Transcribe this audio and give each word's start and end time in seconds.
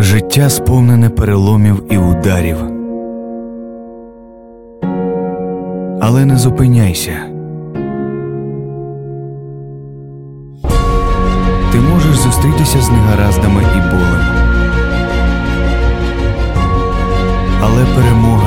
Життя 0.00 0.50
сповнене 0.50 1.10
переломів 1.10 1.82
і 1.90 1.98
ударів. 1.98 2.56
Але 6.00 6.24
не 6.24 6.36
зупиняйся. 6.36 7.12
Ти 11.72 11.78
можеш 11.92 12.16
зустрітися 12.16 12.80
з 12.80 12.90
негараздами 12.90 13.62
і 13.62 13.80
болем. 13.90 14.24
Але 17.62 17.84
перемога 17.84 18.37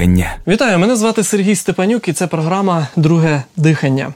дихання. 0.00 0.36
Вітаю, 0.46 0.78
мене 0.78 0.96
звати 0.96 1.24
Сергій 1.24 1.56
Степанюк, 1.56 2.08
і 2.08 2.12
це 2.12 2.26
програма 2.26 2.88
Друге 2.96 3.42
дихання. 3.56 4.12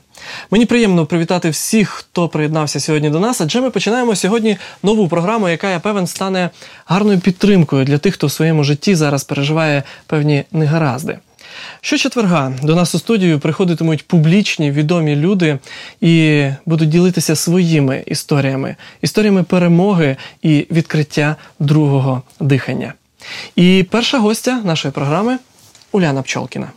Мені 0.50 0.66
приємно 0.66 1.06
привітати 1.06 1.50
всіх, 1.50 1.88
хто 1.88 2.28
приєднався 2.28 2.80
сьогодні 2.80 3.10
до 3.10 3.20
нас, 3.20 3.40
адже 3.40 3.60
ми 3.60 3.70
починаємо 3.70 4.16
сьогодні 4.16 4.56
нову 4.82 5.08
програму, 5.08 5.48
яка 5.48 5.70
я 5.70 5.80
певен 5.80 6.06
стане 6.06 6.50
гарною 6.86 7.20
підтримкою 7.20 7.84
для 7.84 7.98
тих, 7.98 8.14
хто 8.14 8.26
в 8.26 8.32
своєму 8.32 8.64
житті 8.64 8.94
зараз 8.94 9.24
переживає 9.24 9.82
певні 10.06 10.44
негаразди. 10.52 11.18
Щочетверга 11.80 12.52
до 12.62 12.74
нас 12.74 12.94
у 12.94 12.98
студію 12.98 13.38
приходитимуть 13.38 14.08
публічні 14.08 14.70
відомі 14.70 15.16
люди 15.16 15.58
і 16.00 16.46
будуть 16.66 16.88
ділитися 16.88 17.36
своїми 17.36 18.04
історіями, 18.06 18.76
історіями 19.02 19.42
перемоги 19.42 20.16
і 20.42 20.66
відкриття 20.70 21.36
другого 21.58 22.22
дихання. 22.40 22.94
І 23.56 23.86
перша 23.90 24.18
гостя 24.18 24.60
нашої 24.64 24.92
програми 24.92 25.38
Уляна 25.94 26.22
Пчолкіна. 26.22 26.70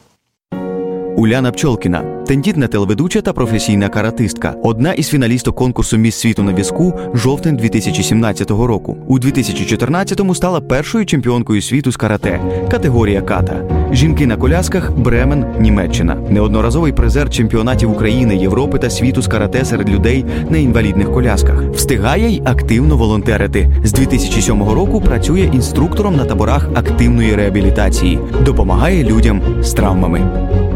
Уляна 1.17 1.51
Пчолкіна 1.51 2.17
тендітна 2.27 2.67
телеведуча 2.67 3.21
та 3.21 3.33
професійна 3.33 3.89
каратистка, 3.89 4.55
одна 4.63 4.93
із 4.93 5.09
фіналісток 5.09 5.55
конкурсу 5.55 5.97
Міс 5.97 6.15
світу 6.15 6.43
на 6.43 6.53
візку 6.53 6.93
жовтень 7.13 7.55
2017 7.55 8.51
року. 8.51 8.97
У 9.07 9.19
2014-му 9.19 10.35
стала 10.35 10.61
першою 10.61 11.05
чемпіонкою 11.05 11.61
світу 11.61 11.91
з 11.91 11.97
карате, 11.97 12.41
категорія 12.71 13.21
ката. 13.21 13.61
Жінки 13.91 14.27
на 14.27 14.37
колясках 14.37 14.91
Бремен, 14.91 15.45
Німеччина. 15.59 16.15
Неодноразовий 16.29 16.93
призер 16.93 17.29
чемпіонатів 17.29 17.91
України, 17.91 18.35
Європи 18.35 18.79
та 18.79 18.89
світу 18.89 19.21
з 19.21 19.27
карате 19.27 19.65
серед 19.65 19.89
людей 19.89 20.25
на 20.49 20.57
інвалідних 20.57 21.11
колясках. 21.11 21.63
Встигає 21.73 22.29
й 22.29 22.41
активно 22.45 22.97
волонтерити. 22.97 23.69
З 23.83 23.91
2007 23.91 24.63
року 24.63 25.01
працює 25.01 25.49
інструктором 25.53 26.15
на 26.15 26.25
таборах 26.25 26.69
активної 26.75 27.35
реабілітації, 27.35 28.19
допомагає 28.45 29.03
людям 29.03 29.41
з 29.61 29.73
травмами. 29.73 30.66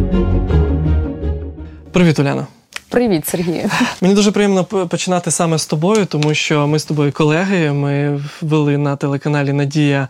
Привіт, 1.92 2.20
Уляна. 2.20 2.48
Привіт, 2.90 3.28
Сергію. 3.28 3.70
Мені 4.02 4.16
дуже 4.16 4.32
приємно 4.32 4.64
починати 4.64 5.32
саме 5.32 5.58
з 5.58 5.66
тобою, 5.66 6.06
тому 6.06 6.34
що 6.34 6.68
ми 6.68 6.80
з 6.80 6.86
тобою 6.86 7.12
колеги. 7.12 7.72
Ми 7.72 8.22
вели 8.42 8.78
на 8.78 8.96
телеканалі 8.96 9.54
Надія 9.54 10.08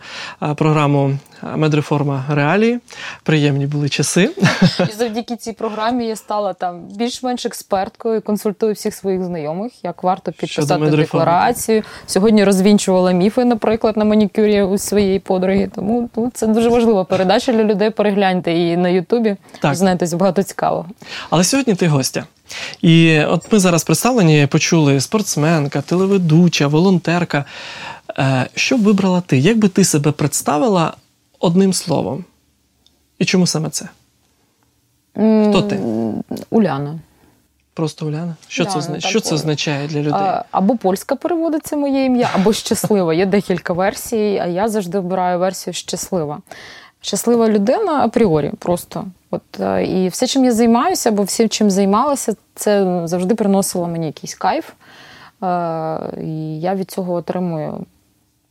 програму 0.56 1.18
Медреформа 1.56 2.24
Реалії. 2.28 2.78
Приємні 3.22 3.66
були 3.66 3.88
часи. 3.88 4.30
І 4.90 4.92
завдяки 4.98 5.36
цій 5.36 5.52
програмі 5.52 6.06
я 6.06 6.16
стала 6.16 6.52
там 6.52 6.80
більш-менш 6.80 7.46
експерткою, 7.46 8.22
консультую 8.22 8.72
всіх 8.72 8.94
своїх 8.94 9.24
знайомих, 9.24 9.72
як 9.84 10.02
варто 10.02 10.32
підписати 10.32 10.90
декларацію. 10.90 11.82
Сьогодні 12.06 12.44
розвінчувала 12.44 13.12
міфи, 13.12 13.44
наприклад, 13.44 13.96
на 13.96 14.04
манікюрі 14.04 14.62
у 14.62 14.78
своєї 14.78 15.18
подруги. 15.18 15.70
Тому 15.74 16.08
ну, 16.16 16.30
це 16.34 16.46
дуже 16.46 16.68
важлива 16.68 17.04
передача 17.04 17.52
для 17.52 17.64
людей. 17.64 17.90
Перегляньте 17.90 18.52
її 18.52 18.76
на 18.76 18.88
Ютубі. 18.88 19.36
Знаєтесь 19.72 20.12
багато 20.14 20.42
цікавого. 20.42 20.86
Але 21.30 21.44
сьогодні 21.44 21.74
ти 21.74 21.86
гостя. 21.86 22.24
І 22.82 23.20
от 23.20 23.52
ми 23.52 23.58
зараз 23.58 23.84
представлені 23.84 24.46
почули 24.46 25.00
спортсменка, 25.00 25.80
телеведуча, 25.80 26.66
волонтерка. 26.66 27.44
Е, 28.18 28.46
що 28.54 28.76
б 28.76 28.82
вибрала 28.82 29.20
ти? 29.20 29.38
Як 29.38 29.58
би 29.58 29.68
ти 29.68 29.84
себе 29.84 30.12
представила 30.12 30.94
одним 31.42 31.72
словом? 31.72 32.24
І 33.18 33.24
чому 33.24 33.46
саме 33.46 33.70
це? 33.70 33.88
Хто 35.14 35.62
ти? 35.62 35.80
Уляна. 36.50 36.98
Просто 37.74 38.06
Уляна? 38.06 38.36
Що 38.48 38.62
Уляна, 38.64 38.80
це 38.80 39.00
що 39.00 39.20
це 39.20 39.34
означає 39.34 39.88
для 39.88 40.00
людей? 40.00 40.32
Або 40.50 40.76
польська 40.76 41.16
переводиться 41.16 41.76
моє 41.76 42.04
ім'я, 42.04 42.30
або 42.34 42.52
щаслива. 42.52 43.14
Є 43.14 43.26
декілька 43.26 43.72
версій, 43.72 44.38
а 44.42 44.46
я 44.46 44.68
завжди 44.68 44.98
обираю 44.98 45.38
версію 45.38 45.74
щаслива. 45.74 46.38
Щаслива 47.00 47.48
людина 47.48 48.04
апріорі 48.04 48.52
просто. 48.58 49.04
От 49.30 49.60
е, 49.60 49.84
І 49.84 50.08
все, 50.08 50.26
чим 50.26 50.44
я 50.44 50.52
займаюся, 50.52 51.08
або 51.08 51.22
всім, 51.22 51.48
чим 51.48 51.70
займалася, 51.70 52.34
це 52.54 53.02
завжди 53.04 53.34
приносило 53.34 53.86
мені 53.86 54.06
якийсь 54.06 54.34
кайф. 54.34 54.64
Е, 55.42 55.98
і 56.22 56.60
я 56.60 56.74
від 56.74 56.90
цього 56.90 57.12
отримую 57.12 57.86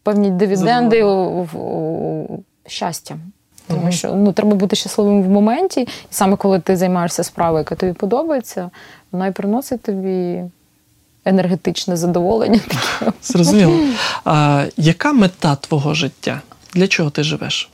певні 0.04 0.32
дивіденди 0.32 1.04
щастя. 2.68 3.18
Тому 3.68 3.88
uh 3.88 3.92
що 3.92 4.14
ну, 4.14 4.34
треба 4.34 4.56
бути 4.56 4.76
щасливим 4.76 5.24
в 5.24 5.30
моменті, 5.30 5.82
і 5.82 5.88
саме 6.10 6.36
коли 6.36 6.60
ти 6.60 6.78
займаєшся 6.78 7.24
справою, 7.24 7.60
яка 7.60 7.76
тобі 7.76 7.94
подобається, 7.94 8.70
вона 9.12 9.28
і 9.28 9.32
приносить 9.32 9.82
тобі 9.82 10.44
енергетичне 11.26 11.98
задоволення. 11.98 12.60
Зрозуміло. 13.24 13.78
А, 14.26 14.66
Яка 14.78 15.14
мета 15.14 15.56
твого 15.56 15.94
життя? 15.94 16.42
Для 16.74 16.88
чого 16.88 17.10
ти 17.10 17.24
живеш? 17.24 17.70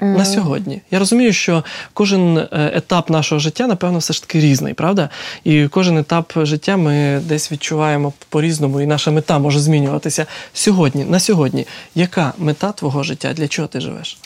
На 0.00 0.24
сьогодні. 0.24 0.82
Я 0.90 0.98
розумію, 0.98 1.32
що 1.32 1.64
кожен 1.94 2.38
е, 2.38 2.48
етап 2.52 3.10
нашого 3.10 3.38
життя, 3.38 3.66
напевно, 3.66 3.98
все 3.98 4.12
ж 4.12 4.20
таки 4.22 4.40
різний, 4.40 4.74
правда? 4.74 5.08
І 5.44 5.68
кожен 5.68 5.98
етап 5.98 6.32
життя 6.36 6.76
ми 6.76 7.20
десь 7.24 7.52
відчуваємо 7.52 8.12
по-різному, 8.28 8.80
і 8.80 8.86
наша 8.86 9.10
мета 9.10 9.38
може 9.38 9.60
змінюватися 9.60 10.26
сьогодні. 10.52 11.04
На 11.04 11.20
сьогодні, 11.20 11.66
яка 11.94 12.32
мета 12.38 12.72
твого 12.72 13.02
життя? 13.02 13.32
Для 13.32 13.48
чого 13.48 13.68
ти 13.68 13.80
живеш? 13.80 14.18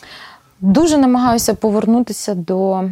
Дуже 0.60 0.98
намагаюся 0.98 1.54
повернутися 1.54 2.34
до 2.34 2.84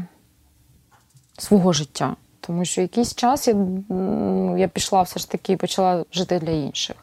свого 1.39 1.73
життя. 1.73 2.17
Тому 2.51 2.65
що 2.65 2.81
якийсь 2.81 3.15
час 3.15 3.49
я 3.49 3.55
я 4.59 4.69
пішла 4.69 5.03
все 5.03 5.21
ж 5.21 5.31
таки 5.31 5.53
і 5.53 5.57
почала 5.57 6.05
жити 6.13 6.39
для 6.39 6.51
інших. 6.53 6.97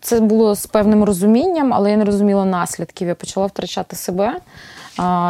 Це 0.00 0.20
було 0.20 0.54
з 0.54 0.66
певним 0.66 1.04
розумінням, 1.04 1.74
але 1.74 1.90
я 1.90 1.96
не 1.96 2.04
розуміла 2.04 2.44
наслідків. 2.44 3.08
Я 3.08 3.14
почала 3.14 3.46
втрачати 3.46 3.96
себе. 3.96 4.36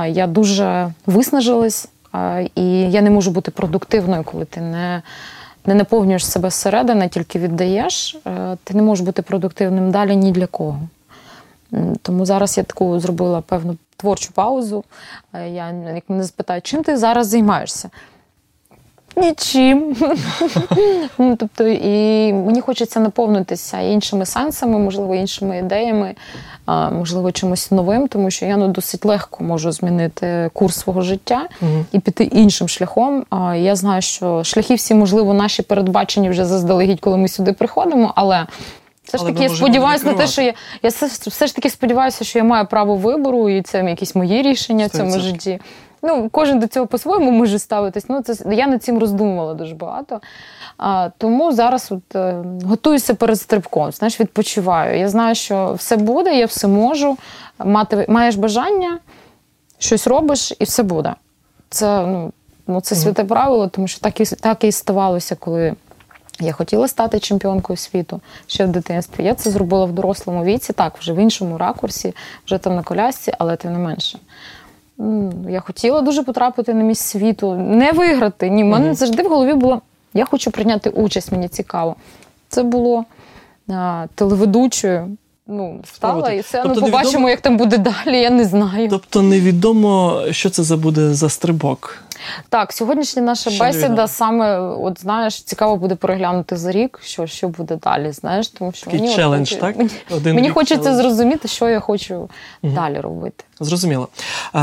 Я 0.09 0.27
дуже 0.27 0.93
виснажилась, 1.07 1.89
і 2.55 2.67
я 2.91 3.03
не 3.03 3.11
можу 3.11 3.31
бути 3.31 3.51
продуктивною, 3.51 4.25
коли 4.25 4.45
ти 4.45 4.61
не 4.61 5.03
не 5.67 5.75
наповнюєш 5.75 6.27
себе 6.27 6.51
зсередини, 6.51 7.09
тільки 7.09 7.39
віддаєш. 7.39 8.17
Ти 8.65 8.75
не 8.75 8.83
можеш 8.83 9.05
бути 9.05 9.23
продуктивним 9.23 9.91
далі 9.91 10.17
ні 10.17 10.33
для 10.33 10.47
кого. 10.47 10.81
Тому 12.03 12.27
зараз 12.27 12.59
я 12.59 12.65
таку 12.65 13.01
зробила 13.01 13.41
певну 13.41 13.77
творчу 13.97 14.33
паузу. 14.33 14.85
Я 15.35 15.71
як 15.95 16.05
мене 16.09 16.23
запитають, 16.23 16.67
чим 16.67 16.85
ти 16.85 16.97
зараз 16.97 17.27
займаєшся? 17.29 17.91
Нічим. 19.17 19.97
ну, 21.19 21.37
тобто, 21.37 21.69
І 21.69 22.33
мені 22.33 22.61
хочеться 22.61 23.01
наповнитися 23.01 23.81
іншими 23.81 24.27
сенсами, 24.27 24.79
можливо, 24.79 25.15
іншими 25.15 25.59
ідеями, 25.59 26.15
можливо, 26.67 27.33
чимось 27.33 27.71
новим, 27.71 28.09
тому 28.09 28.31
що 28.31 28.47
я 28.47 28.57
ну, 28.57 28.69
досить 28.69 29.05
легко 29.05 29.45
можу 29.45 29.73
змінити 29.73 30.51
курс 30.53 30.77
свого 30.77 31.03
життя 31.03 31.49
угу. 31.63 31.85
і 31.93 31.99
піти 31.99 32.25
іншим 32.25 32.69
шляхом. 32.69 33.25
Я 33.57 33.77
знаю, 33.77 34.03
що 34.03 34.45
шляхи 34.45 34.75
всі, 34.75 34.95
можливо, 34.95 35.35
наші 35.35 35.63
передбачені 35.63 36.31
вже 36.31 36.45
заздалегідь, 36.45 37.01
коли 37.01 37.17
ми 37.17 37.29
сюди 37.29 37.53
приходимо, 37.53 38.13
але. 38.17 38.47
Все 39.05 39.19
ж 39.19 39.27
таки, 39.27 39.43
я 39.43 39.49
сподіваюся 39.49 40.07
на 40.07 40.13
те, 40.13 40.27
що 40.27 40.43
я 40.43 40.55
я 40.83 40.91
все, 40.91 41.07
все 41.07 41.47
ж 41.47 41.55
таки 41.55 41.71
сподіваюся, 41.71 42.25
що 42.25 42.39
я 42.39 42.45
маю 42.45 42.67
право 42.67 42.97
вибору, 42.97 43.49
і 43.49 43.63
це 43.63 43.85
якісь 43.85 44.15
мої 44.15 44.43
рішення 44.43 44.87
в 44.87 44.91
цьому 44.91 45.19
житті. 45.19 45.61
Ну, 46.03 46.29
Кожен 46.33 46.59
до 46.59 46.67
цього 46.67 46.87
по-своєму 46.87 47.31
може 47.31 47.59
ставитись. 47.59 48.05
Ну, 48.09 48.23
це 48.23 48.55
Я 48.55 48.67
над 48.67 48.83
цим 48.83 48.99
роздумувала 48.99 49.55
дуже 49.55 49.75
багато. 49.75 50.21
А, 50.79 51.11
Тому 51.19 51.53
зараз 51.53 51.93
от, 51.93 52.17
е, 52.17 52.45
готуюся 52.65 53.15
перед 53.15 53.41
стрибком, 53.41 53.93
знаєш, 53.93 54.21
відпочиваю. 54.21 54.99
Я 54.99 55.09
знаю, 55.09 55.35
що 55.35 55.75
все 55.75 55.97
буде, 55.97 56.39
я 56.39 56.47
все 56.47 56.69
можу. 56.69 57.17
Мати, 57.59 58.07
Маєш 58.09 58.37
бажання, 58.37 58.99
щось 59.79 60.07
робиш 60.07 60.53
і 60.59 60.65
все 60.65 60.83
буде. 60.83 61.15
Це 61.71 62.07
ну, 62.07 62.33
ну, 62.67 62.81
це 62.81 62.95
святе 62.95 63.25
правило, 63.25 63.69
тому 63.69 63.89
що 63.89 64.01
так 64.01 64.21
і, 64.21 64.25
так 64.25 64.65
і 64.65 64.73
ставалося, 64.73 65.37
коли. 65.37 65.75
Я 66.41 66.53
хотіла 66.53 66.89
стати 66.89 67.21
чемпіонкою 67.21 67.77
світу 67.77 68.21
ще 68.47 68.65
в 68.65 68.69
дитинстві. 68.69 69.25
Я 69.25 69.35
це 69.35 69.51
зробила 69.51 69.85
в 69.85 69.93
дорослому 69.93 70.45
віці, 70.45 70.73
так, 70.73 70.99
вже 70.99 71.13
в 71.13 71.17
іншому 71.17 71.59
ракурсі, 71.59 72.15
вже 72.47 72.59
там 72.59 72.77
на 72.77 72.83
колясці, 72.83 73.33
але 73.39 73.57
тим 73.57 73.73
не 73.73 73.79
менше. 73.79 74.19
Я 75.49 75.61
хотіла 75.61 76.01
дуже 76.01 76.23
потрапити 76.23 76.75
на 76.75 76.85
місць 76.85 77.05
світу, 77.05 77.55
не 77.55 77.93
виграти. 77.93 78.51
Ні, 78.51 78.65
в 78.65 78.67
мене 78.67 78.95
завжди 78.95 79.23
в 79.23 79.29
голові 79.29 79.55
було: 79.55 79.81
я 80.15 80.25
хочу 80.25 80.51
прийняти 80.51 80.91
участь, 80.91 81.33
мені 81.33 81.49
цікаво. 81.49 81.97
Це 82.49 82.63
було 82.63 83.05
а, 83.69 84.07
телеведучою. 84.15 85.17
Ну, 85.47 85.81
стала 85.85 86.31
і 86.31 86.41
все. 86.41 86.63
Тобто 86.63 86.81
ну, 86.81 86.87
побачимо, 86.87 87.19
невідомо- 87.19 87.31
як 87.31 87.41
там 87.41 87.57
буде 87.57 87.79
далі, 87.79 88.21
я 88.21 88.31
не 88.31 88.45
знаю. 88.45 88.89
Тобто 88.91 89.23
невідомо, 89.23 90.23
що 90.31 90.51
це 90.51 90.63
за 90.63 90.77
буде 90.77 91.15
за 91.15 91.29
стрибок. 91.29 92.03
Так, 92.49 92.73
сьогоднішня 92.73 93.23
наша 93.23 93.51
Ще 93.51 93.65
бесіда 93.65 94.09
саме, 94.09 94.59
от 94.61 95.01
знаєш, 95.01 95.43
цікаво 95.43 95.77
буде 95.77 95.95
переглянути 95.95 96.57
за 96.57 96.73
рік, 96.73 97.01
що, 97.03 97.27
що 97.27 97.49
буде 97.49 97.77
далі. 97.77 98.13
Знаєш, 98.13 98.49
тому 98.49 98.73
що 98.73 98.85
Такий 98.85 99.01
мені, 99.01 99.15
челендж, 99.15 99.49
хоче- 99.49 99.61
так? 99.61 99.77
мені, 99.79 99.91
Один 100.11 100.35
мені 100.35 100.51
хочеться 100.51 100.85
челендж. 100.85 101.03
зрозуміти, 101.03 101.49
що 101.49 101.69
я 101.69 101.81
хочу 101.81 102.29
далі 102.63 103.01
робити. 103.01 103.45
Зрозуміло. 103.61 104.09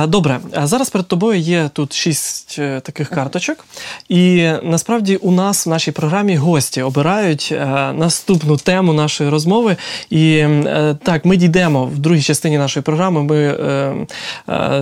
Добре, 0.08 0.40
зараз 0.64 0.90
перед 0.90 1.08
тобою 1.08 1.40
є 1.40 1.70
тут 1.74 1.94
шість 1.94 2.56
е, 2.60 2.80
таких 2.80 3.10
карточок, 3.10 3.66
і 4.10 4.52
насправді 4.64 5.16
у 5.16 5.32
нас 5.32 5.66
в 5.66 5.70
нашій 5.70 5.92
програмі 5.92 6.36
гості 6.36 6.82
обирають 6.82 7.50
е, 7.52 7.66
наступну 7.94 8.58
тему 8.58 8.94
нашої 8.94 9.30
розмови. 9.30 9.76
І 10.10 10.36
е, 10.38 10.96
так, 11.04 11.26
ми 11.26 11.38
дійдемо 11.38 11.86
в 11.86 12.00
другій 12.00 12.22
частині 12.22 12.58
нашої 12.58 12.84
програми. 12.84 13.24
Ми 13.24 13.56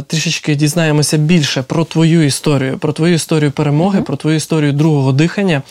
трішечки 0.07 0.55
дізнаємося 0.55 1.17
більше 1.17 1.61
про 1.61 1.85
твою 1.85 2.21
історію, 2.25 2.66
про 2.71 2.93
твою 2.93 3.13
історію 3.13 3.51
перемоги, 3.51 4.01
про 4.01 4.17
твою 4.17 4.35
історію 4.35 4.73
другого 4.73 5.11
дихання. 5.11 5.61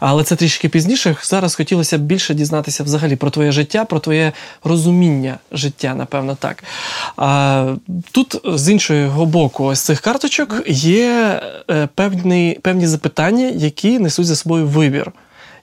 Але 0.00 0.24
це 0.24 0.36
трішки 0.36 0.68
пізніше. 0.68 1.16
Зараз 1.22 1.54
хотілося 1.54 1.98
б 1.98 2.00
більше 2.00 2.34
дізнатися 2.34 2.82
взагалі 2.82 3.16
про 3.16 3.30
твоє 3.30 3.52
життя, 3.52 3.84
про 3.84 4.00
твоє 4.00 4.32
розуміння 4.64 5.38
життя, 5.52 5.94
напевно, 5.94 6.34
так. 6.34 6.64
А, 7.16 7.74
тут 8.12 8.40
з 8.44 8.72
іншого 8.72 9.26
боку, 9.26 9.64
ось 9.64 9.80
цих 9.80 10.00
карточок 10.00 10.62
є 10.66 11.40
е, 11.70 11.88
певні, 11.94 12.58
певні 12.62 12.86
запитання, 12.86 13.46
які 13.54 13.98
несуть 13.98 14.26
за 14.26 14.36
собою 14.36 14.66
вибір. 14.66 15.12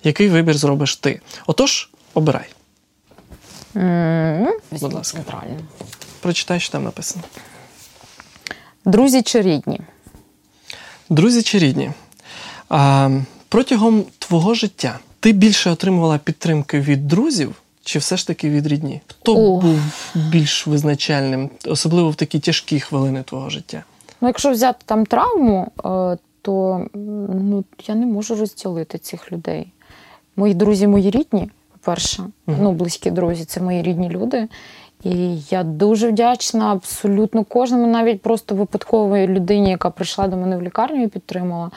Який 0.04 0.30
вибір 0.30 0.58
зробиш 0.58 0.96
ти? 0.96 1.22
Отож, 1.48 1.90
обирай. 2.14 2.46
Будь 4.72 4.94
ласка. 4.94 5.20
Прочитай, 6.22 6.60
що 6.60 6.72
там 6.72 6.84
написано. 6.84 7.24
Друзі 8.86 9.22
чи 9.22 9.42
рідні? 9.42 9.82
Друзі 11.14 11.42
чи 11.42 11.60
рідні, 11.60 11.92
протягом 13.50 14.04
твого 14.20 14.54
життя 14.54 15.00
ти 15.20 15.32
більше 15.32 15.70
отримувала 15.70 16.18
підтримки 16.18 16.80
від 16.80 17.08
друзів 17.08 17.56
чи 17.84 18.00
все 18.00 18.18
ж 18.18 18.28
таки 18.28 18.50
від 18.50 18.68
рідні? 18.68 19.02
Хто 19.08 19.36
О. 19.36 19.62
був 19.62 19.80
більш 20.16 20.68
визначальним, 20.68 21.50
особливо 21.66 22.10
в 22.10 22.16
такі 22.16 22.40
тяжкі 22.40 22.80
хвилини 22.80 23.24
твого 23.24 23.50
життя? 23.50 23.84
Ну, 24.22 24.28
якщо 24.28 24.52
взяти 24.52 24.80
там 24.86 25.06
травму, 25.06 25.72
е, 25.86 26.18
то 26.42 26.86
ну, 26.94 27.64
я 27.88 27.96
не 27.96 28.06
можу 28.06 28.36
розділити 28.36 28.98
цих 28.98 29.32
людей. 29.32 29.68
Мої 30.36 30.54
друзі, 30.54 30.88
мої 30.88 31.12
рідні, 31.12 31.50
по-перше, 31.72 32.24
ну, 32.48 32.72
близькі 32.72 33.12
друзі, 33.12 33.46
це 33.46 33.62
мої 33.62 33.82
рідні 33.82 34.10
люди. 34.10 34.48
І 35.04 35.38
я 35.50 35.64
дуже 35.64 36.08
вдячна 36.10 36.72
абсолютно 36.72 37.44
кожному, 37.44 37.88
навіть 37.88 38.22
просто 38.22 38.56
випадкової 38.56 39.28
людині, 39.28 39.70
яка 39.70 39.90
прийшла 39.90 40.28
до 40.28 40.38
мене 40.38 40.58
в 40.58 40.62
лікарню 40.62 41.04
і 41.04 41.08
підтримала. 41.08 41.72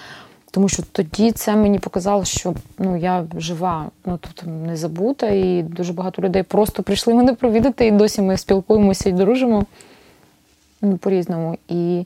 Тому 0.50 0.68
що 0.68 0.82
тоді 0.92 1.32
це 1.32 1.56
мені 1.56 1.78
показало, 1.78 2.24
що 2.24 2.54
ну, 2.78 2.96
я 2.96 3.24
жива, 3.36 3.86
ну 4.06 4.18
тобто 4.20 4.50
не 4.50 4.76
забута, 4.76 5.28
і 5.28 5.62
дуже 5.62 5.92
багато 5.92 6.22
людей 6.22 6.42
просто 6.42 6.82
прийшли 6.82 7.14
мене 7.14 7.34
провідати, 7.34 7.86
і 7.86 7.90
досі 7.90 8.22
ми 8.22 8.36
спілкуємося 8.36 9.08
і 9.08 9.12
дружимо 9.12 9.64
ну, 10.82 10.96
по-різному. 10.96 11.58
І 11.68 12.04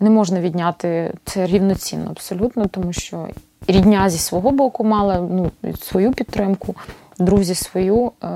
не 0.00 0.10
можна 0.10 0.40
відняти 0.40 1.12
це 1.24 1.46
рівноцінно 1.46 2.10
абсолютно, 2.10 2.66
тому 2.66 2.92
що 2.92 3.28
рідня 3.68 4.10
зі 4.10 4.18
свого 4.18 4.50
боку 4.50 4.84
мала 4.84 5.20
ну, 5.20 5.50
свою 5.80 6.12
підтримку, 6.12 6.74
друзі 7.18 7.54
свою, 7.54 8.12
е, 8.24 8.28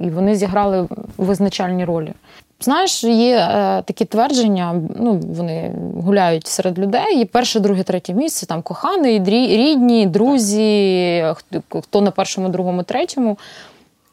і 0.00 0.10
вони 0.10 0.34
зіграли 0.34 0.88
визначальні 1.18 1.84
ролі. 1.84 2.12
Знаєш, 2.60 3.04
є 3.04 3.36
е, 3.36 3.82
такі 3.86 4.04
твердження, 4.04 4.74
ну 5.00 5.20
вони 5.36 5.72
гуляють 6.04 6.46
серед 6.46 6.78
людей. 6.78 7.20
І 7.20 7.24
перше, 7.24 7.60
друге, 7.60 7.82
третє 7.82 8.14
місце, 8.14 8.46
там 8.46 8.62
коханий, 8.62 9.22
рідні, 9.56 10.06
друзі, 10.06 11.24
хто- 11.34 11.80
хто 11.80 12.00
на 12.00 12.10
першому, 12.10 12.48
другому, 12.48 12.82
третьому. 12.82 13.38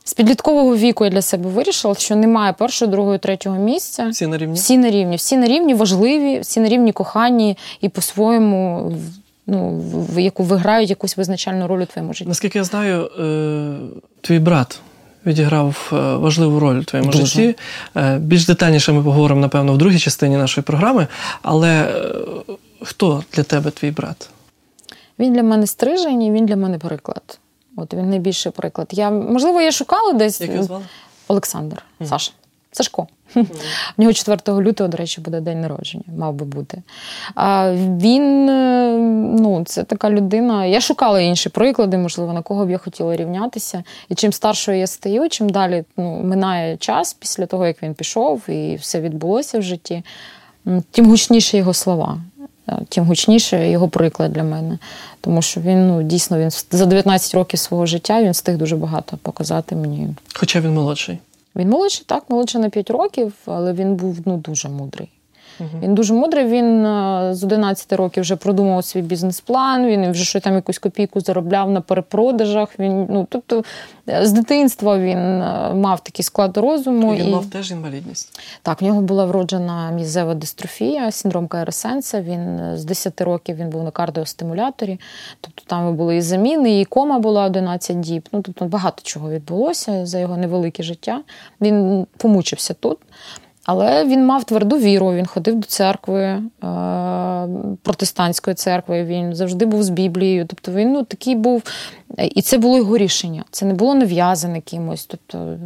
З 0.04 0.14
підліткового 0.14 0.76
віку 0.76 1.06
я 1.06 1.12
для 1.12 1.22
себе 1.22 1.50
вирішила, 1.50 1.96
що 1.96 2.16
немає 2.16 2.54
першого, 2.54 2.92
другого, 2.92 3.18
третього 3.18 3.58
місця. 3.58 4.08
Всі 4.10 4.28
на 4.28 4.38
рівні? 4.38 4.56
Всі 4.56 4.78
на 4.78 4.90
рівні, 4.90 5.16
всі 5.16 5.38
на 5.38 5.48
рівні 5.48 5.74
важливі, 5.74 6.40
всі 6.40 6.60
на 6.60 6.70
рівні 6.70 6.92
кохані 6.92 7.58
і 7.82 7.90
по-своєму 7.90 8.92
ну, 9.48 9.80
в 9.94 10.22
яку 10.22 10.44
виграють 10.44 10.90
якусь 10.90 11.18
визначальну 11.18 11.68
роль 11.68 11.82
у 11.82 11.86
твоєму 11.86 12.14
житті. 12.14 12.30
Наскільки 12.30 12.58
я 12.58 12.64
знаю, 12.64 13.10
е, 13.20 13.76
твій 14.22 14.40
брат 14.40 14.80
відіграв 15.26 15.92
е, 15.94 15.96
важливу 15.96 16.60
роль 16.60 16.80
у 16.80 16.84
твоєму 16.84 17.12
Дуже. 17.12 17.26
житті. 17.26 17.56
Е, 17.96 18.18
Більш 18.18 18.46
детальніше 18.46 18.92
ми 18.92 19.04
поговоримо, 19.04 19.42
напевно, 19.42 19.74
в 19.74 19.78
другій 19.78 20.00
частині 20.00 20.38
нашої 20.38 20.64
програми. 20.64 21.08
Але 21.42 22.02
хто 22.82 23.24
для 23.34 23.44
тебе 23.44 23.72
твій 23.72 23.92
брат? 23.92 24.30
Він 25.20 25.34
для 25.34 25.44
мене 25.44 25.68
стрижень, 25.68 26.22
і 26.22 26.32
він 26.32 26.46
для 26.46 26.56
мене 26.56 26.78
приклад. 26.78 27.40
От 27.76 27.94
він 27.94 28.10
найбільший 28.10 28.52
приклад. 28.52 28.88
Я, 28.92 29.10
можливо, 29.10 29.62
я 29.62 29.72
шукала 29.72 30.14
десь 30.14 30.42
Як 30.42 30.52
його 30.52 30.64
звали? 30.64 30.84
Олександр, 31.28 31.84
Саша. 32.06 32.32
Сашко. 32.72 33.08
В 33.98 34.02
нього 34.02 34.14
4 34.14 34.40
лютого, 34.62 34.88
до 34.88 34.98
речі, 34.98 35.22
буде 35.22 35.40
день 35.42 35.62
народження, 35.62 36.04
мав 36.18 36.34
би 36.34 36.46
бути. 36.46 36.82
А 37.36 37.72
він, 37.76 38.50
е, 38.50 38.92
ну, 39.40 39.64
це 39.66 39.84
така 39.84 40.10
людина. 40.10 40.66
Я 40.66 40.82
шукала 40.82 41.22
інші 41.22 41.50
приклади, 41.50 41.98
можливо, 41.98 42.34
на 42.34 42.42
кого 42.42 42.66
б 42.66 42.70
я 42.70 42.78
хотіла 42.78 43.16
рівнятися. 43.16 43.84
І 44.10 44.16
чим 44.16 44.34
старшою 44.34 44.78
я 44.78 44.88
стаю, 44.88 45.30
чим 45.30 45.50
далі 45.50 45.84
ну, 45.98 46.22
минає 46.24 46.78
час 46.78 47.14
після 47.14 47.46
того, 47.46 47.68
як 47.68 47.84
він 47.84 47.94
пішов, 47.94 48.50
і 48.50 48.76
все 48.76 49.02
відбулося 49.02 49.60
в 49.60 49.62
житті, 49.62 50.04
тим 50.92 51.06
гучніші 51.10 51.58
його 51.58 51.74
слова. 51.74 52.18
е, 52.70 52.78
Тим 52.90 53.04
гучніше 53.06 53.70
його 53.70 53.90
приклад 53.90 54.34
для 54.34 54.44
мене. 54.44 54.78
Тому 55.22 55.42
що 55.42 55.62
він 55.62 55.88
ну, 55.88 56.04
дійсно 56.04 56.40
він 56.40 56.50
за 56.72 56.86
19 56.86 57.36
років 57.36 57.60
свого 57.60 57.86
життя 57.86 58.24
він 58.24 58.32
встиг 58.32 58.58
дуже 58.58 58.76
багато 58.76 59.18
показати 59.22 59.76
мені. 59.76 60.10
Хоча 60.34 60.60
він 60.60 60.74
молодший. 60.74 61.18
Він 61.56 61.70
молодший, 61.70 62.06
так, 62.08 62.30
молодший 62.30 62.62
на 62.62 62.70
5 62.70 62.90
років, 62.90 63.34
але 63.46 63.74
він 63.74 63.96
був 63.96 64.20
ну, 64.26 64.38
дуже 64.38 64.70
мудрий. 64.70 65.10
Він 65.82 65.96
дуже 65.96 66.14
мудрий. 66.14 66.46
Він 66.46 66.86
е, 66.86 67.30
з 67.36 67.44
11 67.44 67.94
років 67.94 68.22
вже 68.22 68.36
продумав 68.36 68.86
свій 68.86 69.02
бізнес-план. 69.02 69.86
Він 69.86 70.12
вже 70.12 70.26
щось 70.26 70.42
там 70.44 70.56
якусь 70.56 70.78
копійку 70.78 71.22
заробляв 71.22 71.72
на 71.72 71.82
перепродажах. 71.82 72.80
Він 72.80 73.08
ну 73.10 73.28
тобто 73.30 73.64
е, 74.10 74.26
з 74.26 74.32
дитинства 74.32 75.00
він 75.00 75.18
е, 75.18 75.74
мав 75.74 76.04
такий 76.04 76.24
склад 76.24 76.58
розуму. 76.58 77.16
Він 77.16 77.28
і... 77.28 77.32
мав 77.32 77.46
теж 77.46 77.72
інвалідність. 77.72 78.40
Так, 78.62 78.82
в 78.82 78.86
нього 78.86 79.02
була 79.02 79.26
вроджена 79.26 79.92
мізева 79.92 80.34
дистрофія, 80.34 81.12
синдром 81.12 81.48
Кайросенса. 81.48 82.22
Він 82.22 82.78
з 82.78 82.86
10 82.86 83.22
років 83.22 83.56
він 83.56 83.70
був 83.70 83.84
на 83.84 83.92
кардіостимуляторі. 83.92 85.00
Тобто 85.42 85.64
там 85.68 85.96
були 85.96 86.18
і 86.18 86.22
заміни, 86.22 86.80
і 86.80 86.86
кома 86.86 87.20
була 87.20 87.46
11 87.46 88.00
діб. 88.00 88.30
Ну 88.32 88.42
тобто 88.42 88.66
багато 88.66 89.02
чого 89.04 89.30
відбулося 89.30 90.06
за 90.06 90.20
його 90.20 90.38
невелике 90.38 90.84
життя. 90.84 91.22
Він 91.62 92.08
помучився 92.18 92.74
тут. 92.74 92.98
Але 93.66 94.06
він 94.06 94.26
мав 94.26 94.44
тверду 94.44 94.78
віру, 94.78 95.14
він 95.14 95.26
ходив 95.26 95.56
до 95.56 95.68
церкви, 95.68 96.24
е, 96.24 96.42
протестантської 97.84 98.56
церкви, 98.56 99.04
він 99.04 99.36
завжди 99.36 99.66
був 99.66 99.84
з 99.84 99.90
Біблією. 99.90 100.46
Тобто 100.46 100.72
він 100.72 100.92
ну, 100.92 101.04
такий 101.04 101.36
був. 101.36 101.64
І 102.36 102.42
це 102.42 102.58
було 102.58 102.78
його 102.78 102.98
рішення. 102.98 103.44
Це 103.52 103.66
не 103.66 103.74
було 103.74 103.96
нав'язане 103.96 104.62
кимось. 104.62 105.06
Тобто 105.06 105.58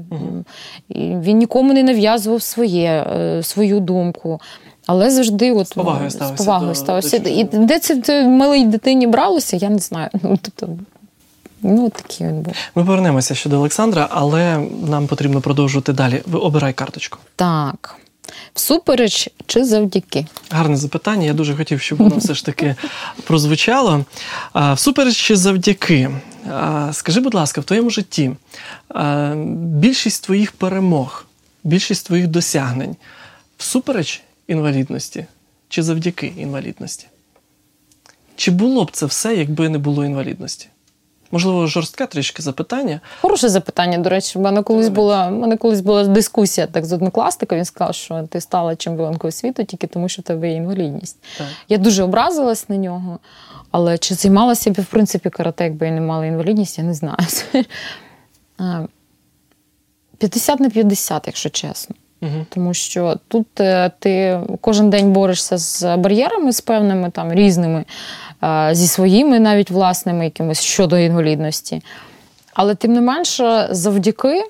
він 0.95 1.37
нікому 1.37 1.73
не 1.73 1.83
нав'язував 1.83 2.41
своє, 2.41 3.05
е, 3.15 3.43
свою 3.43 3.79
думку. 3.79 4.39
Але 4.85 5.09
завжди 5.09 5.51
от, 5.51 5.67
З 5.67 5.73
повагою 5.73 6.11
ставився 6.11 6.43
з 6.43 6.45
повагою 6.45 6.69
до- 6.71 6.75
ставився. 6.75 7.19
до 7.19 7.29
І 7.29 7.43
де 7.43 7.79
це 7.79 8.23
в 8.23 8.27
малій 8.27 8.65
дитині 8.65 9.07
бралося, 9.07 9.57
я 9.57 9.69
не 9.69 9.77
знаю. 9.77 10.09
Ну, 10.23 10.39
тобто, 10.41 10.77
ну, 11.65 11.89
такий 11.89 12.27
він 12.27 12.41
був. 12.41 12.53
Ми 12.75 12.85
повернемося 12.85 13.35
щодо 13.35 13.57
Олександра, 13.57 14.07
але 14.11 14.57
нам 14.87 15.07
потрібно 15.07 15.41
продовжувати 15.41 15.93
далі. 15.93 16.21
Ви 16.25 16.39
обирай 16.39 16.73
карточку. 16.73 17.19
Так. 17.35 17.95
Всупереч 18.53 19.29
чи 19.45 19.65
завдяки? 19.65 20.27
Гарне 20.49 20.77
запитання. 20.77 21.25
Я 21.25 21.33
дуже 21.33 21.55
хотів, 21.55 21.81
щоб 21.81 21.97
воно 21.97 22.17
все 22.17 22.33
ж 22.33 22.45
таки 22.45 22.75
прозвучало. 23.23 24.05
Всупереч 24.73 25.17
чи 25.17 25.35
завдяки. 25.35 26.09
Скажи, 26.91 27.19
будь 27.19 27.33
ласка, 27.33 27.61
в 27.61 27.63
твоєму 27.63 27.89
житті 27.89 28.31
більшість 29.55 30.23
твоїх 30.23 30.51
перемог, 30.51 31.25
більшість 31.63 32.05
твоїх 32.05 32.27
досягнень 32.27 32.95
всупереч 33.57 34.21
інвалідності 34.47 35.25
чи 35.69 35.83
завдяки 35.83 36.33
інвалідності? 36.37 37.07
Чи 38.35 38.51
було 38.51 38.85
б 38.85 38.91
це 38.91 39.05
все, 39.05 39.35
якби 39.35 39.69
не 39.69 39.77
було 39.77 40.05
інвалідності? 40.05 40.67
Можливо, 41.31 41.67
жорстке 41.67 42.05
трішки 42.05 42.41
запитання. 42.41 42.99
Хороше 43.21 43.49
запитання. 43.49 43.97
До 43.97 44.09
речі, 44.09 44.39
в 44.39 44.41
мене 44.41 44.63
колись 44.63 44.89
була 44.89 45.27
в 45.27 45.31
мене 45.31 45.57
колись 45.57 45.81
була 45.81 46.07
дискусія 46.07 46.67
так 46.67 46.85
з 46.85 46.93
однокласником. 46.93 47.57
Він 47.57 47.65
сказав, 47.65 47.95
що 47.95 48.23
ти 48.23 48.41
стала 48.41 48.75
чемпіонкою 48.75 49.31
світу 49.31 49.63
тільки 49.63 49.87
тому, 49.87 50.09
що 50.09 50.21
в 50.21 50.25
тебе 50.25 50.49
є 50.49 50.55
інвалідність. 50.55 51.17
Так. 51.37 51.47
Я 51.69 51.77
дуже 51.77 52.03
образилась 52.03 52.69
на 52.69 52.77
нього. 52.77 53.19
Але 53.71 53.97
чи 53.97 54.15
займалася 54.15 54.71
б 54.71 54.81
в 54.81 54.85
принципі 54.85 55.29
карате, 55.29 55.63
якби 55.63 55.85
я 55.85 55.91
не 55.91 56.01
мала 56.01 56.25
інвалідність, 56.25 56.77
я 56.77 56.83
не 56.83 56.93
знаю. 56.93 57.17
50 60.17 60.59
на 60.59 60.69
50, 60.69 61.23
якщо 61.27 61.49
чесно. 61.49 61.95
Угу. 62.21 62.45
Тому 62.49 62.73
що 62.73 63.19
тут 63.27 63.59
е, 63.59 63.91
ти 63.99 64.39
кожен 64.61 64.89
день 64.89 65.11
борешся 65.11 65.57
з 65.57 65.97
бар'єрами 65.97 66.51
з 66.51 66.61
певними 66.61 67.09
там 67.09 67.33
різними, 67.33 67.85
зі 68.71 68.87
своїми 68.87 69.39
навіть 69.39 69.71
власними 69.71 70.23
якимись 70.25 70.61
щодо 70.61 70.97
інвалідності. 70.97 71.81
Але 72.53 72.75
тим 72.75 72.93
не 72.93 73.01
менше, 73.01 73.67
завдяки 73.71 74.43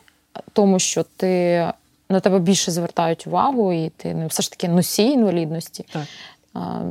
тому, 0.53 0.79
що 0.79 1.05
ти 1.17 1.65
на 2.09 2.19
тебе 2.19 2.39
більше 2.39 2.71
звертають 2.71 3.27
увагу, 3.27 3.73
і 3.73 3.91
ти 3.97 4.13
не 4.13 4.27
все 4.27 4.43
ж 4.43 4.51
таки 4.51 4.67
носій 4.67 5.07
інвалідності. 5.07 5.85
Так. 5.91 6.03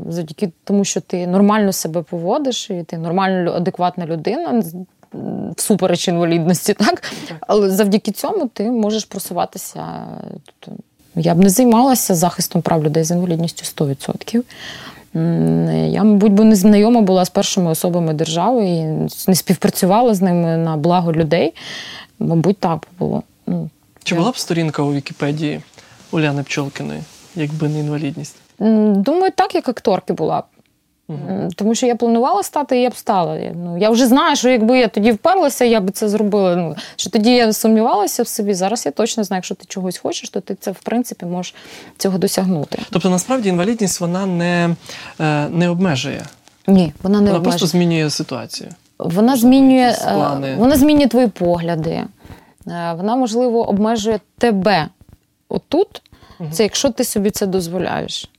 Завдяки 0.09 0.53
тому, 0.65 0.85
що 0.85 1.01
ти 1.01 1.27
нормально 1.27 1.73
себе 1.73 2.03
поводиш, 2.03 2.71
і 2.71 2.83
ти 2.83 2.99
нормально 2.99 3.53
адекватна 3.53 4.07
людина, 4.07 4.63
всупереч 5.57 6.09
інвалідності, 6.09 6.75
так? 6.79 7.01
Так. 7.29 7.37
Але 7.41 7.71
завдяки 7.71 8.13
цьому 8.13 8.49
ти 8.49 8.71
можеш 8.71 9.05
просуватися. 9.05 10.07
Тобто, 10.45 10.83
я 11.15 11.35
б 11.35 11.39
не 11.39 11.49
займалася 11.49 12.15
захистом 12.15 12.63
прав 12.63 12.85
людей 12.85 13.05
з 13.05 13.11
інвалідністю 13.11 13.85
100%. 13.85 14.43
Я, 15.15 16.05
мабуть, 16.05 16.33
би 16.33 16.45
не 16.45 16.57
знайома 16.57 17.01
була 17.01 17.25
з 17.25 17.31
першими 17.31 17.71
особами 17.71 18.15
держави 18.15 18.67
і 18.67 18.83
не 19.29 19.35
співпрацювала 19.35 20.15
з 20.15 20.23
ними 20.23 20.57
на 20.57 20.77
благо 20.77 21.13
людей. 21.13 21.55
Мабуть, 22.19 22.59
так 22.59 22.87
було. 22.99 23.23
Ну, 23.47 23.71
Чи 24.05 24.15
була 24.15 24.31
б 24.31 24.39
сторінка 24.39 24.83
у 24.83 24.93
Вікіпедії 24.93 25.61
Уляни 26.11 26.43
Пчолкіної, 26.43 27.01
якби 27.35 27.69
не 27.69 27.81
інвалідність? 27.81 28.37
Думаю, 28.59 29.33
так, 29.37 29.55
як 29.55 29.69
акторки 29.69 30.13
була 30.13 30.41
б. 30.41 30.45
Угу. 31.09 31.49
Тому 31.57 31.75
що 31.75 31.87
я 31.87 31.97
планувала 31.97 32.43
стати, 32.43 32.79
і 32.79 32.83
я 32.83 32.91
б 32.91 32.97
стала. 32.97 33.37
Я- 33.39 33.53
Ну, 33.57 33.79
я 33.79 33.91
вже 33.91 34.07
знаю, 34.07 34.37
що 34.37 34.49
якби 34.51 34.79
я 34.79 34.89
тоді 34.89 35.13
вперлася, 35.13 35.65
я 35.65 35.81
б 35.81 35.91
це 35.91 36.09
зробила. 36.09 36.57
Ну, 36.57 36.77
що 36.97 37.11
тоді 37.11 37.31
я 37.35 37.53
сумнівалася 37.53 38.23
в 38.23 38.29
собі. 38.29 38.55
Зараз 38.55 38.87
я 38.87 38.93
точно 38.93 39.25
знаю, 39.25 39.39
якщо 39.39 39.55
ти 39.55 39.65
чогось 39.69 39.99
хочеш, 39.99 40.31
то 40.31 40.41
ти 40.41 40.55
це 40.55 40.71
в 40.71 40.79
принципі 40.83 41.27
можеш 41.27 41.55
цього 41.99 42.19
досягнути. 42.19 42.79
Тобто, 42.91 43.11
насправді 43.11 43.49
інвалідність 43.49 44.01
вона 44.01 44.27
не, 44.27 44.77
е, 45.21 45.49
не 45.49 45.69
обмежує, 45.69 46.23
Ні, 46.67 46.93
вона 47.03 47.21
не 47.21 47.25
вона 47.27 47.37
обмежує. 47.39 47.43
просто 47.59 47.67
змінює 47.67 48.11
ситуацію. 48.11 48.71
Вона 48.99 49.13
Можливо, 49.33 49.37
змінює, 49.37 49.97
е, 50.07 50.15
плани. 50.15 50.55
вона 50.59 50.77
змінює 50.77 51.09
твої 51.09 51.27
погляди. 51.27 51.91
Е, 52.69 52.95
Вона, 52.97 53.17
можливо, 53.17 53.69
обмежує 53.69 54.21
тебе 54.39 54.89
отут. 55.49 56.03
Мгм. 56.41 56.53
Це 56.53 56.63
якщо 56.63 56.91
ти 56.91 57.05
собі 57.05 57.31
це 57.31 57.47
дозволяєш. 57.47 58.31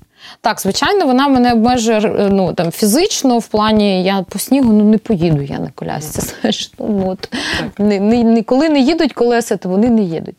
Так, 0.41 0.61
звичайно, 0.61 1.05
вона 1.05 1.27
мене 1.27 1.53
обмежує 1.53 1.99
е, 1.99 2.29
ну, 2.31 2.53
там, 2.53 2.71
фізично, 2.71 3.37
в 3.37 3.47
плані 3.47 4.03
я 4.03 4.21
по 4.29 4.39
снігу 4.39 4.73
ну, 4.73 4.83
не 4.83 4.97
поїду 4.97 5.41
я 5.41 5.59
на 5.59 5.69
колясці. 5.75 6.21
Знаєш, 6.41 6.71
ну, 6.79 7.03
от. 7.09 7.33
Ні, 7.79 7.99
ні, 7.99 8.23
ні, 8.23 8.43
коли 8.43 8.69
не 8.69 8.79
їдуть 8.79 9.13
колеса, 9.13 9.57
то 9.57 9.69
вони 9.69 9.89
не 9.89 10.01
їдуть. 10.01 10.35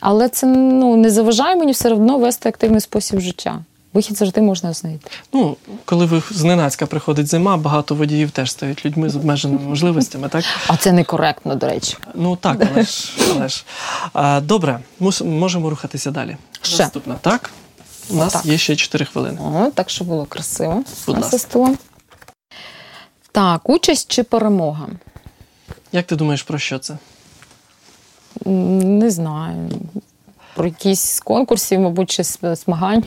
Але 0.00 0.28
це 0.28 0.46
ну, 0.46 0.96
не 0.96 1.10
заважає 1.10 1.56
мені 1.56 1.72
все 1.72 1.92
одно 1.92 2.18
вести 2.18 2.48
активний 2.48 2.80
спосіб 2.80 3.20
життя. 3.20 3.58
Вихід 3.92 4.16
завжди 4.16 4.40
можна 4.40 4.72
знайти. 4.72 5.10
Ну, 5.32 5.56
коли 5.84 6.06
ви 6.06 6.22
зненацька 6.30 6.86
приходить 6.86 7.26
зима, 7.26 7.56
багато 7.56 7.94
водіїв 7.94 8.30
теж 8.30 8.50
стають 8.50 8.86
людьми 8.86 9.08
з 9.08 9.16
обмеженими 9.16 9.60
можливостями, 9.68 10.28
так? 10.28 10.44
А 10.66 10.76
це 10.76 10.92
некоректно, 10.92 11.54
до 11.54 11.66
речі. 11.66 11.96
Ну 12.14 12.36
так, 12.36 12.66
але 12.72 12.82
ж. 12.82 13.12
Але 13.36 13.48
ж. 13.48 13.64
А, 14.12 14.40
добре, 14.40 14.78
мус- 15.00 15.24
можемо 15.24 15.70
рухатися 15.70 16.10
далі. 16.10 16.36
Ще. 16.62 16.82
Наступна, 16.82 17.14
так? 17.20 17.50
У 18.10 18.14
нас 18.14 18.34
Отак. 18.34 18.46
є 18.46 18.58
ще 18.58 18.76
4 18.76 19.04
хвилини. 19.04 19.38
О, 19.40 19.70
так, 19.74 19.90
що 19.90 20.04
було 20.04 20.26
красиво. 20.26 20.84
Будь 21.06 21.18
ласка. 21.18 21.74
Так, 23.32 23.68
участь 23.68 24.10
чи 24.10 24.22
перемога? 24.22 24.88
Як 25.92 26.06
ти 26.06 26.16
думаєш, 26.16 26.42
про 26.42 26.58
що 26.58 26.78
це? 26.78 26.98
Не 28.44 29.10
знаю. 29.10 29.70
Про 30.54 30.64
якісь 30.66 31.00
з 31.00 31.20
конкурсів, 31.20 31.80
мабуть, 31.80 32.10
чи 32.10 32.22
змагань. 32.42 33.04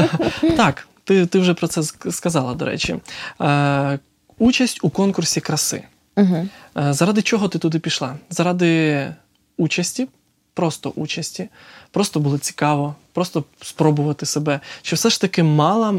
Так, 0.56 0.88
ти, 1.04 1.26
ти 1.26 1.38
вже 1.38 1.54
про 1.54 1.68
це 1.68 1.82
сказала, 2.10 2.54
до 2.54 2.64
речі. 2.64 2.96
Е, 3.40 3.98
участь 4.38 4.78
у 4.82 4.90
конкурсі 4.90 5.40
краси. 5.40 5.84
Угу. 6.16 6.48
Е, 6.76 6.92
Заради 6.92 7.22
чого 7.22 7.48
ти 7.48 7.58
туди 7.58 7.78
пішла? 7.78 8.16
Заради 8.30 9.14
участі, 9.56 10.08
просто 10.54 10.90
участі, 10.90 11.48
просто 11.92 12.20
було 12.20 12.38
цікаво, 12.38 12.94
просто 13.12 13.44
спробувати 13.62 14.26
себе. 14.26 14.60
Чи 14.82 14.96
все 14.96 15.08
ж 15.10 15.20
таки 15.20 15.42
мала 15.42 15.94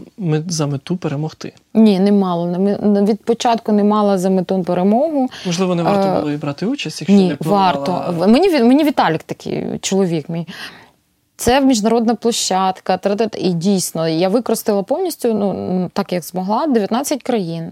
за 0.48 0.68
мету 0.68 0.98
перемогти? 0.98 1.54
Ні, 1.74 2.00
не 2.00 2.12
не- 2.78 3.04
Від 3.04 3.24
початку 3.26 3.72
не 3.72 3.84
мала 3.84 4.18
за 4.18 4.30
мету 4.30 4.64
перемогу. 4.64 5.30
Можливо, 5.46 5.76
не 5.76 5.84
варто 5.84 6.08
Е, 6.10 6.20
було 6.20 6.32
і 6.32 6.38
брати 6.38 6.66
участь, 6.66 7.02
якщо 7.02 7.16
Ні, 7.18 7.28
не 7.30 7.36
планувала... 7.36 7.72
варто. 8.10 8.28
Мені, 8.28 8.64
мені 8.64 8.84
Віталік 8.84 9.24
такий 9.24 9.66
чоловік 9.82 10.30
мій. 10.30 10.48
Це 11.36 11.62
міжнародна 11.62 12.16
площадка, 12.16 13.00
і 13.38 13.50
дійсно 13.50 14.08
я 14.08 14.30
використала 14.30 14.84
повністю, 14.84 15.34
ну 15.34 15.90
так 15.94 16.14
як 16.14 16.24
змогла, 16.24 16.68
19 16.68 17.24
країн, 17.24 17.72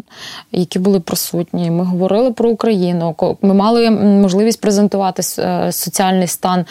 які 0.52 0.80
були 0.80 1.00
присутні. 1.00 1.72
Ми 1.72 1.84
говорили 1.84 2.32
про 2.32 2.50
Україну. 2.50 3.16
Ми 3.42 3.54
мали 3.54 3.92
можливість 3.92 4.62
презентувати 4.62 5.24
е, 5.40 5.72
соціальний 5.72 6.28
стан 6.28 6.60
е, 6.60 6.66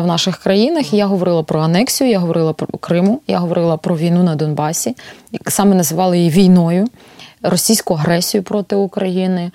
в 0.00 0.06
наших 0.06 0.36
країнах. 0.36 0.94
Я 0.94 1.06
говорила 1.06 1.42
про 1.42 1.60
анексію, 1.60 2.10
я 2.10 2.18
говорила 2.18 2.52
про 2.52 2.78
Криму, 2.78 3.20
я 3.26 3.38
говорила 3.38 3.76
про 3.76 3.96
війну 3.96 4.22
на 4.22 4.34
Донбасі. 4.34 4.96
Саме 5.46 5.74
називали 5.74 6.18
її 6.18 6.30
війною. 6.30 6.86
Російську 7.42 7.94
агресію 7.94 8.42
проти 8.42 8.76
України. 8.76 9.42
Е, 9.42 9.50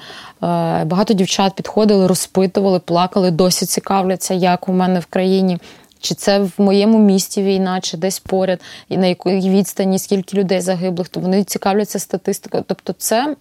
Багато 0.86 1.14
дівчат 1.14 1.54
підходили, 1.54 2.08
розпитували, 2.08 2.80
плакали, 2.80 3.32
досі 3.32 3.66
цікавляться, 3.66 4.34
як 4.34 4.70
у 4.70 4.74
мене 4.74 5.00
в 5.00 5.06
країні. 5.06 5.58
Чи 6.04 6.16
це 6.16 6.40
в 6.40 6.52
моєму 6.58 7.00
місті 7.00 7.44
війна, 7.44 7.82
чи 7.82 7.98
десь 7.98 8.20
поряд, 8.20 8.62
і 8.90 8.98
на 8.98 9.08
якій 9.08 9.50
відстані, 9.50 10.00
скільки 10.00 10.38
людей 10.38 10.62
загиблих, 10.62 11.10
то 11.10 11.20
вони 11.20 11.44
цікавляться 11.44 12.00
статистикою. 12.00 12.64
Тобто, 12.68 12.94
це 12.94 13.36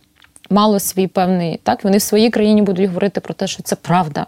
мало 0.51 0.81
свій 0.81 1.07
певний 1.07 1.61
так. 1.63 1.85
Вони 1.85 1.97
в 1.97 2.03
своїй 2.03 2.31
країні 2.31 2.63
будуть 2.63 2.87
говорити 2.87 3.21
про 3.21 3.35
те, 3.35 3.47
що 3.47 3.63
це 3.63 3.77
правда, 3.77 4.27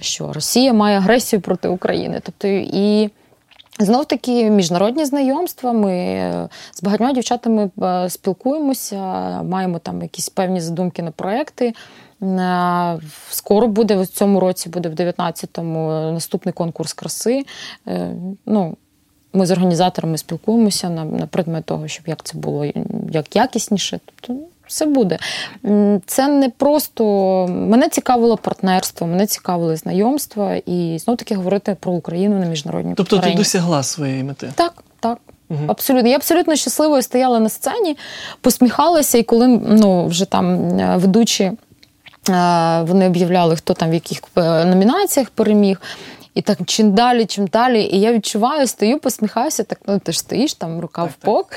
що 0.00 0.32
Росія 0.32 0.72
має 0.72 0.98
агресію 0.98 1.40
проти 1.40 1.68
України. 1.68 2.20
Тобто 2.24 2.48
і 2.48 3.10
знов 3.78 4.04
таки 4.04 4.50
міжнародні 4.50 5.04
знайомства. 5.04 5.72
Ми 5.72 5.92
е, 5.94 6.48
з 6.72 6.82
багатьма 6.82 7.12
дівчатами 7.12 7.70
е, 7.82 8.10
спілкуємося, 8.10 8.96
маємо 9.42 9.78
там 9.78 10.02
якісь 10.02 10.28
певні 10.28 10.60
задумки 10.60 11.02
на 11.02 11.10
проекти. 11.10 11.72
Е, 12.22 12.98
Скоро 13.30 13.68
буде 13.68 13.96
в 13.96 14.06
цьому 14.06 14.40
році, 14.40 14.68
буде 14.68 14.88
в 14.88 14.92
19-му 14.92 15.88
наступний 16.12 16.52
конкурс 16.52 16.92
краси. 16.92 17.44
Е, 17.88 18.10
Ну, 18.46 18.76
ми 19.32 19.46
з 19.46 19.50
організаторами 19.50 20.18
спілкуємося 20.18 20.90
на, 20.90 21.04
на 21.04 21.26
предмет 21.26 21.64
того, 21.64 21.88
щоб 21.88 22.08
як 22.08 22.22
це 22.22 22.38
було 22.38 22.66
як 23.10 23.36
якісніше. 23.36 24.00
Тобто 24.04 24.42
все 24.66 24.86
буде. 24.86 25.18
Це 26.06 26.28
не 26.28 26.50
просто 26.50 27.04
мене 27.50 27.88
цікавило 27.88 28.36
партнерство, 28.36 29.06
мене 29.06 29.26
цікавили 29.26 29.76
знайомства 29.76 30.54
і 30.66 30.98
знов 30.98 31.16
таки 31.16 31.34
говорити 31.34 31.76
про 31.80 31.92
Україну 31.92 32.38
на 32.38 32.46
міжнародній 32.46 32.94
Тобто 32.94 33.18
ти 33.18 33.34
досягла 33.34 33.82
своєї 33.82 34.24
мети. 34.24 34.52
Так, 34.54 34.84
так. 35.00 35.18
Абсолютно. 35.66 36.08
Я 36.08 36.16
абсолютно 36.16 36.56
щасливою 36.56 37.02
стояла 37.02 37.40
на 37.40 37.48
сцені, 37.48 37.96
посміхалася, 38.40 39.18
і 39.18 39.22
коли 39.22 39.48
ну, 39.48 40.06
вже 40.06 40.24
там 40.24 40.78
е, 40.78 40.96
ведучі 40.96 41.52
вони 42.86 43.06
об'являли, 43.06 43.56
хто 43.56 43.74
там 43.74 43.90
в 43.90 43.94
яких 43.94 44.22
е, 44.36 44.64
номінаціях 44.64 45.30
переміг. 45.30 45.80
І 46.34 46.42
так 46.42 46.58
чим 46.66 46.92
далі, 46.92 47.26
чим 47.26 47.46
далі. 47.46 47.82
І 47.82 48.00
я 48.00 48.12
відчуваю, 48.12 48.66
стою, 48.66 48.98
посміхаюся, 48.98 49.62
так 49.62 49.80
ну 49.86 49.98
ти 49.98 50.12
ж 50.12 50.18
стоїш 50.18 50.54
там, 50.54 50.80
рука 50.80 51.04
в 51.04 51.14
бок, 51.24 51.50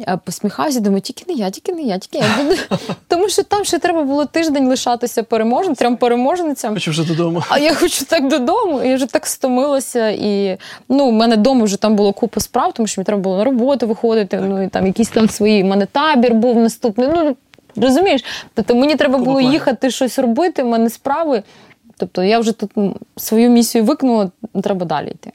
е, 0.00 0.18
посміхаюся, 0.24 0.80
думаю, 0.80 1.00
тільки 1.00 1.24
не 1.28 1.34
я, 1.34 1.50
тільки 1.50 1.72
не 1.72 1.82
я, 1.82 1.98
тільки 1.98 2.18
я. 2.18 2.56
Тому 3.08 3.28
що 3.28 3.42
там 3.42 3.64
ще 3.64 3.78
треба 3.78 4.02
було 4.02 4.24
тиждень 4.24 4.68
лишатися 4.68 5.22
переможцем, 5.22 5.74
трьом 5.74 5.96
переможницям. 5.96 6.74
Хочу 6.74 6.90
вже 6.90 7.04
додому. 7.04 7.42
А 7.48 7.58
я 7.58 7.74
хочу 7.74 8.04
так 8.04 8.28
додому, 8.28 8.82
і 8.82 8.88
я 8.88 8.96
вже 8.96 9.06
так 9.06 9.26
стомилася. 9.26 10.08
І 10.08 10.58
ну, 10.88 11.08
в 11.08 11.12
мене 11.12 11.36
вдома 11.36 11.64
вже 11.64 11.76
там 11.76 11.96
було 11.96 12.12
купа 12.12 12.40
справ, 12.40 12.72
тому 12.72 12.86
що 12.86 13.00
мені 13.00 13.06
треба 13.06 13.22
було 13.22 13.38
на 13.38 13.44
роботу 13.44 13.86
виходити. 13.86 14.40
Ну 14.40 14.62
і 14.62 14.68
там 14.68 14.86
якісь 14.86 15.08
там 15.08 15.28
свої. 15.28 15.62
У 15.62 15.66
мене 15.66 15.86
табір 15.86 16.34
був 16.34 16.56
наступний. 16.56 17.08
Ну 17.08 17.36
розумієш, 17.76 18.24
тобто 18.54 18.74
мені 18.74 18.96
треба 18.96 19.18
було 19.18 19.40
їхати 19.40 19.90
щось 19.90 20.18
робити. 20.18 20.62
в 20.62 20.66
мене 20.66 20.90
справи. 20.90 21.42
Тобто 21.96 22.22
я 22.22 22.38
вже 22.38 22.52
тут 22.52 22.70
свою 23.16 23.50
місію 23.50 23.84
виконала, 23.84 24.30
треба 24.62 24.86
далі 24.86 25.08
йти. 25.10 25.32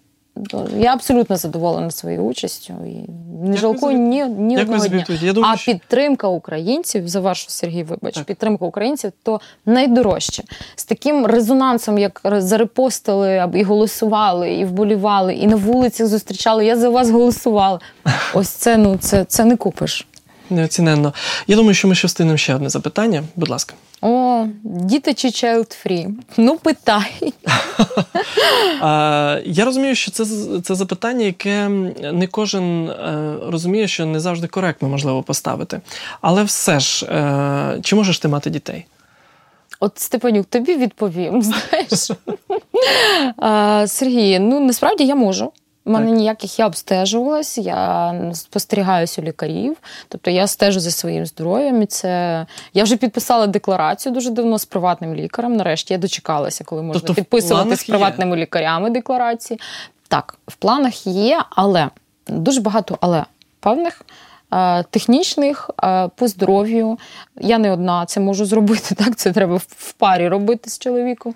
Я 0.78 0.94
абсолютно 0.94 1.38
задоволена 1.38 1.92
своєю 1.92 2.22
участю 2.24 2.74
і 2.86 3.12
не 3.48 3.58
жалкую 3.58 3.98
ні, 3.98 4.26
ні 4.26 4.56
Дякую 4.56 4.78
одного 4.78 4.88
дня. 4.88 5.06
Я 5.22 5.34
думаю, 5.34 5.54
а 5.54 5.58
що- 5.58 5.72
підтримка 5.72 6.28
українців, 6.28 7.08
завершу 7.08 7.50
Сергій, 7.50 7.84
вибач, 7.84 8.14
Так. 8.14 8.24
підтримка 8.24 8.66
українців 8.66 9.12
то 9.24 9.42
найдорожче. 9.66 10.44
З 10.76 10.86
таким 10.86 11.26
резонансом, 11.26 11.98
як 11.98 12.22
зарепостили 12.24 13.50
і 13.54 13.64
голосували, 13.64 14.54
і 14.54 14.66
вболівали, 14.66 15.34
і 15.34 15.48
на 15.48 15.56
вулицях 15.56 16.08
зустрічали. 16.08 16.66
Я 16.66 16.76
за 16.76 16.90
вас 16.90 17.10
голосувала. 17.10 17.80
Ось 18.34 18.50
це 18.50 18.78
ну 18.78 18.98
це, 18.98 19.26
це 19.26 19.46
не 19.46 19.56
купиш. 19.58 20.08
Неоціненно. 20.50 21.14
Я 21.48 21.56
думаю, 21.56 21.74
що 21.74 21.88
ми 21.88 21.96
ще 21.96 22.08
встигнемо 22.08 22.38
ще 22.38 22.56
одне 22.56 22.70
запитання. 22.70 23.24
Будь 23.36 23.50
ласка. 23.50 23.74
О, 24.02 24.46
діти 24.64 25.14
чи 25.14 25.28
child 25.28 25.86
free? 25.86 26.08
Ну, 26.38 26.58
питай. 26.58 27.34
Я 29.46 29.66
розумію, 29.66 29.96
що 29.96 30.12
це 30.12 30.26
це 30.64 30.76
запитання, 30.76 31.26
яке 31.26 31.70
не 32.14 32.28
кожен 32.28 32.90
е, 32.90 33.34
розуміє, 33.44 33.88
що 33.88 34.06
не 34.06 34.20
завжди 34.20 34.48
коректно 34.48 34.90
можливо 34.90 35.24
поставити. 35.24 35.82
Але 36.22 36.44
все 36.44 36.80
ж, 36.80 37.06
е, 37.06 37.80
чи 37.84 37.96
можеш 37.96 38.20
ти 38.20 38.28
мати 38.28 38.50
дітей? 38.50 38.86
От 39.80 40.00
Степанюк, 40.00 40.46
тобі 40.46 40.76
відповім. 40.76 41.42
знаєш. 41.44 42.12
Сергій, 43.92 44.40
ну 44.40 44.60
насправді 44.60 45.06
я 45.06 45.16
можу. 45.16 45.52
У 45.88 45.92
мене 45.92 46.12
ніяких 46.12 46.60
я 46.60 46.68
обстежувалась, 46.68 47.58
я 47.58 48.14
спостерігаюся 48.34 49.22
у 49.22 49.26
лікарів, 49.26 49.78
тобто 50.08 50.32
я 50.32 50.48
стежу 50.48 50.80
за 50.80 50.92
своїм 50.92 51.26
здоров'ям. 51.26 51.82
і 51.82 51.86
це 51.86 52.46
Я 52.74 52.84
вже 52.84 52.98
підписала 52.98 53.48
декларацію 53.48 54.14
дуже 54.14 54.30
давно 54.30 54.58
з 54.58 54.66
приватним 54.66 55.16
лікарем. 55.16 55.56
Нарешті 55.56 55.94
я 55.94 55.98
дочекалася, 55.98 56.64
коли 56.64 56.82
можна 56.82 57.02
тобто 57.02 57.14
підписувати 57.14 57.76
з 57.76 57.84
приватними 57.84 58.36
є. 58.36 58.42
лікарями 58.42 58.90
декларації. 58.90 59.60
Так, 60.08 60.38
в 60.48 60.56
планах 60.56 61.08
є, 61.08 61.42
але 61.50 61.90
дуже 62.28 62.62
багато 62.62 62.98
але 63.02 63.26
певних. 63.60 64.02
Е, 64.54 64.84
технічних 64.84 65.70
е, 65.84 66.10
по 66.16 66.28
здоров'ю 66.28 66.98
я 67.40 67.58
не 67.58 67.72
одна 67.72 68.06
це 68.06 68.20
можу 68.20 68.46
зробити. 68.46 68.96
Так, 69.06 69.16
це 69.16 69.32
треба 69.32 69.56
в 69.56 69.94
парі 69.94 70.28
робити 70.28 70.70
з 70.70 70.80
чоловіком. 70.80 71.36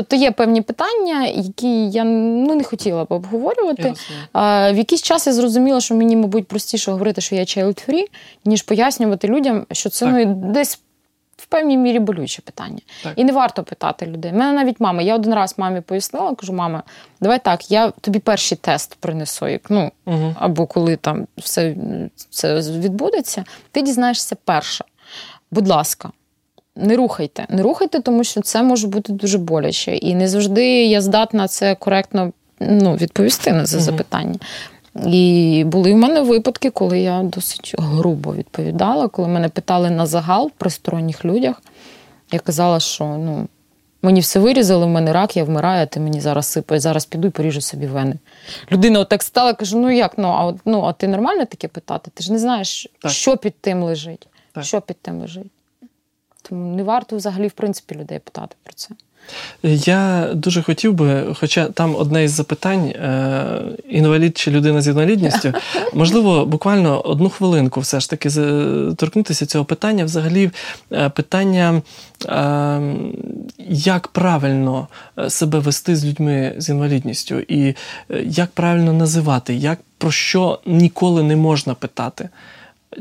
Тобто 0.00 0.16
є 0.16 0.30
певні 0.30 0.62
питання, 0.62 1.26
які 1.26 1.88
я 1.90 2.04
ну, 2.04 2.54
не 2.54 2.64
хотіла 2.64 3.04
б 3.04 3.06
обговорювати. 3.12 3.94
А, 4.32 4.72
В 4.72 4.76
якийсь 4.76 5.02
час 5.02 5.26
я 5.26 5.32
зрозуміла, 5.32 5.80
що 5.80 5.94
мені, 5.94 6.16
мабуть, 6.16 6.48
простіше 6.48 6.90
говорити, 6.90 7.20
що 7.20 7.34
я 7.34 7.42
child 7.42 7.88
free, 7.88 8.04
ніж 8.44 8.62
пояснювати 8.62 9.28
людям, 9.28 9.66
що 9.72 9.88
це 9.90 10.06
ну, 10.06 10.34
десь. 10.34 10.80
В 11.36 11.46
певній 11.46 11.78
мірі 11.78 11.98
болюче 11.98 12.42
питання. 12.42 12.78
Так. 13.02 13.12
І 13.16 13.24
не 13.24 13.32
варто 13.32 13.62
питати 13.62 14.06
людей. 14.06 14.32
У 14.32 14.34
мене 14.34 14.52
навіть 14.52 14.80
мама, 14.80 15.02
я 15.02 15.14
один 15.14 15.34
раз 15.34 15.54
мамі 15.58 15.80
пояснила, 15.80 16.34
кажу, 16.34 16.52
мама, 16.52 16.82
давай 17.20 17.38
так, 17.38 17.70
я 17.70 17.90
тобі 17.90 18.18
перший 18.18 18.58
тест 18.58 18.94
принесу, 18.94 19.48
як, 19.48 19.70
ну, 19.70 19.92
угу. 20.06 20.34
або 20.38 20.66
коли 20.66 20.96
там 20.96 21.26
все 21.36 21.76
це 22.30 22.60
відбудеться, 22.60 23.44
ти 23.70 23.82
дізнаєшся 23.82 24.36
перша. 24.44 24.84
Будь 25.50 25.68
ласка, 25.68 26.10
не 26.76 26.96
рухайте. 26.96 27.46
Не 27.48 27.62
рухайте, 27.62 28.00
тому 28.00 28.24
що 28.24 28.40
це 28.40 28.62
може 28.62 28.86
бути 28.86 29.12
дуже 29.12 29.38
боляче. 29.38 29.96
І 29.96 30.14
не 30.14 30.28
завжди 30.28 30.84
я 30.84 31.00
здатна 31.00 31.48
це 31.48 31.74
коректно 31.74 32.32
ну, 32.60 32.94
відповісти 32.94 33.52
на 33.52 33.64
це 33.64 33.80
запитання. 33.80 34.38
І 35.06 35.62
були 35.66 35.94
в 35.94 35.96
мене 35.96 36.20
випадки, 36.20 36.70
коли 36.70 37.00
я 37.00 37.22
досить 37.22 37.74
грубо 37.78 38.34
відповідала, 38.34 39.08
коли 39.08 39.28
мене 39.28 39.48
питали 39.48 39.90
на 39.90 40.06
загал 40.06 40.50
при 40.58 40.70
сторонніх 40.70 41.24
людях. 41.24 41.62
Я 42.32 42.38
казала, 42.38 42.80
що 42.80 43.04
ну, 43.04 43.48
мені 44.02 44.20
все 44.20 44.40
вирізали, 44.40 44.86
в 44.86 44.88
мене 44.88 45.12
рак, 45.12 45.36
я 45.36 45.44
вмираю, 45.44 45.82
а 45.82 45.86
ти 45.86 46.00
мені 46.00 46.20
зараз 46.20 46.46
сипаєш, 46.46 46.82
зараз 46.82 47.04
піду 47.04 47.28
і 47.28 47.30
поріжу 47.30 47.60
собі 47.60 47.86
вени. 47.86 48.14
Людина 48.72 49.00
отак 49.00 49.22
стала, 49.22 49.54
каже: 49.54 49.76
ну 49.76 49.90
як, 49.90 50.18
ну 50.18 50.28
а 50.28 50.54
ну, 50.64 50.82
а 50.82 50.92
ти 50.92 51.08
нормально 51.08 51.44
таке 51.44 51.68
питати? 51.68 52.10
Ти 52.14 52.22
ж 52.24 52.32
не 52.32 52.38
знаєш, 52.38 52.88
так. 53.02 53.12
що 53.12 53.36
під 53.36 53.54
тим 53.60 53.82
лежить. 53.82 54.28
Так. 54.52 54.64
Що 54.64 54.80
під 54.80 54.96
тим 55.02 55.20
лежить. 55.20 55.50
Тому 56.50 56.76
не 56.76 56.82
варто 56.82 57.16
взагалі, 57.16 57.48
в 57.48 57.52
принципі, 57.52 57.94
людей 57.94 58.18
питати 58.18 58.56
про 58.62 58.72
це. 58.72 58.88
Я 59.62 60.28
дуже 60.34 60.62
хотів 60.62 60.94
би, 60.94 61.34
хоча 61.34 61.66
там 61.66 61.96
одне 61.96 62.24
із 62.24 62.30
запитань: 62.30 62.86
е, 62.86 63.60
інвалід 63.88 64.38
чи 64.38 64.50
людина 64.50 64.82
з 64.82 64.88
інвалідністю, 64.88 65.52
можливо, 65.94 66.46
буквально 66.46 67.00
одну 67.00 67.28
хвилинку 67.28 67.80
все 67.80 68.00
ж 68.00 68.10
таки 68.10 68.30
торкнутися 68.96 69.46
цього 69.46 69.64
питання. 69.64 70.04
Взагалі, 70.04 70.50
е, 70.92 71.08
питання, 71.08 71.82
е, 72.26 72.80
як 73.68 74.08
правильно 74.08 74.88
себе 75.28 75.58
вести 75.58 75.96
з 75.96 76.04
людьми 76.04 76.54
з 76.58 76.68
інвалідністю, 76.68 77.40
і 77.48 77.74
як 78.24 78.50
правильно 78.50 78.92
називати, 78.92 79.54
як 79.54 79.78
про 79.98 80.10
що 80.10 80.58
ніколи 80.66 81.22
не 81.22 81.36
можна 81.36 81.74
питати. 81.74 82.28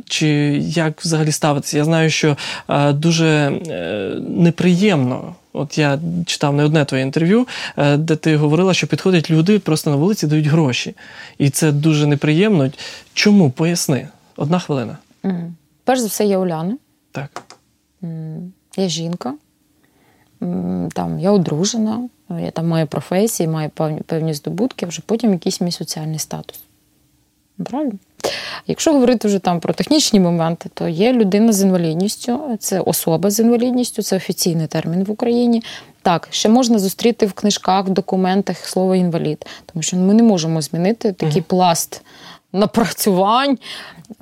Чи 0.06 0.28
як 0.62 1.02
взагалі 1.02 1.32
ставитися? 1.32 1.78
Я 1.78 1.84
знаю, 1.84 2.10
що 2.10 2.38
е, 2.70 2.94
дуже 2.94 3.28
е, 3.28 4.16
неприємно. 4.28 5.36
От 5.54 5.78
я 5.78 6.00
читав 6.26 6.54
не 6.54 6.64
одне 6.64 6.86
твоє 6.86 7.04
інтерв'ю, 7.04 7.48
е, 7.78 7.98
де 7.98 8.16
ти 8.16 8.38
говорила, 8.38 8.74
що 8.74 8.88
підходять 8.88 9.32
люди 9.32 9.60
просто 9.60 9.90
на 9.90 9.96
вулиці 9.96 10.28
дають 10.28 10.48
гроші. 10.48 10.96
І 11.38 11.50
це 11.50 11.72
дуже 11.72 12.08
неприємно. 12.08 12.72
Чому? 13.14 13.52
Поясни. 13.52 14.08
Одна 14.36 14.60
хвилина. 14.60 14.98
Mm. 15.24 15.52
Перш 15.84 16.00
за 16.00 16.08
все, 16.08 16.26
я 16.26 16.40
Уляна. 16.40 16.78
Так. 17.12 17.44
Я 18.78 18.88
жінка, 18.88 19.34
там, 20.94 21.20
я 21.20 21.32
одружена, 21.32 22.10
я 22.30 22.52
там 22.52 22.68
маю 22.68 22.88
професії, 22.88 23.50
маю 23.50 23.70
певні, 23.70 24.02
певні 24.02 24.34
здобутки, 24.34 24.86
вже 24.86 25.02
потім 25.06 25.32
якийсь 25.32 25.62
мій 25.62 25.72
соціальний 25.72 26.20
статус. 26.20 26.60
Правильно? 27.64 27.92
Якщо 28.68 28.94
говорити 28.94 29.28
вже 29.28 29.40
там 29.40 29.60
про 29.60 29.74
технічні 29.74 30.20
моменти, 30.20 30.70
то 30.74 30.88
є 30.88 31.14
людина 31.14 31.54
з 31.54 31.62
інвалідністю, 31.62 32.40
це 32.60 32.80
особа 32.80 33.30
з 33.30 33.40
інвалідністю, 33.40 34.02
це 34.02 34.16
офіційний 34.16 34.68
термін 34.68 35.04
в 35.04 35.12
Україні. 35.12 35.64
Так, 36.02 36.28
ще 36.32 36.50
можна 36.50 36.80
зустріти 36.80 37.26
в 37.26 37.34
книжках, 37.34 37.86
в 37.86 37.90
документах 37.90 38.58
слово 38.66 38.96
інвалід, 38.96 39.46
тому 39.74 39.84
що 39.84 39.98
ми 39.98 40.14
не 40.14 40.24
можемо 40.24 40.62
змінити 40.62 41.12
такий 41.12 41.42
пласт 41.42 42.02
напрацювань 42.54 43.58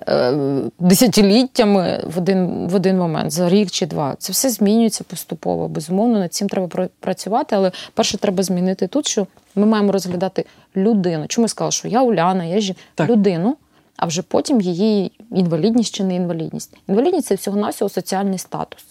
е, 0.07 0.33
десятиліттями 0.79 2.03
в 2.15 2.17
один 2.17 2.67
в 2.67 2.75
один 2.75 2.97
момент, 2.97 3.31
за 3.31 3.49
рік 3.49 3.71
чи 3.71 3.86
два. 3.86 4.15
Це 4.19 4.33
все 4.33 4.49
змінюється 4.49 5.03
поступово. 5.03 5.67
Безумовно, 5.67 6.19
над 6.19 6.33
цим 6.33 6.49
треба 6.49 6.88
працювати, 6.99 7.55
але 7.55 7.71
перше 7.93 8.17
треба 8.17 8.43
змінити 8.43 8.88
тут, 8.88 9.07
що 9.07 9.27
ми 9.55 9.65
маємо 9.65 9.91
розглядати 9.91 10.45
людину. 10.75 11.25
Чому 11.27 11.43
я 11.43 11.49
сказала, 11.49 11.71
що 11.71 11.88
я 11.88 12.01
Уляна, 12.01 12.43
я 12.43 12.60
жін... 12.60 12.75
людину 12.99 13.55
а 13.97 14.05
вже 14.05 14.21
потім 14.21 14.62
її 14.62 15.12
інвалідність 15.31 15.95
чи 15.95 16.03
не 16.03 16.15
інвалідність. 16.15 16.77
Інвалідність 16.88 17.27
це 17.27 17.36
всього-навсього 17.36 17.89
соціальний 17.89 18.38
статус. 18.38 18.86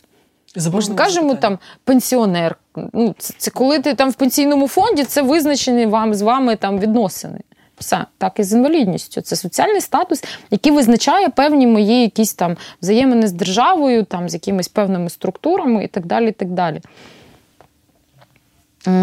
Ми 0.56 0.94
кажемо 0.94 1.34
там 1.34 1.58
пенсіонер. 1.84 2.56
Ну, 2.92 3.14
це, 3.18 3.34
це 3.38 3.50
коли 3.50 3.78
ти 3.78 3.94
там 3.94 4.10
в 4.10 4.14
пенсійному 4.14 4.68
фонді, 4.68 5.04
це 5.04 5.22
визначені 5.22 5.86
вам 5.86 6.14
з 6.14 6.22
вами 6.22 6.56
там 6.56 6.78
відносини. 6.78 7.40
Все, 7.78 8.04
так 8.18 8.38
і 8.38 8.42
з 8.42 8.52
інвалідністю. 8.52 9.20
Це 9.20 9.36
соціальний 9.36 9.80
статус, 9.80 10.24
який 10.50 10.72
визначає 10.72 11.28
певні 11.28 11.66
мої 11.66 12.02
якісь 12.02 12.34
там 12.34 12.56
взаємини 12.82 13.26
з 13.26 13.32
державою, 13.32 14.04
там 14.04 14.28
з 14.28 14.34
якимись 14.34 14.68
певними 14.68 15.10
структурами 15.10 15.84
і 15.84 15.88
так 15.88 16.06
далі. 16.06 16.28
і 16.28 16.32
так 16.32 16.50
далі. 16.50 16.80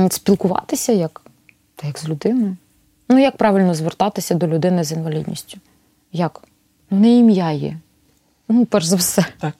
Спілкуватися 0.09 0.91
як? 0.91 1.21
як 1.83 1.99
з 1.99 2.09
людиною. 2.09 2.57
Ну, 3.09 3.19
як 3.19 3.37
правильно 3.37 3.73
звертатися 3.73 4.35
до 4.35 4.47
людини 4.47 4.83
з 4.83 4.91
інвалідністю? 4.91 5.57
Як? 6.13 6.41
Ну, 6.91 6.99
не 6.99 7.17
ім'я 7.17 7.51
є. 7.51 7.77
Ну, 8.49 8.65
перш 8.65 8.85
за 8.85 8.95
все. 8.95 9.25
Так, 9.39 9.53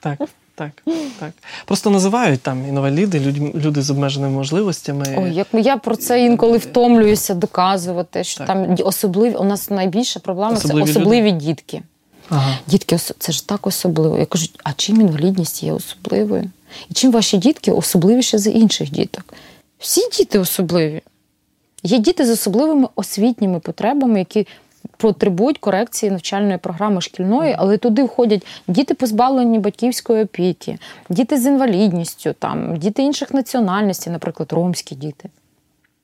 так. 0.00 0.18
Так, 0.56 0.70
так. 1.18 1.32
Просто 1.64 1.90
називають 1.90 2.40
там 2.40 2.68
інваліди, 2.68 3.20
люди, 3.20 3.52
люди 3.54 3.82
з 3.82 3.90
обмеженими 3.90 4.32
можливостями. 4.32 5.16
Ой, 5.18 5.34
як 5.34 5.46
я 5.52 5.76
про 5.76 5.96
це 5.96 6.24
інколи 6.24 6.58
втомлююся 6.58 7.34
доказувати, 7.34 8.24
що 8.24 8.38
так. 8.38 8.46
там 8.46 8.76
особливі 8.84 9.34
у 9.34 9.44
нас 9.44 9.70
найбільша 9.70 10.20
проблема 10.20 10.52
особливі 10.52 10.84
це 10.84 10.90
особливі 10.90 11.32
люди? 11.32 11.44
дітки. 11.44 11.82
Ага. 12.28 12.58
Дітки, 12.66 12.98
це 13.18 13.32
ж 13.32 13.48
так 13.48 13.66
особливо. 13.66 14.18
Я 14.18 14.26
кажу, 14.26 14.46
а 14.64 14.72
чим 14.72 15.00
інвалідність 15.00 15.62
є 15.62 15.72
особливою? 15.72 16.50
І 16.90 16.94
чим 16.94 17.12
ваші 17.12 17.38
дітки 17.38 17.72
особливіші 17.72 18.38
за 18.38 18.50
інших 18.50 18.90
діток? 18.90 19.34
Всі 19.78 20.08
діти 20.08 20.38
особливі. 20.38 21.02
Є 21.82 21.98
діти 21.98 22.26
з 22.26 22.30
особливими 22.30 22.88
освітніми 22.94 23.60
потребами, 23.60 24.18
які 24.18 24.46
потребують 24.96 25.58
корекції 25.58 26.10
навчальної 26.12 26.58
програми 26.58 27.00
шкільної, 27.00 27.54
але 27.58 27.78
туди 27.78 28.02
входять 28.02 28.46
діти, 28.68 28.94
позбавлені 28.94 29.58
батьківської 29.58 30.24
опіки, 30.24 30.78
діти 31.08 31.38
з 31.38 31.46
інвалідністю, 31.46 32.32
там, 32.32 32.76
діти 32.76 33.02
інших 33.02 33.34
національностей, 33.34 34.12
наприклад, 34.12 34.52
ромські 34.52 34.94
діти. 34.94 35.30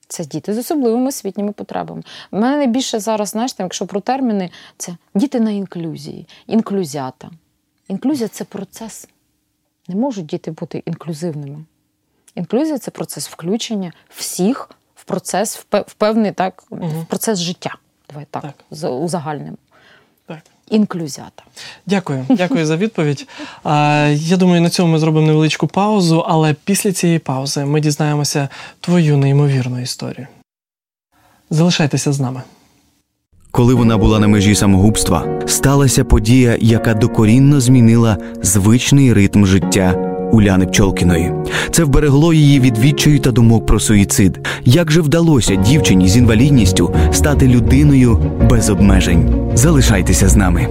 Це 0.09 0.25
діти 0.25 0.55
з 0.55 0.59
особливими 0.59 1.09
освітніми 1.09 1.53
потребами. 1.53 2.03
У 2.31 2.39
мене 2.39 2.57
найбільше 2.57 3.01
зараз, 3.01 3.29
знаєш, 3.29 3.53
там, 3.53 3.65
якщо 3.65 3.87
про 3.87 4.01
терміни, 4.01 4.51
це 4.77 4.97
діти 5.15 5.41
на 5.41 5.51
інклюзії, 5.51 6.27
інклюзята. 6.47 7.31
Інклюзія 7.89 8.29
це 8.29 8.45
процес. 8.45 9.09
Не 9.89 9.95
можуть 9.95 10.27
діти 10.27 10.51
бути 10.51 10.83
інклюзивними. 10.87 11.65
Інклюзія 12.35 12.79
це 12.79 12.91
процес 12.91 13.29
включення 13.29 13.93
всіх 14.09 14.71
в 14.95 15.05
процес, 15.05 15.67
в 15.73 15.95
певний 15.95 16.33
так, 16.33 16.65
угу. 16.71 16.87
в 16.87 17.07
процес 17.07 17.39
життя. 17.39 17.77
Давай 18.11 18.27
так, 18.31 18.43
так. 18.43 18.91
узагальнимо. 18.93 19.57
Так. 20.27 20.39
Інклюзята. 20.69 21.43
Дякую, 21.87 22.27
дякую 22.29 22.67
за 22.67 22.77
відповідь. 22.77 23.27
Я 24.15 24.37
думаю, 24.37 24.61
на 24.61 24.71
цьому 24.71 24.93
ми 24.93 24.99
зробимо 24.99 25.27
невеличку 25.27 25.67
паузу, 25.67 26.25
але 26.29 26.55
після 26.65 26.93
цієї 26.93 27.19
паузи 27.19 27.65
ми 27.65 27.81
дізнаємося 27.81 28.49
твою 28.81 29.17
неймовірну 29.17 29.81
історію. 29.81 30.27
Залишайтеся 31.51 32.13
з 32.13 32.21
нами. 32.21 32.43
Коли 33.51 33.75
вона 33.75 33.99
була 33.99 34.19
на 34.19 34.29
межі 34.29 34.55
самогубства, 34.55 35.41
сталася 35.47 36.05
подія, 36.05 36.57
яка 36.61 36.95
докорінно 36.95 37.61
змінила 37.61 38.17
звичний 38.43 39.13
ритм 39.13 39.47
життя 39.47 40.10
Уляни 40.33 40.67
Пчолкіної. 40.67 41.33
Це 41.71 41.85
вберегло 41.85 42.33
її 42.33 42.61
від 42.61 42.79
відчаю 42.79 43.19
та 43.19 43.31
думок 43.31 43.67
про 43.67 43.81
суїцид. 43.81 44.49
Як 44.65 44.91
же 44.91 45.01
вдалося 45.01 45.55
дівчині 45.55 46.09
з 46.09 46.17
інвалідністю 46.17 46.95
стати 47.13 47.49
людиною 47.49 48.19
без 48.51 48.71
обмежень? 48.71 49.51
Залишайтеся 49.55 50.29
з 50.29 50.37
нами. 50.37 50.69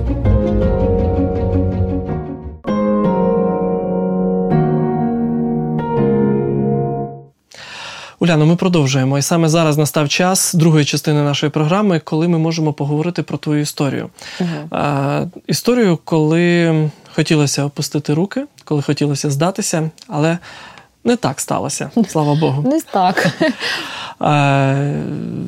Уляно, 8.22 8.46
ми 8.46 8.56
продовжуємо. 8.56 9.18
І 9.18 9.22
саме 9.22 9.50
зараз 9.50 9.78
настав 9.78 10.10
час 10.10 10.54
другої 10.54 10.86
частини 10.86 11.22
нашої 11.22 11.50
програми, 11.50 12.02
коли 12.04 12.28
ми 12.28 12.38
можемо 12.38 12.74
поговорити 12.74 13.24
про 13.24 13.38
твою 13.38 13.62
історію. 13.62 14.10
Угу. 14.40 14.50
А, 14.72 15.26
Історію, 15.48 16.00
коли 16.04 16.74
хотілося 17.20 17.66
опустити 17.66 18.14
руки, 18.14 18.46
коли 18.66 18.82
хотілося 18.82 19.30
здатися, 19.30 19.90
але 20.08 20.38
не 21.04 21.16
так 21.16 21.40
сталося, 21.40 21.92
слава 22.08 22.36
Богу. 22.36 22.70
Не 22.70 22.82
так. 22.82 23.28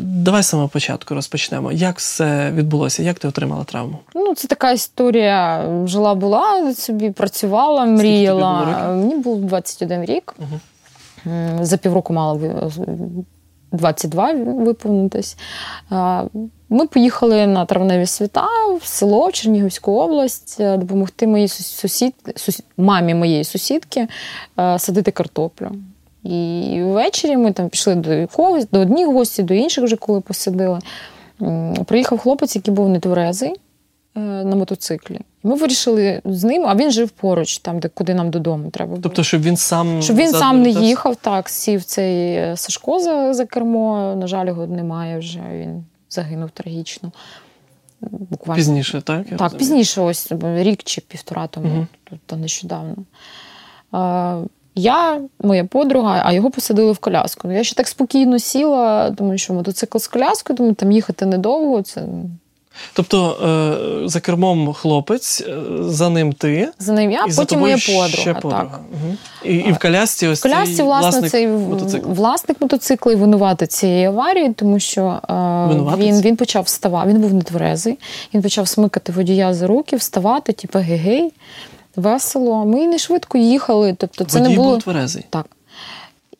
Давай 0.03 0.43
з 0.43 0.47
самого 0.47 0.69
початку 0.69 1.15
розпочнемо. 1.15 1.71
Як 1.71 1.97
все 1.97 2.51
відбулося? 2.51 3.03
Як 3.03 3.19
ти 3.19 3.27
отримала 3.27 3.63
травму? 3.63 3.97
Ну, 4.15 4.36
це 4.36 4.47
така 4.47 4.71
історія. 4.71 5.65
Жила 5.86 6.15
була, 6.15 6.73
собі 6.73 7.12
працювала, 7.12 7.86
мріяла. 7.86 8.62
тобі 8.62 8.75
було 8.75 8.95
Мені 8.95 9.15
був 9.15 9.41
21 9.41 10.05
рік. 10.05 10.36
Угу. 10.39 10.60
За 11.62 11.77
півроку 11.77 12.13
мала 12.13 12.39
22 13.71 14.34
виповнитись. 14.34 15.38
Ми 16.73 16.88
поїхали 16.88 17.47
на 17.47 17.65
травневі 17.65 18.05
свята 18.05 18.47
в 18.81 18.86
село 18.86 19.27
в 19.27 19.31
Чернігівську 19.31 19.91
область 19.91 20.63
допомогти 20.77 21.27
моїй 21.27 21.47
сусід, 21.47 22.13
сусід, 22.36 22.65
мамі 22.77 23.13
моєї 23.13 23.43
сусідки 23.43 24.07
садити 24.77 25.12
картоплю. 25.12 25.71
І 26.23 26.79
ввечері 26.84 27.38
ми 27.38 27.51
там 27.51 27.69
пішли 27.69 27.95
до 27.95 28.13
якогось, 28.13 28.67
до 28.71 28.79
одних 28.79 29.07
гостей, 29.07 29.45
до 29.45 29.53
інших 29.53 29.84
вже 29.84 29.95
коли 29.95 30.21
посадили. 30.21 30.79
Приїхав 31.86 32.19
хлопець, 32.19 32.55
який 32.55 32.73
був 32.73 32.89
нетверезий 32.89 33.55
на 34.15 34.55
мотоциклі. 34.55 35.19
Ми 35.43 35.55
вирішили 35.55 36.21
з 36.25 36.43
ним, 36.43 36.65
а 36.67 36.75
він 36.75 36.91
жив 36.91 37.10
поруч, 37.10 37.57
там, 37.57 37.79
де 37.79 37.88
куди 37.88 38.13
нам 38.13 38.29
додому 38.29 38.69
треба. 38.69 38.89
було. 38.89 39.01
Тобто, 39.01 39.23
щоб 39.23 39.41
він 39.41 39.57
сам 39.57 40.01
щоб 40.01 40.15
він 40.15 40.31
сам 40.31 40.62
не 40.62 40.69
їхав, 40.69 41.15
так, 41.15 41.49
сів 41.49 41.84
цей 41.84 42.34
е, 42.34 42.57
Сашко 42.57 42.99
за, 42.99 43.34
за 43.34 43.45
кермо. 43.45 44.15
На 44.19 44.27
жаль, 44.27 44.47
його 44.47 44.67
немає 44.67 45.19
вже. 45.19 45.41
Він 45.53 45.84
загинув 46.12 46.50
трагічно. 46.50 47.12
Буквально. 48.02 48.56
Пізніше, 48.56 49.02
так? 49.02 49.17
Я 49.17 49.24
Так, 49.24 49.41
розумію. 49.41 49.60
пізніше, 49.60 50.02
ось 50.02 50.32
рік 50.41 50.84
чи 50.84 51.02
півтора 51.02 51.47
тому, 51.47 51.76
угу. 51.76 51.88
тобто 52.04 52.36
нещодавно. 52.36 52.95
А, 53.91 54.41
я, 54.76 55.21
моя 55.39 55.65
подруга, 55.65 56.21
а 56.26 56.34
його 56.34 56.52
посадили 56.52 56.91
в 56.91 56.97
коляску. 56.97 57.47
Ну, 57.47 57.54
Я 57.54 57.63
ще 57.63 57.76
так 57.76 57.88
спокійно 57.88 58.39
сіла, 58.39 59.12
тому 59.12 59.38
що 59.38 59.54
мотоцикл 59.54 59.97
з 59.97 60.08
коляскою, 60.08 60.58
тому 60.58 60.74
там 60.74 60.91
їхати 60.91 61.26
недовго. 61.26 61.82
Це 61.82 62.06
Тобто 62.93 63.38
е, 64.05 64.07
за 64.10 64.19
кермом 64.19 64.73
хлопець, 64.73 65.41
е, 65.41 65.55
за 65.81 66.10
ним 66.10 66.34
ти. 66.34 66.69
за 66.79 66.93
ним 66.93 67.12
я, 67.12 67.25
і 67.29 67.31
потім 67.36 67.60
моя 67.60 67.77
ще 67.77 67.93
подруга. 67.93 68.39
подруга. 68.39 68.63
Так. 68.63 68.79
Угу. 68.93 69.15
І, 69.45 69.55
і 69.55 69.71
в 69.71 69.79
колясці 69.79 70.27
ось 70.27 70.39
В 70.39 70.43
колясці, 70.43 70.75
цей 70.75 70.86
власне, 70.86 71.10
власник 71.10 71.31
цей 71.31 71.47
мотоциклу. 71.47 72.13
власник 72.13 72.62
мотоцикла 72.62 73.13
і 73.13 73.15
винувати 73.15 73.67
цієї 73.67 74.05
аварії, 74.05 74.53
тому 74.53 74.79
що 74.79 75.01
е, 75.29 75.34
Винуватець? 75.69 76.05
він, 76.05 76.21
він 76.21 76.36
почав 76.36 76.63
вставати, 76.63 77.10
він 77.10 77.19
був 77.21 77.34
нетверезий, 77.34 77.99
він 78.34 78.41
почав 78.41 78.67
смикати 78.67 79.12
водія 79.12 79.53
за 79.53 79.67
руки, 79.67 79.95
вставати, 79.95 80.53
типу 80.53 80.79
гей-гей, 80.79 81.34
весело. 81.95 82.65
Ми 82.65 82.88
не 82.88 82.97
швидко 82.97 83.38
їхали. 83.38 83.95
Тобто 83.97 84.23
це 84.23 84.39
Водій 84.39 84.49
не 84.49 84.55
було 84.55 84.71
був 84.71 84.84
тверезий. 84.84 85.25
так. 85.29 85.45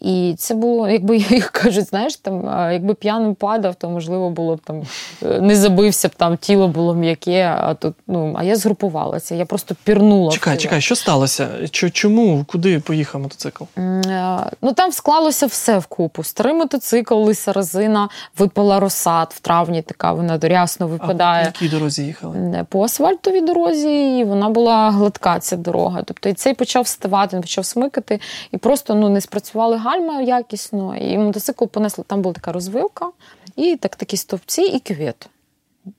І 0.02 0.36
це 0.38 0.54
було, 0.54 0.90
якби 0.90 1.18
як 1.30 1.44
кажуть, 1.44 1.86
знаєш, 1.88 2.16
там, 2.16 2.44
якби 2.74 2.94
п'яним 2.94 3.36
падав, 3.36 3.76
то 3.76 3.90
можливо 3.90 4.30
було 4.30 4.56
б 4.56 4.60
там 4.64 4.82
е, 5.24 5.42
не 5.42 5.56
забився 5.56 6.08
б 6.08 6.12
там, 6.18 6.38
тіло 6.38 6.68
було 6.68 6.94
м'яке, 6.96 7.56
а 7.62 7.74
тут 7.74 7.94
ну 8.08 8.36
а 8.38 8.44
я 8.44 8.56
згрупувалася. 8.56 9.36
Я 9.36 9.46
просто 9.46 9.76
пірнула. 9.84 10.32
Чекай, 10.32 10.58
чекай, 10.58 10.82
що 10.82 10.96
сталося? 10.96 11.50
Чому? 11.72 12.46
Куди 12.48 12.80
поїхав 12.80 13.22
мотоцикл? 13.22 13.64
Е, 13.78 14.52
Ну 14.62 14.74
там 14.74 14.92
склалося 14.92 15.46
все 15.46 15.78
вкупу. 15.78 16.24
Старий 16.24 16.54
мотоцикл, 16.54 17.16
лиса 17.16 17.54
резина, 17.54 18.10
випала 18.38 18.80
росад 18.80 19.34
в 19.36 19.40
травні. 19.40 19.82
Така 19.82 20.14
вона 20.14 20.40
рясно 20.42 20.86
А 20.86 20.90
по 20.90 20.92
випадає. 20.92 21.46
якій 21.46 21.70
дорозі 21.70 22.04
їхали? 22.04 22.66
По 22.70 22.84
асфальтовій 22.84 23.42
дорозі, 23.42 24.18
і 24.18 24.24
вона 24.24 24.50
була 24.50 24.92
гладка 24.92 25.40
ця 25.40 25.58
дорога. 25.58 26.04
Тобто 26.06 26.30
і 26.30 26.34
цей 26.34 26.54
почав 26.54 26.84
вставати, 26.84 27.36
він 27.36 27.42
почав 27.42 27.66
смикати, 27.66 28.20
і 28.52 28.58
просто 28.58 28.96
ну 28.96 29.10
не 29.10 29.22
спрацювали 29.22 29.78
гальма 29.92 30.22
якісно. 30.22 30.98
І 30.98 31.18
мотоцикл 31.18 31.66
понесли. 31.66 32.04
Там 32.08 32.22
була 32.22 32.34
така 32.34 32.52
розвилка, 32.52 33.10
і 33.56 33.76
так 33.76 33.96
такі 33.96 34.18
стовпці, 34.18 34.62
і 34.62 34.80
кювет. 34.80 35.30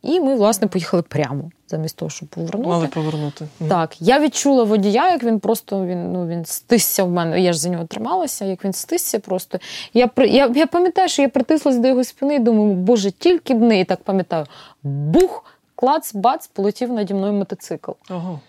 І 0.02 0.20
ми, 0.20 0.34
власне, 0.34 0.68
поїхали 0.68 1.02
прямо, 1.02 1.50
замість 1.68 1.96
того, 1.96 2.10
щоб 2.10 2.28
повернути. 2.28 2.68
Мали 2.68 2.86
повернути. 2.86 3.46
Так, 3.68 4.02
я 4.02 4.20
відчула 4.20 4.64
водія, 4.64 5.10
як 5.10 5.24
він 5.24 5.40
просто 5.40 5.86
він, 5.86 6.12
ну, 6.12 6.26
він 6.26 6.44
стисся 6.44 7.04
в 7.04 7.10
мене. 7.10 7.40
Я 7.40 7.52
ж 7.52 7.58
за 7.58 7.68
нього 7.68 7.84
трималася, 7.84 8.44
як 8.44 8.64
він 8.64 8.72
стисся 8.72 9.18
просто. 9.18 9.58
Я, 9.94 10.10
я, 10.16 10.52
я 10.54 10.66
пам'ятаю, 10.66 11.08
що 11.08 11.22
я 11.22 11.28
притислась 11.28 11.78
до 11.78 11.88
його 11.88 12.04
спини 12.04 12.34
і 12.34 12.38
думаю, 12.38 12.74
боже, 12.74 13.10
тільки 13.10 13.54
б 13.54 13.62
не, 13.62 13.80
і 13.80 13.84
так 13.84 14.02
пам'ятаю. 14.02 14.46
Бух, 14.82 15.44
клац, 15.74 16.14
бац, 16.14 16.46
полетів 16.46 16.92
наді 16.92 17.14
мною 17.14 17.32
мотоцикл. 17.32 17.90
Ого. 18.10 18.40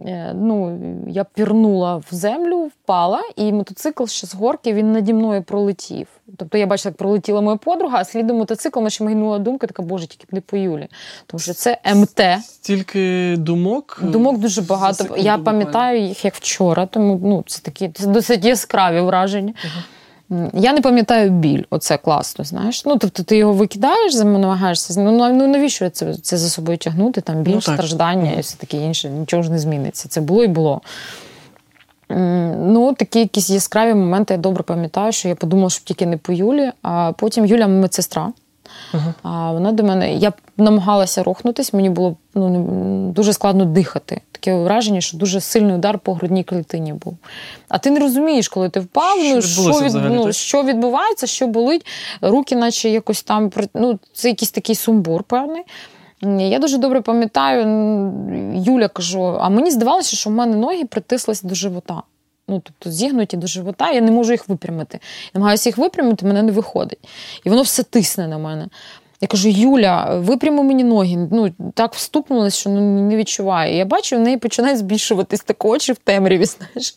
Е, 0.00 0.32
Ну, 0.34 0.78
я 1.08 1.24
пірнула 1.24 1.96
в 1.96 2.06
землю, 2.10 2.58
впала, 2.64 3.20
і 3.36 3.52
мотоцикл 3.52 4.04
ще 4.04 4.26
з 4.26 4.34
горки 4.34 4.72
він 4.72 4.92
наді 4.92 5.12
мною 5.12 5.42
пролетів. 5.42 6.06
Тобто 6.36 6.58
я 6.58 6.66
бачила, 6.66 6.90
як 6.90 6.96
пролетіла 6.96 7.40
моя 7.40 7.56
подруга, 7.56 7.98
а 7.98 8.04
слідом 8.04 8.36
мотоцикл 8.36 8.86
ще 8.86 9.04
мигнула 9.04 9.38
думка, 9.38 9.66
така, 9.66 9.82
боже, 9.82 10.06
тільки 10.06 10.24
б 10.30 10.34
не 10.34 10.40
по 10.40 10.56
Юлі. 10.56 10.88
Тому 11.26 11.40
що 11.40 11.52
це 11.54 11.78
МТ. 11.94 12.20
Стільки 12.42 13.34
думок. 13.38 14.00
е, 14.02 14.06
Думок 14.06 14.38
дуже 14.38 14.62
багато. 14.62 15.16
Я 15.16 15.38
пам'ятаю 15.38 16.00
їх 16.02 16.24
як 16.24 16.34
вчора, 16.34 16.86
тому 16.86 17.20
ну, 17.22 17.44
це 17.46 17.62
такі 17.62 17.88
це 17.88 18.06
досить 18.06 18.44
яскраві 18.44 19.00
враження. 19.00 19.52
М, 19.64 19.70
Я 20.54 20.72
не 20.72 20.80
пам'ятаю 20.80 21.30
біль, 21.30 21.62
оце 21.70 21.98
класно, 21.98 22.44
знаєш. 22.44 22.84
Ну, 22.84 22.96
тобто 22.98 23.22
ти 23.22 23.36
його 23.36 23.52
викидаєш, 23.52 24.14
намагаєшся. 24.14 25.00
Ну, 25.00 25.12
ну 25.12 25.32
ну, 25.32 25.46
навіщо 25.46 25.90
це, 25.90 26.14
це 26.14 26.36
за 26.36 26.48
собою 26.48 26.78
тягнути? 26.78 27.20
Там 27.20 27.42
біль, 27.42 27.52
Ну, 27.54 27.60
страждання 27.60 28.32
і 28.32 28.40
все 28.40 28.56
таке 28.56 28.76
інше, 28.76 29.08
нічого 29.10 29.42
ж 29.42 29.50
не 29.50 29.58
зміниться. 29.58 30.08
Це 30.08 30.20
було 30.20 30.44
і 30.44 30.48
було. 30.48 30.80
Ну, 32.08 32.94
такі 32.98 33.18
якісь 33.18 33.50
яскраві 33.50 33.94
моменти 33.94 34.34
я 34.34 34.38
добре 34.38 34.62
пам'ятаю, 34.62 35.12
що 35.12 35.28
я 35.28 35.34
подумала, 35.34 35.70
що 35.70 35.84
тільки 35.84 36.06
не 36.06 36.16
по 36.16 36.32
Юлі, 36.32 36.72
а 36.82 37.12
потім 37.12 37.46
Юля 37.46 37.66
медсестра. 37.66 38.32
Ага. 38.92 39.14
А 39.22 39.52
вона 39.52 39.72
до 39.72 39.82
мене, 39.82 40.14
я 40.14 40.32
намагалася 40.56 41.22
рухнутись, 41.22 41.72
мені 41.72 41.90
було 41.90 42.16
ну, 42.34 43.12
дуже 43.14 43.32
складно 43.32 43.64
дихати. 43.64 44.20
Таке 44.32 44.54
враження, 44.54 45.00
що 45.00 45.16
дуже 45.16 45.40
сильний 45.40 45.74
удар 45.74 45.98
по 45.98 46.14
грудній 46.14 46.44
клітині 46.44 46.92
був. 46.92 47.16
А 47.68 47.78
ти 47.78 47.90
не 47.90 48.00
розумієш, 48.00 48.48
коли 48.48 48.68
ти 48.68 48.80
впав, 48.80 49.18
Що 49.18 49.34
ну, 49.34 49.42
що, 49.42 49.80
від, 49.80 49.94
ну, 49.94 50.32
що 50.32 50.62
відбувається, 50.62 51.26
що 51.26 51.46
болить, 51.46 51.86
руки, 52.20 52.56
наче 52.56 52.88
якось 52.88 53.22
там 53.22 53.50
ну, 53.74 53.98
це 54.12 54.28
якийсь 54.28 54.50
такий 54.50 54.74
сумбур 54.74 55.22
певний. 55.22 55.62
Я 56.38 56.58
дуже 56.58 56.78
добре 56.78 57.00
пам'ятаю, 57.00 57.62
Юля 58.54 58.88
кажу, 58.88 59.36
а 59.40 59.48
мені 59.48 59.70
здавалося, 59.70 60.16
що 60.16 60.30
в 60.30 60.32
мене 60.32 60.56
ноги 60.56 60.84
притислися 60.84 61.48
до 61.48 61.54
живота. 61.54 62.02
Ну, 62.48 62.62
тобто 62.64 62.90
зігнуті 62.90 63.36
до 63.36 63.46
живота, 63.46 63.90
я 63.90 64.00
не 64.00 64.10
можу 64.10 64.32
їх 64.32 64.48
випрямити. 64.48 64.98
Я 65.24 65.30
намагаюся 65.34 65.68
їх 65.68 65.78
випрямити, 65.78 66.26
мене 66.26 66.42
не 66.42 66.52
виходить. 66.52 67.08
І 67.44 67.50
воно 67.50 67.62
все 67.62 67.82
тисне 67.82 68.28
на 68.28 68.38
мене. 68.38 68.68
Я 69.20 69.28
кажу: 69.28 69.48
Юля, 69.48 70.18
випрями 70.18 70.62
мені 70.62 70.84
ноги. 70.84 71.28
Ну, 71.30 71.50
так 71.74 71.94
встукнулося, 71.94 72.56
що 72.56 72.70
ну, 72.70 72.80
не 73.00 73.16
відчуваю. 73.16 73.76
Я 73.76 73.84
бачу, 73.84 74.16
в 74.16 74.20
неї 74.20 74.36
починають 74.36 74.78
збільшуватись 74.78 75.40
так 75.40 75.64
очі 75.64 75.92
в 75.92 75.96
темряві, 75.96 76.44
знаєш. 76.44 76.96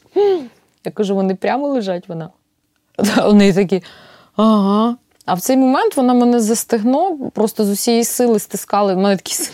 Я 0.86 0.92
кажу, 0.92 1.16
вони 1.16 1.36
прямо 1.36 1.68
лежать 1.68 2.10
вона. 2.10 2.30
А 3.16 3.28
Вони 3.28 3.54
такі, 3.54 3.84
ага. 4.36 4.98
А 5.26 5.34
в 5.34 5.42
цей 5.42 5.58
момент 5.58 5.98
вона 5.98 6.14
мене 6.14 6.40
застигно, 6.40 7.18
просто 7.34 7.66
з 7.66 7.70
усієї 7.70 8.04
сили 8.04 8.40
стискали. 8.40 8.96
У 8.96 9.00
мене 9.00 9.18
такий, 9.18 9.48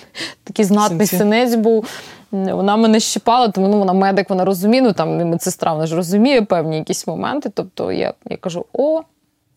такий 0.44 0.66
знатний 0.66 1.08
Синці. 1.08 1.18
синець 1.18 1.56
був. 1.56 1.88
Вона 2.36 2.76
мене 2.76 3.00
щипала, 3.00 3.48
тому 3.48 3.68
ну, 3.68 3.80
вона 3.80 3.94
медик, 3.94 4.30
вона 4.30 4.46
розуміє, 4.46 4.82
ну 4.82 4.94
там 4.94 5.22
і 5.22 5.26
медсестра, 5.26 5.74
вона 5.74 5.88
ж 5.88 5.96
розуміє 5.96 6.42
певні 6.42 6.78
якісь 6.78 7.08
моменти. 7.08 7.52
Тобто 7.54 7.92
я, 7.92 8.14
я 8.26 8.38
кажу: 8.38 8.66
о, 8.74 9.02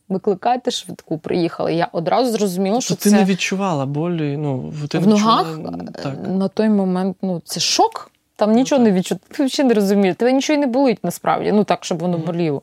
викликайте 0.08 0.70
швидку, 0.70 1.18
приїхали. 1.18 1.74
Я 1.74 1.88
одразу 1.92 2.32
зрозуміла, 2.32 2.80
що 2.80 2.94
То 2.94 3.02
ти 3.02 3.10
це 3.10 3.16
не 3.16 3.24
відчувала 3.24 3.86
болі? 3.86 4.36
Ну, 4.36 4.72
ти 4.88 4.98
в 4.98 5.06
не 5.06 5.06
ногах 5.06 5.58
е, 5.58 6.02
Так. 6.02 6.14
на 6.28 6.48
той 6.48 6.68
момент 6.68 7.16
ну, 7.22 7.42
це 7.44 7.60
шок. 7.60 8.10
Там 8.36 8.52
нічого 8.52 8.82
не 8.82 8.92
відчути. 8.92 9.20
Ти 9.30 9.44
взагалі 9.44 9.68
не 9.68 9.74
розумієш. 9.74 10.16
Тебе 10.16 10.32
нічого 10.32 10.58
не 10.58 10.66
болить 10.66 10.98
насправді, 11.02 11.52
ну 11.52 11.64
так, 11.64 11.84
щоб 11.84 11.98
воно 11.98 12.18
боліло. 12.18 12.62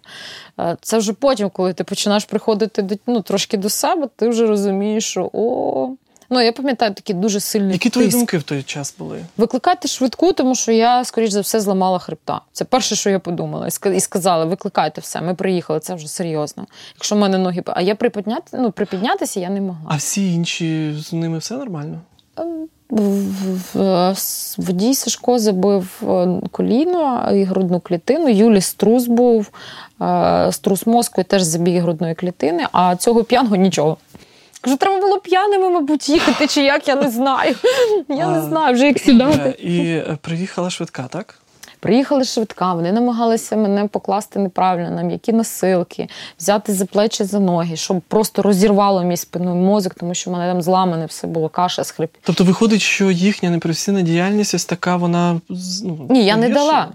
Е, 0.60 0.78
Це 0.82 0.98
вже 0.98 1.14
потім, 1.14 1.50
коли 1.50 1.74
ти 1.74 1.84
починаєш 1.84 2.26
приходити 2.26 2.82
до, 2.82 2.96
ну, 3.08 3.22
трошки 3.22 3.58
до 3.58 3.70
себе, 3.70 4.08
ти 4.16 4.30
вже 4.30 4.48
розумієш, 4.48 5.06
що 5.06 5.30
о. 5.34 5.90
Ну, 6.30 6.42
я 6.42 6.52
пам'ятаю 6.52 6.94
такі 6.94 7.14
дуже 7.14 7.40
сильні. 7.40 7.72
Які 7.74 7.90
твої 7.90 8.08
думки 8.10 8.38
в 8.38 8.44
той 8.44 8.64
час 8.64 8.96
були? 9.00 9.26
Викликайте 9.38 9.88
швидку, 9.88 10.34
тому 10.34 10.56
що 10.56 10.72
я, 10.72 11.04
скоріш 11.06 11.30
за 11.32 11.42
все, 11.42 11.60
зламала 11.60 12.00
хребта. 12.00 12.42
Це 12.52 12.66
перше, 12.66 12.96
що 12.96 13.10
я 13.10 13.20
подумала. 13.20 13.68
І 13.68 13.70
ска- 13.70 13.94
І 13.94 14.00
сказали, 14.00 14.46
викликайте 14.46 15.02
все, 15.02 15.22
ми 15.22 15.34
приїхали, 15.36 15.80
це 15.80 15.96
вже 15.96 16.08
серйозно. 16.08 16.66
Якщо 16.96 17.16
в 17.16 17.20
мене 17.20 17.38
ноги. 17.38 17.64
А 17.66 17.82
я 17.82 17.96
припідняти, 17.96 18.58
ну, 18.60 18.72
припіднятися 18.72 19.40
я 19.40 19.50
не 19.50 19.62
могла. 19.62 19.82
А 19.88 19.96
всі 19.96 20.34
інші 20.34 20.94
з 20.98 21.14
ними 21.14 21.38
все 21.38 21.58
нормально? 21.58 22.00
В- 22.90 23.00
в- 23.74 24.14
в- 24.14 24.16
Водій 24.58 24.96
Сашко 24.96 25.40
забив 25.40 26.02
е, 26.04 26.28
коліно 26.52 27.30
і 27.34 27.44
грудну 27.44 27.80
клітину. 27.80 28.30
Юлі 28.30 28.62
струс 28.62 29.08
був, 29.08 29.50
е, 30.02 30.50
струс 30.52 30.88
мозку 30.88 31.22
і 31.22 31.24
теж 31.24 31.42
забіг 31.44 31.82
грудної 31.82 32.16
клітини, 32.16 32.66
а 32.72 32.96
цього 32.96 33.24
п'яного 33.24 33.56
нічого. 33.56 33.98
Кажу, 34.66 34.78
треба 34.78 35.02
було 35.02 35.20
п'яними, 35.20 35.70
мабуть, 35.70 36.10
їхати, 36.10 36.48
чи 36.48 36.64
як, 36.64 36.88
я 36.88 36.96
не 36.96 37.10
знаю. 37.10 37.56
Я 38.10 38.28
не 38.28 38.42
знаю, 38.42 38.74
вже 38.74 38.88
як 38.88 38.96
Е, 38.98 39.00
сідати. 39.00 39.50
І 39.50 39.80
е, 39.80 40.18
приїхала 40.22 40.70
швидка, 40.70 41.04
так? 41.10 41.40
Приїхали 41.80 42.24
швидка, 42.24 42.74
вони 42.74 42.92
намагалися 42.92 43.56
мене 43.56 43.88
покласти 43.88 44.40
неправильно 44.40 44.92
на 44.92 45.02
м'які 45.02 45.34
носилки, 45.34 46.08
взяти 46.40 46.74
за 46.74 46.86
плечі 46.86 47.24
за 47.24 47.40
ноги, 47.40 47.76
щоб 47.76 48.02
просто 48.02 48.42
розірвало 48.42 49.04
мій 49.04 49.18
спинний 49.18 49.54
мозок, 49.54 49.94
тому 49.94 50.14
що 50.14 50.30
в 50.30 50.34
мене 50.34 50.52
там 50.52 50.62
зламане 50.62 51.06
все 51.06 51.28
було 51.28 51.50
каша 51.50 51.84
з. 51.84 51.96
Тобто 52.22 52.44
виходить, 52.44 52.82
що 52.82 53.12
їхня 53.12 53.50
непрофесійна 53.50 54.02
діяльність 54.02 54.54
ось 54.54 54.66
така, 54.66 54.96
вона 54.96 55.42
ну, 55.84 56.08
Ні, 56.10 56.26
я 56.26 56.36
не 56.36 56.42
погіршила? 56.42 56.88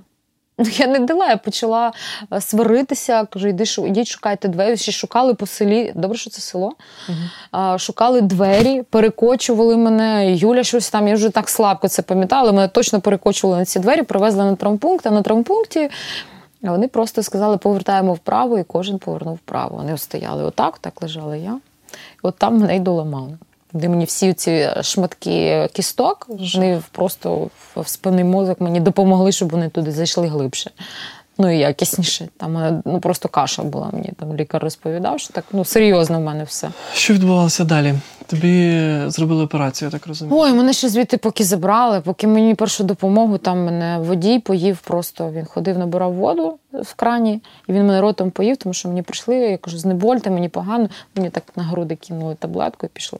Дала. 0.64 0.70
Я 0.78 0.86
не 0.86 0.98
дала, 0.98 1.28
я 1.28 1.36
почала 1.36 1.92
е, 2.32 2.40
сваритися, 2.40 3.24
кажу, 3.24 3.48
іди, 3.48 3.66
шу- 3.66 3.86
ідіть, 3.86 4.08
шукайте 4.08 4.48
двері. 4.48 4.76
Ще 4.76 4.92
шукали 4.92 5.34
по 5.34 5.46
селі. 5.46 5.92
Добре, 5.94 6.18
що 6.18 6.30
це 6.30 6.40
село. 6.40 6.72
А, 7.50 7.78
Шукали 7.78 8.20
двері, 8.20 8.82
перекочували 8.90 9.76
мене. 9.76 10.34
Юля 10.36 10.62
щось 10.64 10.90
там, 10.90 11.08
я 11.08 11.14
вже 11.14 11.30
так 11.30 11.48
слабко 11.48 11.88
це 11.88 12.02
пам'ятала, 12.02 12.52
мене 12.52 12.68
точно 12.68 13.00
перекочували 13.00 13.58
на 13.58 13.64
ці 13.64 13.78
двері, 13.78 14.02
привезли 14.02 14.44
на 14.44 14.56
травмпункт, 14.56 15.06
а 15.06 15.10
на 15.10 15.22
травмпункті 15.22 15.90
вони 16.62 16.88
просто 16.88 17.22
сказали, 17.22 17.56
повертаємо 17.56 18.12
вправо, 18.14 18.58
і 18.58 18.64
кожен 18.64 18.98
повернув 18.98 19.34
вправо. 19.34 19.76
Вони 19.76 19.98
стояли 19.98 20.44
отак, 20.44 20.78
так 20.78 21.02
лежала 21.02 21.36
я. 21.36 21.58
І 21.92 22.18
от 22.22 22.36
там 22.38 22.58
мене 22.58 22.76
й 22.76 22.80
доламали. 22.80 23.38
Де 23.72 23.88
мені 23.88 24.04
всі 24.04 24.32
ці 24.32 24.68
шматки 24.82 25.68
кісток, 25.72 26.26
вони 26.54 26.82
просто 26.92 27.48
в 27.76 27.88
спинний 27.88 28.24
мозок 28.24 28.60
мені 28.60 28.80
допомогли, 28.80 29.32
щоб 29.32 29.50
вони 29.50 29.68
туди 29.68 29.92
зайшли 29.92 30.28
глибше. 30.28 30.70
Ну 31.40 31.54
і 31.54 31.58
якісніше. 31.58 32.28
Там 32.36 32.56
е, 32.56 32.82
ну, 32.84 33.00
просто 33.00 33.28
каша 33.28 33.62
була. 33.62 33.90
Мені 33.92 34.12
там 34.18 34.36
лікар 34.36 34.62
розповідав, 34.62 35.20
що 35.20 35.32
так 35.32 35.44
ну 35.52 35.64
серйозно 35.64 36.18
в 36.18 36.22
мене 36.22 36.44
все. 36.44 36.68
Що 36.94 37.14
відбувалося 37.14 37.64
далі? 37.64 37.94
Тобі 38.26 38.80
зробили 39.06 39.44
операцію, 39.44 39.86
я 39.86 39.98
так 39.98 40.06
розумію. 40.06 40.40
Ой, 40.40 40.52
мене 40.52 40.72
ще 40.72 40.88
звідти 40.88 41.16
поки 41.16 41.44
забрали, 41.44 42.00
поки 42.00 42.26
мені 42.26 42.54
першу 42.54 42.84
допомогу, 42.84 43.38
там 43.38 43.64
мене 43.64 43.98
водій 43.98 44.38
поїв 44.38 44.78
просто. 44.78 45.30
Він 45.30 45.44
ходив, 45.44 45.78
набирав 45.78 46.14
воду 46.14 46.58
в 46.72 46.94
крані, 46.94 47.42
і 47.68 47.72
він 47.72 47.86
мене 47.86 48.00
ротом 48.00 48.30
поїв, 48.30 48.56
тому 48.56 48.72
що 48.72 48.88
мені 48.88 49.02
прийшли, 49.02 49.36
я 49.36 49.58
кажу, 49.58 49.78
знебольте, 49.78 50.30
мені 50.30 50.48
погано. 50.48 50.88
Мені 51.16 51.30
так 51.30 51.42
на 51.56 51.62
груди 51.62 51.96
кинули 51.96 52.34
таблетку 52.34 52.86
і 52.86 52.88
пішли. 52.88 53.18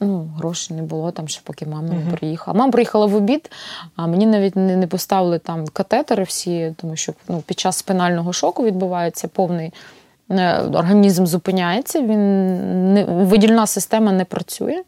Ну, 0.00 0.30
грошей 0.36 0.76
не 0.76 0.82
було 0.82 1.10
там, 1.10 1.28
ще 1.28 1.40
поки 1.44 1.66
мама 1.66 1.88
не 1.88 2.16
приїхала. 2.16 2.58
Мама 2.58 2.72
приїхала 2.72 3.06
в 3.06 3.14
обід, 3.14 3.50
а 3.96 4.06
мені 4.06 4.26
навіть 4.26 4.56
не, 4.56 4.76
не 4.76 4.86
поставили 4.86 5.38
там 5.38 5.66
катетери 5.66 6.22
всі, 6.22 6.74
тому 6.76 6.96
що 6.96 7.12
ну, 7.28 7.42
під 7.46 7.58
час 7.58 7.76
спинального 7.76 8.32
шоку 8.32 8.64
відбувається 8.64 9.28
повний 9.28 9.72
е, 10.30 10.60
організм 10.60 11.26
зупиняється, 11.26 12.00
він 12.00 12.92
не, 12.92 13.04
видільна 13.04 13.66
система 13.66 14.12
не 14.12 14.24
працює. 14.24 14.82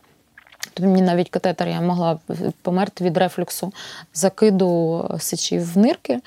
Тобто 0.74 0.90
мені 0.90 1.02
навіть 1.02 1.30
катетер 1.30 1.68
я 1.68 1.80
могла 1.80 2.18
померти 2.62 3.04
від 3.04 3.16
рефлюксу 3.16 3.72
закиду 4.14 5.04
сечі 5.18 5.58
в 5.58 5.78
нирки, 5.78 6.20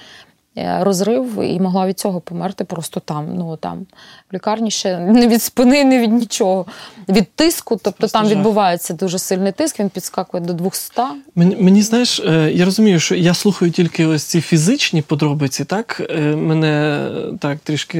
розрив, 0.56 1.44
і 1.44 1.60
могла 1.60 1.88
від 1.88 2.00
цього 2.00 2.20
померти 2.20 2.64
просто 2.64 3.00
там. 3.00 3.36
Ну 3.36 3.58
там 3.58 3.86
в 4.32 4.36
лікарні 4.36 4.72
ще 4.72 5.00
не 5.00 5.28
від 5.28 5.44
спини, 5.44 5.84
не 5.84 6.00
від 6.00 6.14
нічого. 6.14 6.66
Від 7.10 7.32
тиску, 7.32 7.80
тобто 7.84 7.92
Просто 8.00 8.18
там 8.20 8.28
жах. 8.28 8.38
відбувається 8.38 8.94
дуже 8.94 9.20
сильний 9.20 9.52
тиск, 9.52 9.80
він 9.80 9.90
підскакує 9.90 10.44
до 10.44 10.54
200. 10.54 11.02
Мені, 11.36 11.56
мені 11.56 11.82
знаєш, 11.82 12.20
е, 12.20 12.52
я 12.54 12.66
розумію, 12.66 13.00
що 13.00 13.16
я 13.16 13.34
слухаю 13.34 13.72
тільки 13.72 14.06
ось 14.06 14.24
ці 14.24 14.42
фізичні 14.42 15.02
подробиці, 15.02 15.66
так? 15.66 16.02
Е, 16.10 16.20
Мене 16.36 17.00
е, 17.34 17.38
так 17.40 17.58
трішки 17.60 18.00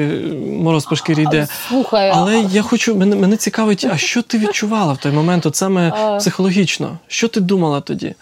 мороз 0.60 0.86
по 0.86 0.96
шкірі 0.96 1.22
йде. 1.24 1.48
Слухай, 1.68 2.12
Але 2.14 2.40
я 2.40 2.62
хочу, 2.62 2.96
мене, 2.96 3.16
мене 3.16 3.38
цікавить, 3.38 3.88
а 3.92 3.98
що 3.98 4.22
ти 4.22 4.38
відчувала 4.48 4.94
в 4.94 4.98
той 4.98 5.12
момент, 5.12 5.46
от 5.46 5.56
саме 5.56 6.16
психологічно? 6.18 6.98
Що 7.08 7.28
ти 7.28 7.40
думала 7.40 7.82
тоді? 7.82 8.16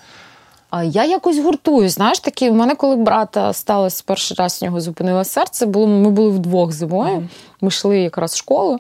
Я 0.84 1.06
якось 1.06 1.39
гуртую, 1.39 1.89
Знаєш, 1.89 2.19
такі, 2.19 2.49
в 2.49 2.53
мене, 2.53 2.75
коли 2.75 2.95
брата 2.95 3.53
сталося 3.53 4.03
перший 4.06 4.36
раз, 4.39 4.62
в 4.62 4.65
нього 4.65 4.82
зупинило 4.82 5.23
серце, 5.23 5.65
було, 5.65 5.88
ми 5.88 6.10
були 6.10 6.30
вдвох 6.30 6.71
зимою. 6.71 7.30
Ми 7.62 7.67
йшли 7.67 7.99
якраз 7.99 8.34
в 8.34 8.38
школу. 8.38 8.80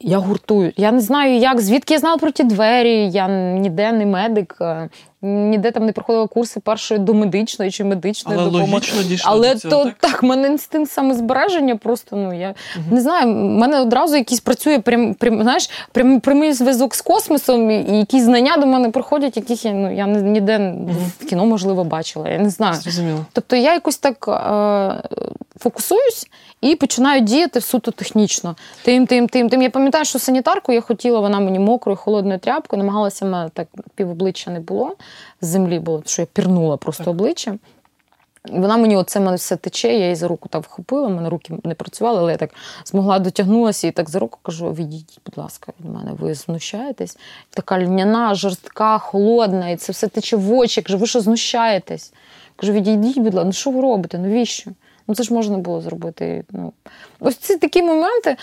Я 0.00 0.18
гуртую. 0.18 0.72
Я 0.76 0.92
не 0.92 1.00
знаю, 1.00 1.36
як, 1.36 1.60
звідки 1.60 1.94
я 1.94 2.00
знала 2.00 2.16
про 2.16 2.30
ті 2.30 2.44
двері. 2.44 3.10
Я 3.10 3.28
ніде 3.52 3.92
не 3.92 4.06
медик, 4.06 4.56
е, 4.60 4.88
ніде 5.22 5.70
там 5.70 5.86
не 5.86 5.92
проходила 5.92 6.26
курси 6.26 6.60
першої 6.60 7.00
до 7.00 7.14
медичної 7.14 7.70
чи 7.70 7.84
медичної 7.84 8.38
Але 8.38 8.46
допомоги. 8.46 8.72
логічно 8.72 9.02
дійшла 9.02 9.32
Але 9.32 9.54
до 9.54 9.60
цього, 9.60 9.84
то 9.84 9.84
так? 9.84 9.94
так, 10.12 10.22
мене 10.22 10.48
інстинкт 10.48 10.92
самозбереження 10.92 11.76
просто 11.76 12.16
ну 12.16 12.40
я 12.40 12.54
не 12.90 13.00
знаю. 13.00 13.26
мене 13.36 13.80
одразу 13.80 14.16
якийсь 14.16 14.40
працює 14.40 14.78
прям, 14.78 15.14
прям 15.14 15.42
знаєш, 15.42 15.70
прям 15.92 16.20
прямий 16.20 16.52
зв'язок 16.52 16.94
з 16.94 17.02
космосом, 17.02 17.70
і, 17.70 17.98
якісь 17.98 18.22
знання 18.22 18.56
до 18.56 18.66
мене 18.66 18.90
приходять, 18.90 19.36
яких 19.36 19.64
я 19.64 19.72
ну 19.72 19.94
я 19.94 20.06
ні- 20.06 20.22
ніде 20.30 20.74
в 21.20 21.24
кіно 21.26 21.46
можливо 21.46 21.84
бачила. 21.84 22.28
Я 22.28 22.38
не 22.38 22.50
знаю. 22.50 22.74
Зрозуміло. 22.74 23.26
Тобто 23.32 23.56
я 23.56 23.74
якось 23.74 23.98
так 23.98 24.28
е, 24.28 25.08
фокусуюсь 25.58 26.26
і 26.60 26.74
починаю 26.76 27.20
діяти 27.20 27.60
суто 27.60 27.90
технічно. 27.90 28.56
Тим, 28.82 29.06
тим, 29.06 29.28
тим, 29.28 29.48
тим. 29.48 29.62
Я 29.62 29.70
пам'ятаю, 29.70 30.04
що 30.04 30.18
санітарку 30.18 30.72
я 30.72 30.80
хотіла, 30.80 31.20
вона 31.20 31.40
мені 31.40 31.58
мокрою, 31.58 31.96
холодною 31.96 32.38
тряпкою, 32.38 32.82
намагалася 32.82 33.24
мене 33.24 33.50
так 33.54 33.68
пів 33.94 34.10
обличчя 34.10 34.50
не 34.50 34.60
було. 34.60 34.96
З 35.40 35.46
землі 35.46 35.78
було, 35.78 36.02
що 36.06 36.22
я 36.22 36.26
пірнула 36.26 36.76
просто 36.76 37.10
обличчя. 37.10 37.58
І 38.48 38.58
Вона 38.58 38.76
мені 38.76 38.96
оце 38.96 39.20
мене 39.20 39.36
все 39.36 39.56
тече, 39.56 39.88
я 39.88 40.02
її 40.02 40.14
за 40.14 40.28
руку 40.28 40.48
так 40.48 40.62
вхопила, 40.62 41.06
в 41.08 41.10
мене 41.10 41.28
руки 41.28 41.54
не 41.64 41.74
працювали, 41.74 42.18
але 42.18 42.32
я 42.32 42.38
так 42.38 42.50
змогла 42.84 43.18
дотягнулася 43.18 43.86
і 43.86 43.90
так 43.90 44.10
за 44.10 44.18
руку 44.18 44.38
кажу: 44.42 44.72
відійдіть, 44.72 45.20
будь 45.26 45.38
ласка, 45.38 45.72
від 45.80 45.94
мене, 45.94 46.12
ви 46.12 46.34
знущаєтесь. 46.34 47.18
Така 47.50 47.80
льняна, 47.80 48.34
жорстка, 48.34 48.98
холодна, 48.98 49.68
і 49.68 49.76
це 49.76 49.92
все 49.92 50.08
тече 50.08 50.36
в 50.36 50.52
очі. 50.52 50.80
Я 50.80 50.84
кажу, 50.84 50.98
ви 50.98 51.06
що 51.06 51.20
знущаєтесь? 51.20 52.12
Кажу, 52.56 52.72
відійдіть, 52.72 53.18
будь 53.18 53.34
ласка, 53.34 53.46
ну 53.46 53.52
що 53.52 53.70
ви 53.70 53.80
робите? 53.80 54.18
Навіщо? 54.18 54.70
Ну 55.08 55.14
це 55.14 55.22
ж 55.22 55.34
можна 55.34 55.58
було 55.58 55.80
зробити. 55.80 56.44
Ну, 56.50 56.72
ось 57.20 57.36
ці 57.36 57.56
такі 57.56 57.82
моменти. 57.82 58.36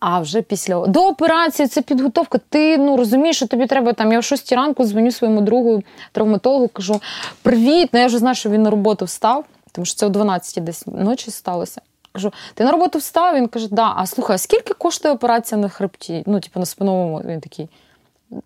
А 0.00 0.20
вже 0.20 0.42
після 0.42 0.86
до 0.86 1.06
операції 1.06 1.68
це 1.68 1.82
підготовка. 1.82 2.40
Ти 2.48 2.78
ну 2.78 2.96
розумієш, 2.96 3.36
що 3.36 3.46
тобі 3.46 3.66
треба 3.66 3.92
там. 3.92 4.12
Я 4.12 4.18
в 4.18 4.24
6 4.24 4.52
ранку 4.52 4.84
дзвоню 4.84 5.12
своєму 5.12 5.40
другу 5.40 5.82
травматологу, 6.12 6.68
кажу: 6.68 7.00
Привіт! 7.42 7.88
Ну 7.92 8.00
я 8.00 8.06
вже 8.06 8.18
знаю, 8.18 8.34
що 8.34 8.50
він 8.50 8.62
на 8.62 8.70
роботу 8.70 9.04
встав, 9.04 9.44
тому 9.72 9.84
що 9.84 9.96
це 9.96 10.06
о 10.06 10.08
12 10.08 10.64
десь 10.64 10.86
ночі 10.86 11.30
сталося. 11.30 11.80
Кажу, 12.12 12.32
ти 12.54 12.64
на 12.64 12.70
роботу 12.70 12.98
встав? 12.98 13.36
Він 13.36 13.48
каже, 13.48 13.68
да. 13.70 13.94
А 13.96 14.06
слухай, 14.06 14.34
а 14.34 14.38
скільки 14.38 14.74
коштує 14.74 15.14
операція 15.14 15.60
на 15.60 15.68
хребті? 15.68 16.22
Ну, 16.26 16.40
типу, 16.40 16.60
на 16.60 16.66
спиновому 16.66 17.22
він 17.24 17.40
такий. 17.40 17.68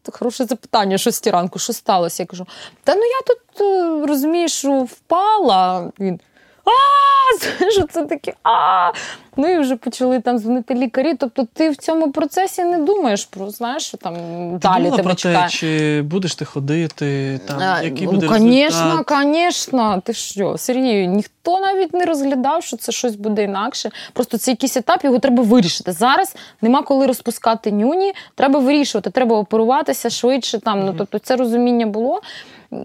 «Та 0.02 0.12
Хороше 0.12 0.44
запитання, 0.44 0.98
6 0.98 1.26
ранку, 1.26 1.58
що 1.58 1.72
сталося? 1.72 2.22
Я 2.22 2.26
кажу: 2.26 2.46
та 2.84 2.94
ну 2.94 3.00
я 3.00 3.20
тут 3.26 3.60
е, 3.60 4.06
розумієш, 4.06 4.64
впала. 4.64 5.90
Він. 6.00 6.20
А, 6.64 7.70
що 7.70 7.82
це 7.82 8.04
таке? 8.04 8.32
А. 8.42 8.90
Ну 9.36 9.48
і 9.52 9.58
вже 9.58 9.76
почали 9.76 10.20
там 10.20 10.38
дзвонити 10.38 10.74
лікарі. 10.74 11.14
Тобто 11.14 11.46
ти 11.54 11.70
в 11.70 11.76
цьому 11.76 12.12
процесі 12.12 12.64
не 12.64 12.78
думаєш 12.78 13.24
про 13.24 13.50
знаєш, 13.50 13.82
що 13.82 13.96
там 13.96 14.14
Ти 14.52 14.58
далі 14.68 14.90
тебе 14.90 15.02
про 15.02 15.14
чекає. 15.14 15.44
те, 15.44 15.48
чи 15.50 16.02
будеш 16.02 16.34
ти 16.34 16.44
ходити, 16.44 17.40
там, 17.48 17.58
А, 17.60 17.82
який 17.82 18.06
ну, 18.06 18.12
буде 18.12 18.26
результат? 18.28 19.06
конечно. 19.06 20.02
Ти 20.04 20.12
що, 20.12 20.58
Сергію, 20.58 21.06
ніхто 21.06 21.60
навіть 21.60 21.94
не 21.94 22.04
розглядав, 22.04 22.62
що 22.64 22.76
це 22.76 22.92
щось 22.92 23.16
буде 23.16 23.42
інакше. 23.44 23.90
Просто 24.12 24.38
це 24.38 24.50
якийсь 24.50 24.76
етап, 24.76 25.04
його 25.04 25.18
треба 25.18 25.42
вирішити. 25.42 25.92
Зараз 25.92 26.36
нема 26.62 26.82
коли 26.82 27.06
розпускати 27.06 27.72
нюні, 27.72 28.12
треба 28.34 28.58
вирішувати, 28.60 29.10
треба 29.10 29.36
оперуватися 29.36 30.10
швидше. 30.10 30.58
Там. 30.58 30.84
Ну, 30.86 30.94
тобто 30.98 31.18
це 31.18 31.36
розуміння 31.36 31.86
було. 31.86 32.20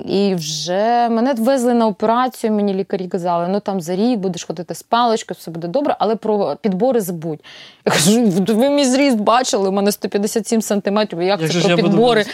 І 0.06 0.36
вже 0.36 1.10
мене 1.10 1.34
везли 1.34 1.74
на 1.74 1.88
операцію, 1.88 2.54
мені 2.54 2.74
лікарі 2.74 3.08
казали, 3.08 3.48
ну 3.48 3.60
там 3.60 3.82
за 3.82 3.96
рік 3.96 4.20
будеш 4.20 4.44
ходити 4.44 4.76
з 4.76 4.84
паличкою, 4.84 5.36
все 5.40 5.52
буде 5.52 5.68
добре, 5.68 5.96
але 6.00 6.16
про 6.16 6.56
підбори 6.62 7.02
забудь. 7.02 7.40
Я 7.86 7.92
кажу, 7.92 8.56
ви 8.60 8.70
мій 8.70 8.86
зріст 8.86 9.18
бачили, 9.18 9.70
у 9.70 9.72
мене 9.72 9.92
157 9.92 10.62
сантиметрів, 10.62 11.22
як, 11.22 11.42
Як 11.42 11.52
це 11.52 11.62
про 11.62 11.76
підбори? 11.76 12.26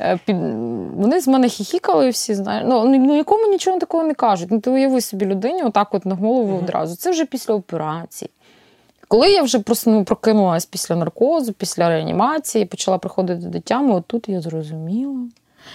Е, 0.00 0.18
Під... 0.24 0.36
Вони 0.96 1.20
з 1.20 1.28
мене 1.28 1.48
хіхікали 1.48 2.10
всі, 2.10 2.34
знаєш. 2.34 2.64
Ну, 2.68 2.84
ну, 2.84 2.98
ну 2.98 3.16
нікому 3.16 3.46
нічого 3.46 3.78
такого 3.78 4.04
не 4.04 4.14
кажуть. 4.14 4.48
Ну, 4.50 4.60
ти 4.60 4.70
уяви 4.70 5.00
собі 5.00 5.26
людині, 5.26 5.62
отак 5.62 5.94
от 5.94 6.06
на 6.06 6.14
голову 6.14 6.58
одразу. 6.58 6.96
Це 6.96 7.10
вже 7.10 7.24
після 7.24 7.54
операції. 7.54 8.30
Коли 9.08 9.30
я 9.30 9.42
вже 9.42 9.58
просто 9.58 9.90
ну, 9.90 10.04
прокинулась 10.04 10.66
після 10.66 10.96
наркозу, 10.96 11.52
після 11.52 11.88
реанімації, 11.88 12.64
почала 12.64 12.98
приходити 12.98 13.46
до 13.46 13.60
тями, 13.60 13.94
отут 13.94 14.28
я 14.28 14.40
зрозуміла, 14.40 15.18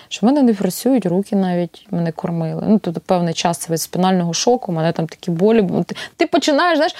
що 0.07 0.25
в 0.25 0.29
мене 0.29 0.43
не 0.43 0.53
працюють 0.53 1.05
руки 1.05 1.35
навіть 1.35 1.87
мене 1.91 2.11
кормили. 2.11 2.63
Ну, 2.67 2.79
тобто 2.79 2.99
певний 2.99 3.33
час 3.33 3.69
від 3.69 3.81
спінального 3.81 4.33
шоку, 4.33 4.71
у 4.71 4.75
мене 4.75 4.91
там 4.91 5.07
такі 5.07 5.31
болі. 5.31 5.69
Ти, 5.85 5.95
ти 6.17 6.27
починаєш, 6.27 6.77
знаєш, 6.77 6.95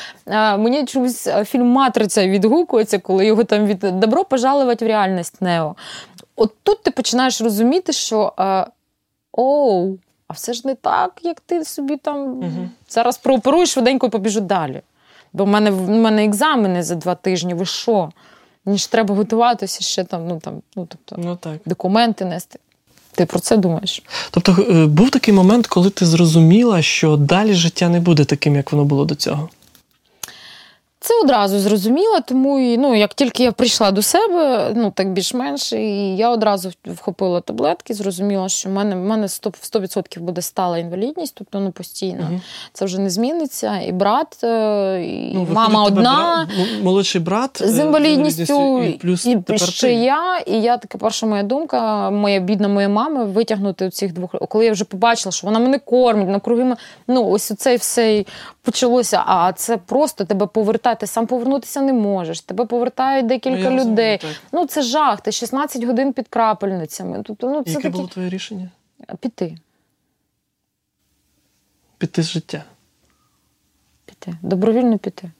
мені 0.59 0.85
чомусь 0.85 1.29
фільм 1.45 1.67
Матриця 1.67 2.27
відгукується, 2.27 2.99
коли 2.99 3.25
його 3.25 3.43
там 3.43 3.65
від 3.65 3.79
добро 3.79 4.25
пожалувати 4.25 4.85
в 4.85 4.87
реальність 4.87 5.41
Нео. 5.41 5.75
От 6.35 6.53
тут 6.63 6.83
ти 6.83 6.91
починаєш 6.91 7.41
розуміти, 7.41 7.93
що 7.93 8.33
оу, 9.31 9.97
а 10.27 10.33
все 10.33 10.53
ж 10.53 10.61
не 10.65 10.75
так, 10.75 11.19
як 11.23 11.39
ти 11.39 11.65
собі 11.65 11.97
там 11.97 12.17
угу. 12.17 12.69
зараз 12.89 13.17
прооперуєш, 13.17 13.69
швиденько 13.69 14.07
і 14.07 14.09
побіжу 14.09 14.41
далі. 14.41 14.81
Бо 15.33 15.45
в 15.45 15.47
мене 15.47 15.71
в 15.71 15.89
мене 15.89 16.25
екзамени 16.25 16.83
за 16.83 16.95
два 16.95 17.15
тижні. 17.15 17.53
Ви 17.53 17.65
що? 17.65 18.09
Мені 18.65 18.77
ж 18.77 18.91
треба 18.91 19.15
готуватися 19.15 19.83
ще 19.83 20.03
там, 20.03 20.27
ну 20.27 20.39
там, 20.39 20.61
ну 20.75 20.87
тобто 20.89 21.15
ну, 21.17 21.35
так. 21.35 21.59
документи 21.65 22.25
нести. 22.25 22.59
Ти 23.15 23.25
про 23.25 23.39
це 23.39 23.57
думаєш? 23.57 24.03
Тобто 24.31 24.65
е, 24.69 24.85
був 24.85 25.09
такий 25.09 25.33
момент, 25.33 25.67
коли 25.67 25.89
ти 25.89 26.05
зрозуміла, 26.05 26.81
що 26.81 27.17
далі 27.17 27.53
життя 27.53 27.89
не 27.89 27.99
буде 27.99 28.25
таким, 28.25 28.55
як 28.55 28.71
воно 28.71 28.85
було 28.85 29.05
до 29.05 29.15
цього. 29.15 29.49
Це 31.03 31.13
одразу 31.23 31.59
зрозуміло, 31.59 32.19
тому 32.25 32.59
і 32.59 32.77
ну, 32.77 32.95
як 32.95 33.13
тільки 33.13 33.43
я 33.43 33.51
прийшла 33.51 33.91
до 33.91 34.01
себе, 34.01 34.71
ну 34.75 34.91
так 34.95 35.13
більш-менш, 35.13 35.73
і 35.73 36.15
я 36.15 36.29
одразу 36.29 36.71
вхопила 36.85 37.41
таблетки, 37.41 37.93
зрозуміла, 37.93 38.49
що 38.49 38.69
в 38.69 38.71
мене 38.71 38.95
в 38.95 38.99
мене 38.99 39.27
100%, 39.27 39.83
100% 39.83 40.19
буде 40.19 40.41
стала 40.41 40.77
інвалідність, 40.77 41.35
тобто 41.37 41.59
ну 41.59 41.71
постійно 41.71 42.27
угу. 42.29 42.41
це 42.73 42.85
вже 42.85 42.99
не 42.99 43.09
зміниться. 43.09 43.79
І 43.79 43.91
брат, 43.91 44.43
е, 44.43 45.03
і 45.03 45.31
ну, 45.33 45.47
мама 45.51 45.83
одна 45.83 46.47
брат, 46.57 46.67
молодший 46.83 47.21
брат 47.21 47.61
з 47.65 47.79
е, 47.79 47.81
інвалідністю, 47.81 48.83
і 48.83 48.91
плюс 48.91 49.25
і 49.25 49.57
ще 49.57 49.87
ти. 49.87 49.93
я. 49.93 50.37
І 50.45 50.61
я 50.61 50.77
така 50.77 50.97
перша 50.97 51.25
моя 51.25 51.43
думка, 51.43 52.09
моя 52.09 52.39
бідна 52.39 52.67
моя 52.67 52.89
мама, 52.89 53.23
витягнути 53.23 53.89
цих 53.89 54.13
двох. 54.13 54.35
Коли 54.49 54.65
я 54.65 54.71
вже 54.71 54.85
побачила, 54.85 55.31
що 55.31 55.47
вона 55.47 55.59
мене 55.59 55.79
кормить, 55.79 56.29
на 56.29 56.39
круги, 56.39 56.75
ну 57.07 57.29
ось 57.29 57.51
оце 57.51 57.75
все 57.75 58.25
почалося. 58.61 59.23
А 59.25 59.53
це 59.53 59.77
просто 59.77 60.25
тебе 60.25 60.47
повертає, 60.47 60.92
ти 60.95 61.07
сам 61.07 61.27
повернутися 61.27 61.81
не 61.81 61.93
можеш. 61.93 62.41
Тебе 62.41 62.65
повертають 62.65 63.25
декілька 63.25 63.69
ну, 63.69 63.81
людей. 63.81 64.15
Розумію, 64.15 64.39
ну 64.51 64.65
це 64.65 64.81
жах. 64.81 65.21
Ти 65.21 65.31
16 65.31 65.83
годин 65.83 66.13
під 66.13 66.27
крапельницями. 66.27 67.23
Тобто, 67.25 67.49
ну 67.49 67.63
це 67.63 67.71
Яке 67.71 67.81
такі... 67.83 67.89
було 67.89 68.07
твоє 68.07 68.29
рішення? 68.29 68.69
Піти. 69.19 69.57
Піти 71.97 72.23
з 72.23 72.29
життя. 72.29 72.63
Піти. 74.05 74.33
Добровільно 74.41 74.97
піти. 74.97 75.31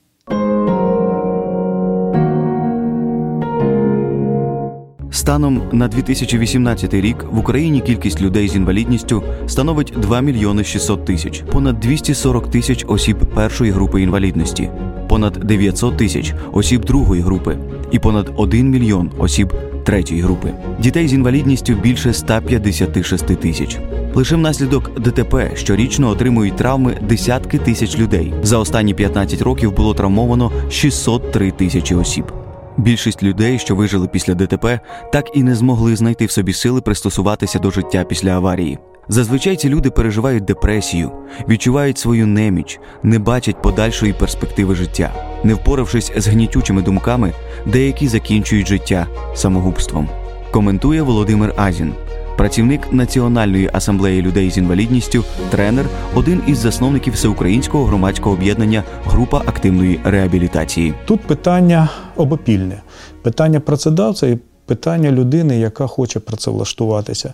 Станом 5.24 5.62
на 5.72 5.88
2018 5.88 6.94
рік 6.94 7.26
в 7.32 7.40
Україні 7.40 7.82
кількість 7.82 8.22
людей 8.22 8.48
з 8.48 8.56
інвалідністю 8.56 9.24
становить 9.48 9.94
2 9.98 10.22
мільйони 10.22 10.64
600 10.64 11.06
тисяч, 11.06 11.44
понад 11.52 11.80
240 11.80 12.52
тисяч 12.52 12.86
осіб 12.88 13.18
першої 13.36 13.72
групи 13.72 14.02
інвалідності, 14.02 14.70
понад 15.10 15.34
900 15.34 15.98
тисяч 15.98 16.34
осіб 16.52 16.86
другої 16.86 17.22
групи 17.22 17.58
і 17.92 18.00
понад 18.00 18.32
1 18.36 18.70
мільйон 18.70 19.12
осіб 19.18 19.54
третьої 19.84 20.22
групи. 20.22 20.54
Дітей 20.80 21.08
з 21.08 21.14
інвалідністю 21.14 21.74
більше 21.74 22.14
156 22.14 23.26
тисяч. 23.26 23.78
Лише 24.14 24.36
внаслідок 24.36 25.00
ДТП 25.00 25.52
щорічно 25.56 26.10
отримують 26.10 26.56
травми 26.56 26.98
десятки 27.10 27.58
тисяч 27.58 28.00
людей. 28.00 28.34
За 28.44 28.58
останні 28.58 28.94
15 28.94 29.42
років 29.42 29.76
було 29.76 29.94
травмовано 29.94 30.52
603 30.70 31.52
тисячі 31.52 31.96
осіб. 31.96 32.26
Більшість 32.78 33.24
людей, 33.24 33.60
що 33.60 33.76
вижили 33.76 34.08
після 34.08 34.34
ДТП, 34.34 34.80
так 35.12 35.26
і 35.34 35.44
не 35.44 35.56
змогли 35.56 35.96
знайти 35.96 36.26
в 36.26 36.32
собі 36.32 36.54
сили 36.54 36.82
пристосуватися 36.82 37.60
до 37.60 37.72
життя 37.72 38.04
після 38.04 38.32
аварії. 38.32 38.80
Зазвичай 39.08 39.56
ці 39.56 39.70
люди 39.70 39.90
переживають 39.90 40.46
депресію, 40.46 41.12
відчувають 41.50 41.98
свою 41.98 42.28
неміч, 42.28 42.80
не 43.04 43.20
бачать 43.20 43.62
подальшої 43.62 44.14
перспективи 44.14 44.76
життя, 44.76 45.14
не 45.44 45.54
впоравшись 45.54 46.12
з 46.18 46.28
гнітючими 46.28 46.82
думками, 46.82 47.34
деякі 47.66 48.08
закінчують 48.08 48.68
життя 48.68 49.08
самогубством. 49.36 50.10
Коментує 50.52 51.02
Володимир 51.02 51.54
Азін 51.58 51.94
працівник 52.38 52.94
Національної 52.94 53.70
асамблеї 53.74 54.22
людей 54.22 54.52
з 54.52 54.58
інвалідністю, 54.58 55.24
тренер, 55.50 55.86
один 56.16 56.44
із 56.48 56.58
засновників 56.58 57.14
всеукраїнського 57.14 57.86
громадського 57.86 58.36
об'єднання 58.36 58.84
Група 59.06 59.38
активної 59.38 60.00
реабілітації. 60.04 60.94
Тут 61.06 61.22
питання 61.22 61.90
обопільне, 62.16 62.82
питання 63.22 63.60
працедавця 63.60 64.28
і 64.28 64.40
питання 64.66 65.12
людини, 65.12 65.60
яка 65.60 65.88
хоче 65.88 66.20
працевлаштуватися. 66.20 67.34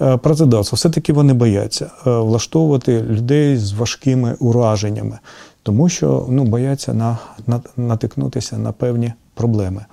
Е, 0.00 0.16
працедавця 0.16 0.76
все-таки 0.76 1.12
вони 1.12 1.32
бояться 1.32 1.90
е, 2.06 2.10
влаштовувати 2.10 3.02
людей 3.02 3.56
з 3.56 3.72
важкими 3.72 4.36
ураженнями, 4.38 5.18
тому 5.62 5.88
що 5.88 6.26
ну, 6.28 6.44
бояться 6.44 6.94
на, 6.94 7.18
на, 7.46 7.60
натикнутися 7.76 8.58
на 8.58 8.72
певні 8.72 9.12
проблеми. 9.34 9.84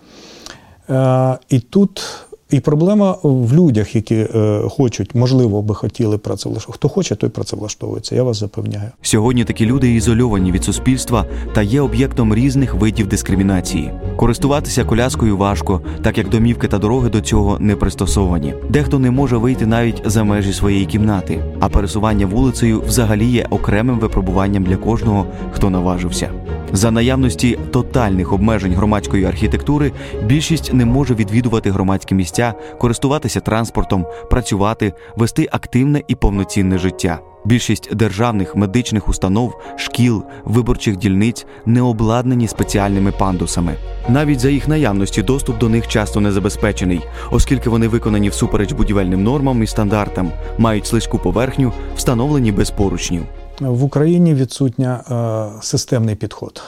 Е, 0.90 1.38
і 1.50 1.60
тут 1.60 2.04
і 2.52 2.60
проблема 2.60 3.18
в 3.24 3.54
людях, 3.54 3.96
які 3.96 4.16
е, 4.16 4.62
хочуть, 4.70 5.16
можливо, 5.16 5.62
би 5.62 5.76
хотіли 5.76 6.18
працевлаштовувати. 6.18 6.78
Хто 6.78 6.90
хоче, 6.90 7.16
той 7.16 7.30
працевлаштовується. 7.30 8.16
Я 8.16 8.24
вас 8.24 8.38
запевняю. 8.38 8.90
Сьогодні 9.02 9.44
такі 9.44 9.66
люди 9.66 9.94
ізольовані 9.96 10.52
від 10.52 10.64
суспільства 10.64 11.26
та 11.54 11.62
є 11.62 11.82
об'єктом 11.82 12.36
різних 12.36 12.76
видів 12.76 13.08
дискримінації. 13.08 13.92
Користуватися 14.16 14.84
коляскою 14.84 15.38
важко, 15.38 15.82
так 16.02 16.18
як 16.18 16.30
домівки 16.30 16.68
та 16.68 16.78
дороги 16.78 17.10
до 17.10 17.22
цього 17.22 17.60
не 17.60 17.76
пристосовані. 17.76 18.54
Дехто 18.70 19.00
не 19.00 19.12
може 19.12 19.38
вийти 19.38 19.66
навіть 19.66 20.02
за 20.06 20.24
межі 20.24 20.54
своєї 20.54 20.86
кімнати, 20.86 21.44
а 21.60 21.70
пересування 21.70 22.26
вулицею 22.26 22.82
взагалі 22.88 23.26
є 23.26 23.48
окремим 23.50 24.00
випробуванням 24.00 24.64
для 24.64 24.78
кожного, 24.78 25.26
хто 25.52 25.70
наважився. 25.70 26.30
За 26.74 26.92
наявності 26.92 27.60
тотальних 27.72 28.34
обмежень 28.34 28.74
громадської 28.74 29.26
архітектури 29.26 29.92
більшість 30.26 30.74
не 30.74 30.86
може 30.86 31.14
відвідувати 31.14 31.72
громадські 31.72 32.16
місця, 32.16 32.54
користуватися 32.80 33.40
транспортом, 33.40 34.06
працювати, 34.30 34.94
вести 35.16 35.50
активне 35.52 36.02
і 36.08 36.16
повноцінне 36.16 36.78
життя. 36.78 37.20
Більшість 37.46 37.96
державних 37.96 38.56
медичних 38.56 39.10
установ, 39.10 39.62
шкіл, 39.78 40.24
виборчих 40.46 40.98
дільниць 40.98 41.46
не 41.66 41.82
обладнані 41.82 42.48
спеціальними 42.48 43.12
пандусами. 43.12 43.76
Навіть 44.10 44.40
за 44.40 44.50
їх 44.50 44.68
наявності 44.68 45.24
доступ 45.24 45.58
до 45.58 45.70
них 45.70 45.88
часто 45.88 46.20
не 46.20 46.32
забезпечений, 46.32 47.02
оскільки 47.32 47.70
вони 47.70 47.88
виконані 47.88 48.30
всупереч 48.30 48.74
будівельним 48.74 49.24
нормам 49.24 49.64
і 49.64 49.68
стандартам, 49.68 50.32
мають 50.58 50.86
слизьку 50.86 51.20
поверхню, 51.20 51.74
встановлені 51.96 52.52
без 52.52 52.72
поручнів 52.72 53.24
в 53.70 53.84
Україні 53.84 54.34
відсутня 54.34 55.04
е, 55.12 55.62
системний 55.62 56.16
підход. 56.16 56.62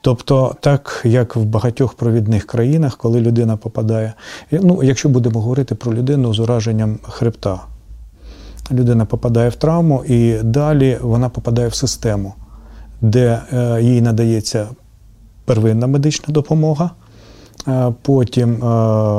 Тобто, 0.00 0.56
так 0.60 1.02
як 1.04 1.36
в 1.36 1.44
багатьох 1.44 1.94
провідних 1.94 2.46
країнах, 2.46 2.96
коли 2.96 3.20
людина 3.20 3.56
попадає, 3.56 4.14
ну, 4.50 4.82
якщо 4.82 5.08
будемо 5.08 5.40
говорити 5.40 5.74
про 5.74 5.94
людину 5.94 6.34
з 6.34 6.38
ураженням 6.38 6.98
хребта, 7.02 7.60
людина 8.72 9.04
попадає 9.04 9.48
в 9.48 9.54
травму 9.54 10.04
і 10.04 10.38
далі 10.42 10.98
вона 11.00 11.28
попадає 11.28 11.68
в 11.68 11.74
систему, 11.74 12.34
де 13.00 13.42
е, 13.52 13.82
їй 13.82 14.00
надається 14.00 14.68
первинна 15.44 15.86
медична 15.86 16.34
допомога. 16.34 16.90
Е, 17.68 17.92
потім 18.02 18.54
е, 18.54 18.58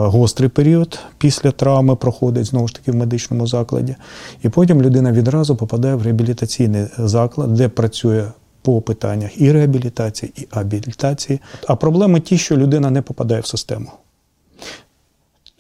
гострий 0.07 0.49
період 0.49 0.99
після 1.17 1.51
травми 1.51 1.95
проходить 1.95 2.45
знову 2.45 2.67
ж 2.67 2.75
таки 2.75 2.91
в 2.91 2.95
медичному 2.95 3.47
закладі. 3.47 3.95
І 4.43 4.49
потім 4.49 4.81
людина 4.81 5.11
відразу 5.11 5.55
попадає 5.55 5.95
в 5.95 6.03
реабілітаційний 6.03 6.85
заклад, 6.97 7.53
де 7.53 7.69
працює 7.69 8.23
по 8.61 8.81
питаннях 8.81 9.41
і 9.41 9.51
реабілітації, 9.51 10.33
і 10.35 10.47
абілітації. 10.51 11.39
А 11.67 11.75
проблеми 11.75 12.19
ті, 12.19 12.37
що 12.37 12.57
людина 12.57 12.89
не 12.89 13.01
попадає 13.01 13.41
в 13.41 13.45
систему. 13.45 13.91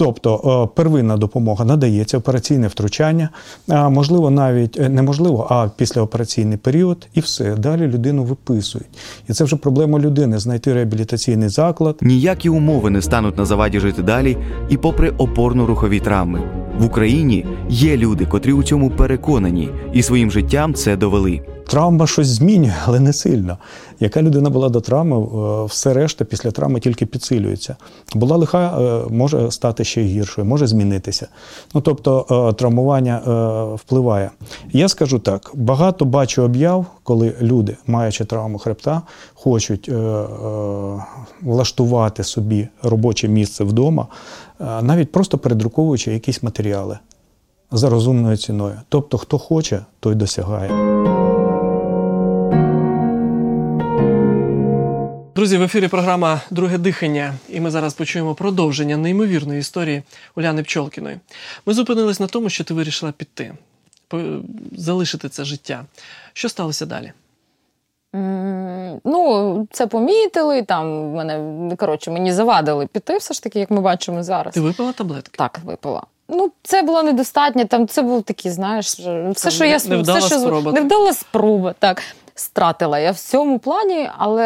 Тобто 0.01 0.69
е, 0.73 0.75
первинна 0.75 1.17
допомога 1.17 1.65
надається, 1.65 2.17
операційне 2.17 2.67
втручання, 2.67 3.29
можливо, 3.67 4.29
навіть 4.29 4.79
е, 4.79 4.89
неможливо, 4.89 5.47
а 5.49 5.69
післяопераційний 5.77 6.57
період, 6.57 7.07
і 7.13 7.19
все. 7.19 7.55
Далі 7.55 7.87
людину 7.87 8.23
виписують. 8.23 8.87
І 9.29 9.33
це 9.33 9.43
вже 9.43 9.55
проблема 9.55 9.99
людини 9.99 10.39
знайти 10.39 10.73
реабілітаційний 10.73 11.49
заклад. 11.49 11.97
Ніякі 12.01 12.49
умови 12.49 12.89
не 12.89 13.01
стануть 13.01 13.37
на 13.37 13.45
заваді 13.45 13.79
жити 13.79 14.01
далі, 14.03 14.37
і 14.69 14.77
попри 14.77 15.09
опорно-рухові 15.09 16.01
травми 16.01 16.41
в 16.79 16.85
Україні 16.85 17.45
є 17.69 17.97
люди, 17.97 18.25
котрі 18.25 18.53
у 18.53 18.63
цьому 18.63 18.89
переконані, 18.89 19.69
і 19.93 20.03
своїм 20.03 20.31
життям 20.31 20.73
це 20.73 20.95
довели. 20.95 21.41
Травма 21.71 22.07
щось 22.07 22.27
змінює, 22.27 22.73
але 22.85 22.99
не 22.99 23.13
сильно. 23.13 23.57
Яка 23.99 24.21
людина 24.21 24.49
була 24.49 24.69
до 24.69 24.81
травми, 24.81 25.17
е, 25.17 25.65
все 25.65 25.93
решта 25.93 26.25
після 26.25 26.51
травми 26.51 26.79
тільки 26.79 27.05
підсилюється. 27.05 27.75
Була 28.15 28.37
лиха, 28.37 28.81
е, 28.81 29.01
може 29.09 29.51
стати 29.51 29.83
ще 29.83 30.01
гіршою, 30.01 30.47
може 30.47 30.67
змінитися. 30.67 31.27
Ну 31.73 31.81
тобто 31.81 32.25
е, 32.49 32.53
травмування 32.53 33.21
впливає. 33.75 34.31
Я 34.71 34.89
скажу 34.89 35.19
так: 35.19 35.51
багато 35.53 36.05
бачу 36.05 36.43
об'яв, 36.43 36.85
коли 37.03 37.35
люди, 37.41 37.77
маючи 37.87 38.25
травму 38.25 38.57
хребта, 38.57 39.01
хочуть 39.33 39.91
влаштувати 41.41 42.23
собі 42.23 42.67
робоче 42.83 43.27
місце 43.27 43.63
вдома, 43.63 44.07
навіть 44.81 45.11
просто 45.11 45.37
передруковуючи 45.37 46.13
якісь 46.13 46.43
матеріали 46.43 46.99
за 47.71 47.89
розумною 47.89 48.37
ціною. 48.37 48.75
Тобто, 48.89 49.17
хто 49.17 49.37
хоче, 49.37 49.85
той 49.99 50.15
досягає. 50.15 51.30
Друзі, 55.35 55.57
в 55.57 55.61
ефірі 55.61 55.87
програма 55.87 56.41
Друге 56.49 56.77
дихання, 56.77 57.33
і 57.49 57.59
ми 57.59 57.71
зараз 57.71 57.93
почуємо 57.93 58.35
продовження 58.35 58.97
неймовірної 58.97 59.59
історії 59.59 60.03
Уляни 60.35 60.63
Пчолкіної. 60.63 61.19
Ми 61.65 61.73
зупинились 61.73 62.19
на 62.19 62.27
тому, 62.27 62.49
що 62.49 62.63
ти 62.63 62.73
вирішила 62.73 63.11
піти, 63.11 63.53
залишити 64.77 65.29
це 65.29 65.43
життя. 65.43 65.85
Що 66.33 66.49
сталося 66.49 66.85
далі? 66.85 67.11
Ну, 69.05 69.67
це 69.71 69.87
помітили. 69.87 70.61
Там 70.61 71.11
мене 71.11 71.75
коротше, 71.75 72.11
мені 72.11 72.33
завадили 72.33 72.87
піти, 72.87 73.17
все 73.17 73.33
ж 73.33 73.43
таки, 73.43 73.59
як 73.59 73.71
ми 73.71 73.81
бачимо 73.81 74.23
зараз. 74.23 74.53
Ти 74.53 74.61
випила 74.61 74.91
таблетки? 74.91 75.37
Так, 75.37 75.59
випила. 75.65 76.03
Ну, 76.27 76.51
це 76.63 76.81
було 76.81 77.03
недостатньо. 77.03 77.65
Там 77.65 77.87
це 77.87 78.01
був 78.01 78.23
такий, 78.23 78.51
знаєш, 78.51 78.99
все, 79.31 79.51
що 79.51 79.65
я 79.65 79.77
невдала 79.85 80.19
все, 80.19 80.27
що 80.27 80.39
спроба. 80.39 80.71
невдала 80.71 81.13
спроба. 81.13 81.75
Так 81.79 82.03
стратила 82.35 82.99
я 82.99 83.11
в 83.11 83.17
цьому 83.17 83.59
плані, 83.59 84.09
але 84.17 84.43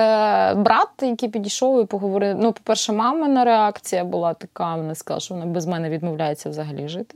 брат, 0.58 0.90
який 1.02 1.30
підійшов 1.30 1.82
і 1.82 1.86
поговорив. 1.86 2.38
Ну, 2.40 2.52
по-перше, 2.52 2.94
мамина 2.94 3.44
реакція 3.44 4.04
була 4.04 4.34
така, 4.34 4.76
вона 4.76 4.96
сказала, 4.96 5.20
що 5.20 5.34
вона 5.34 5.46
без 5.46 5.66
мене 5.66 5.90
відмовляється 5.90 6.50
взагалі 6.50 6.88
жити. 6.88 7.16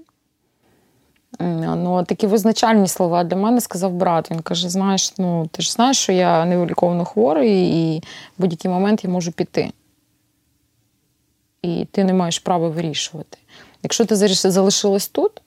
Ну, 1.39 2.03
Такі 2.03 2.27
визначальні 2.27 2.87
слова 2.87 3.23
для 3.23 3.37
мене 3.37 3.61
сказав 3.61 3.93
брат. 3.93 4.31
Він 4.31 4.39
каже: 4.39 4.69
знаєш, 4.69 5.13
ну 5.17 5.47
ти 5.47 5.61
ж 5.61 5.71
знаєш, 5.71 5.97
що 5.97 6.11
я 6.11 6.45
невиліковно 6.45 7.05
хворий, 7.05 7.69
і 7.69 7.99
в 8.37 8.41
будь-який 8.41 8.71
момент 8.71 9.03
я 9.03 9.09
можу 9.09 9.31
піти. 9.31 9.71
І 11.61 11.85
ти 11.91 12.03
не 12.03 12.13
маєш 12.13 12.39
права 12.39 12.69
вирішувати. 12.69 13.37
Якщо 13.83 14.05
ти 14.05 14.15
залишилась 14.15 15.07
тут, 15.07 15.41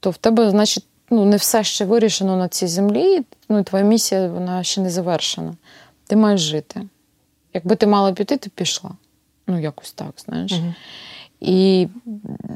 то 0.00 0.10
в 0.10 0.16
тебе, 0.16 0.50
значить, 0.50 0.86
ну, 1.10 1.24
не 1.24 1.36
все 1.36 1.64
ще 1.64 1.84
вирішено 1.84 2.36
на 2.36 2.48
цій 2.48 2.66
землі, 2.66 3.22
ну, 3.48 3.62
твоя 3.62 3.84
місія 3.84 4.28
вона 4.28 4.62
ще 4.62 4.80
не 4.80 4.90
завершена. 4.90 5.54
Ти 6.06 6.16
маєш 6.16 6.40
жити. 6.40 6.82
Якби 7.54 7.76
ти 7.76 7.86
мала 7.86 8.12
піти, 8.12 8.36
ти 8.36 8.50
пішла. 8.50 8.90
Ну, 9.46 9.60
якось 9.60 9.92
так, 9.92 10.12
знаєш. 10.16 10.52
Угу. 10.52 10.74
І 11.40 11.88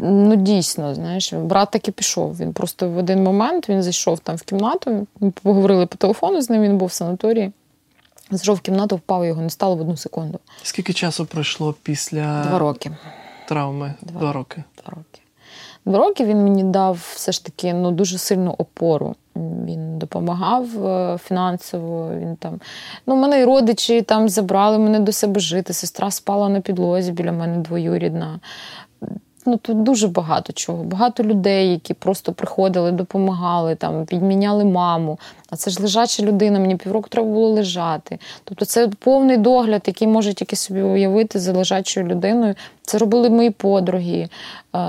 ну, 0.03 0.37
дійсно, 0.37 0.95
знаєш, 0.95 1.33
брат 1.33 1.71
таки 1.71 1.93
пішов. 1.93 2.37
Він 2.39 2.53
просто 2.53 2.89
в 2.89 2.97
один 2.97 3.23
момент 3.23 3.69
він 3.69 3.83
зайшов 3.83 4.19
там 4.19 4.37
в 4.37 4.43
кімнату, 4.43 5.07
ми 5.21 5.31
поговорили 5.31 5.87
по 5.87 5.97
телефону 5.97 6.43
з 6.43 6.51
ним, 6.51 6.63
він 6.63 6.79
був 6.79 6.89
в 6.89 6.93
санаторії. 6.93 7.53
Зайшов 8.31 8.57
в 8.57 8.61
кімнату, 8.61 8.97
впав 8.97 9.25
його 9.25 9.43
не 9.43 9.51
стало 9.51 9.77
в 9.77 9.81
одну 9.81 9.97
секунду. 9.97 10.39
Скільки 10.63 10.93
часу 10.93 11.27
пройшло 11.27 11.75
після 11.83 12.43
Два 12.43 12.59
роки. 12.59 12.91
травми? 13.49 13.95
Два, 14.03 14.21
Два 14.21 14.33
роки. 14.33 14.65
Два 14.77 14.91
роки. 14.97 15.22
Два 15.85 15.99
роки 15.99 16.25
він 16.25 16.45
мені 16.45 16.65
дав 16.65 17.13
все 17.15 17.33
ж 17.33 17.45
таки 17.45 17.75
ну, 17.75 17.91
дуже 17.91 18.19
сильну 18.19 18.55
опору. 18.59 19.15
Він 19.37 19.99
допомагав 19.99 20.87
е, 20.87 21.19
фінансово. 21.19 22.11
Він 22.19 22.37
там 22.37 22.61
ну, 23.07 23.17
мене 23.17 23.41
й 23.41 23.45
родичі 23.45 24.03
там 24.03 24.29
забрали 24.29 24.79
мене 24.79 25.01
до 25.01 25.13
себе 25.13 25.41
жити. 25.41 25.73
Сестра 25.73 26.11
спала 26.11 26.49
на 26.49 26.61
підлозі 26.61 27.13
біля 27.13 27.33
мене 27.33 27.59
двоюрідна 27.59 28.41
ну 29.47 29.57
тут 29.57 29.83
дуже 29.83 30.09
багато 30.09 30.53
чого. 30.53 30.85
Багато 30.85 31.23
людей, 31.23 31.71
які 31.71 31.95
просто 31.95 32.33
приходили, 32.33 32.93
допомагали, 32.93 33.75
там, 33.75 34.07
підміняли 34.07 34.65
маму. 34.65 35.19
А 35.51 35.57
це 35.57 35.71
ж 35.71 35.83
лежача 35.83 36.23
людина, 36.23 36.59
мені 36.59 36.77
півроку 36.77 37.09
треба 37.09 37.29
було 37.29 37.49
лежати. 37.49 38.19
Тобто 38.45 38.65
це 38.65 38.89
повний 38.89 39.37
догляд, 39.37 39.83
який 39.87 40.09
може 40.09 40.35
тільки 40.35 40.57
собі 40.57 40.83
уявити 40.83 41.39
за 41.39 41.53
лежачою 41.53 42.07
людиною. 42.07 42.55
Це 42.83 42.99
робили 42.99 43.31
мої 43.31 43.51
подруги, 43.51 44.29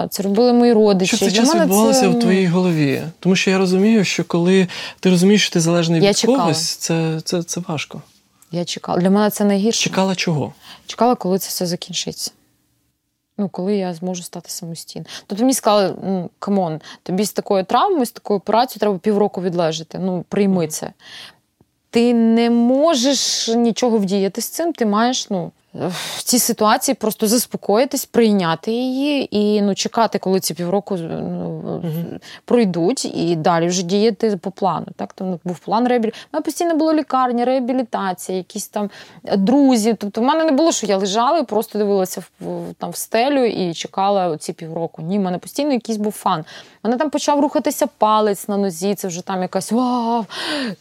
це 0.10 0.24
робили 0.24 0.54
мої 0.54 0.74
родичі. 0.74 1.18
Що 1.18 1.26
це 1.26 1.32
час 1.32 1.56
відбувалося 1.56 2.02
це... 2.02 2.08
в 2.08 2.20
твоїй 2.20 2.48
голові? 2.48 3.02
Тому 3.20 3.36
що 3.36 3.52
я 3.52 3.58
розумію, 3.58 4.04
що 4.04 4.24
коли 4.24 4.68
ти 5.00 5.10
розумієш, 5.10 5.42
що 5.42 5.54
ти 5.54 5.60
залежний 5.60 6.02
я 6.02 6.10
від 6.10 6.18
чекала. 6.18 6.40
когось, 6.40 6.76
це, 6.76 7.22
це, 7.24 7.44
це 7.44 7.62
важко. 7.68 8.02
Я 8.52 8.66
чекала. 8.66 9.00
Для 9.00 9.10
мене 9.10 9.30
це 9.30 9.44
найгірше. 9.44 9.84
Чекала 9.84 10.16
чого? 10.16 10.54
Чекала, 10.88 11.16
коли 11.16 11.40
це 11.40 11.50
все 11.50 11.66
закінчиться. 11.66 12.32
Ну, 13.38 13.50
коли 13.50 13.76
я 13.76 13.94
зможу 13.94 14.24
стати 14.24 14.50
самостійно. 14.50 15.06
Тобто 15.28 15.44
мені 15.44 15.54
сказали, 15.54 15.96
ну 16.04 16.30
come 16.40 16.64
on, 16.64 16.82
тобі 17.04 17.26
з 17.26 17.34
такою 17.34 17.64
травмою, 17.64 18.06
з 18.06 18.12
такою 18.12 18.38
операцією 18.38 18.80
треба 18.80 18.98
півроку 18.98 19.42
відлежати. 19.42 20.00
Ну, 20.00 20.26
прийми 20.30 20.68
це. 20.68 20.92
Ти 21.90 22.14
не 22.14 22.50
можеш 22.50 23.48
нічого 23.48 23.98
вдіяти 23.98 24.42
з 24.42 24.50
цим, 24.50 24.74
ти 24.74 24.86
маєш 24.86 25.30
ну, 25.30 25.52
в 25.74 26.24
цій 26.24 26.40
ситуації 26.40 26.96
просто 26.96 27.28
заспокоїтись, 27.28 28.06
прийняти 28.06 28.72
її 28.72 29.38
і 29.38 29.62
ну, 29.62 29.76
чекати, 29.76 30.20
коли 30.20 30.40
ці 30.40 30.54
півроку 30.54 30.98
ну, 30.98 31.82
угу. 31.84 32.20
пройдуть, 32.46 33.06
і 33.06 33.36
далі 33.36 33.68
вже 33.68 33.84
діяти 33.84 34.38
по 34.38 34.52
плану. 34.52 34.86
Так? 34.96 35.14
Там 35.14 35.40
був 35.44 35.60
план 35.60 35.88
реабілітації. 35.88 36.28
У 36.34 36.36
мене 36.36 36.44
постійно 36.44 36.76
було 36.76 36.94
лікарня, 36.94 37.46
реабілітація, 37.46 38.38
якісь 38.38 38.68
там 38.68 38.90
друзі. 39.38 39.96
Тобто, 40.00 40.22
в 40.22 40.24
мене 40.24 40.44
не 40.44 40.52
було, 40.52 40.72
що 40.72 40.88
я 40.88 40.98
лежала 40.98 41.38
і 41.38 41.44
просто 41.44 41.80
дивилася 41.80 42.24
в 42.40 42.74
там 42.78 42.90
в 42.90 42.96
стелю 42.96 43.46
і 43.46 43.74
чекала 43.74 44.38
ці 44.38 44.54
півроку. 44.54 45.02
Ні, 45.02 45.20
в 45.20 45.22
мене 45.22 45.38
постійно 45.38 45.74
якийсь 45.74 45.98
був 45.98 46.12
фан. 46.12 46.40
У 46.84 46.88
мене 46.88 46.98
там 46.98 47.10
почав 47.10 47.40
рухатися 47.40 47.88
палець 47.98 48.48
на 48.48 48.58
нозі. 48.58 48.96
Це 48.96 49.08
вже 49.08 49.22
там 49.22 49.42
якась 49.42 49.72
вау, 49.72 50.26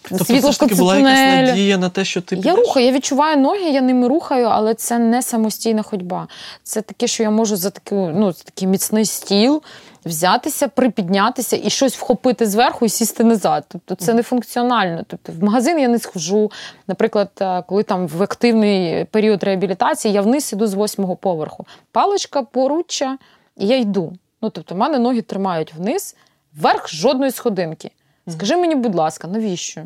тобто, 0.03 0.24
світло 0.24 0.53
таки 0.53 0.74
була 0.74 0.99
якась 0.99 1.49
надія 1.49 1.78
на 1.78 1.88
те, 1.88 2.05
що 2.05 2.20
ти 2.20 2.36
я 2.36 2.57
рухаю, 2.57 2.86
я 2.86 2.93
відчуваю 2.93 3.36
ноги, 3.36 3.70
я 3.70 3.80
ними 3.80 4.09
рухаю, 4.09 4.47
але 4.47 4.74
це 4.83 4.99
не 4.99 5.22
самостійна 5.22 5.83
ходьба. 5.83 6.28
Це 6.62 6.83
таке, 6.83 7.07
що 7.07 7.22
я 7.22 7.30
можу 7.30 7.57
за 7.57 7.70
такий, 7.70 7.99
ну, 7.99 8.33
такий 8.33 8.68
міцний 8.68 9.05
стіл 9.05 9.62
взятися, 10.05 10.68
припіднятися 10.68 11.61
і 11.64 11.70
щось 11.70 11.97
вхопити 11.97 12.47
зверху 12.47 12.87
і 12.87 12.89
сісти 12.89 13.24
назад. 13.24 13.64
Тобто 13.68 13.95
це 13.95 14.14
не 14.14 14.22
функціонально. 14.22 15.05
Тобто 15.07 15.33
в 15.33 15.45
магазин 15.45 15.78
я 15.78 15.89
не 15.89 15.99
схожу. 15.99 16.51
Наприклад, 16.87 17.30
е, 17.41 17.62
коли 17.62 17.83
там 17.83 18.09
в 18.09 18.22
активний 18.22 19.05
період 19.05 19.43
реабілітації 19.43 20.14
я 20.14 20.22
вниз 20.22 20.53
іду 20.53 20.66
з 20.66 20.74
восьмого 20.74 21.16
поверху. 21.16 21.66
Паличка, 21.93 22.43
поруччя, 22.43 23.18
і 23.57 23.66
я 23.66 23.78
йду. 23.78 24.12
Ну, 24.43 24.51
тобто, 24.51 24.74
в 24.74 24.78
мене 24.78 24.99
ноги 24.99 25.22
тримають 25.22 25.74
вниз, 25.74 26.16
вверх 26.55 26.89
жодної 26.89 27.30
сходинки. 27.30 27.91
Скажи 28.28 28.57
мені, 28.57 28.74
будь 28.74 28.95
ласка, 28.95 29.28
навіщо? 29.28 29.83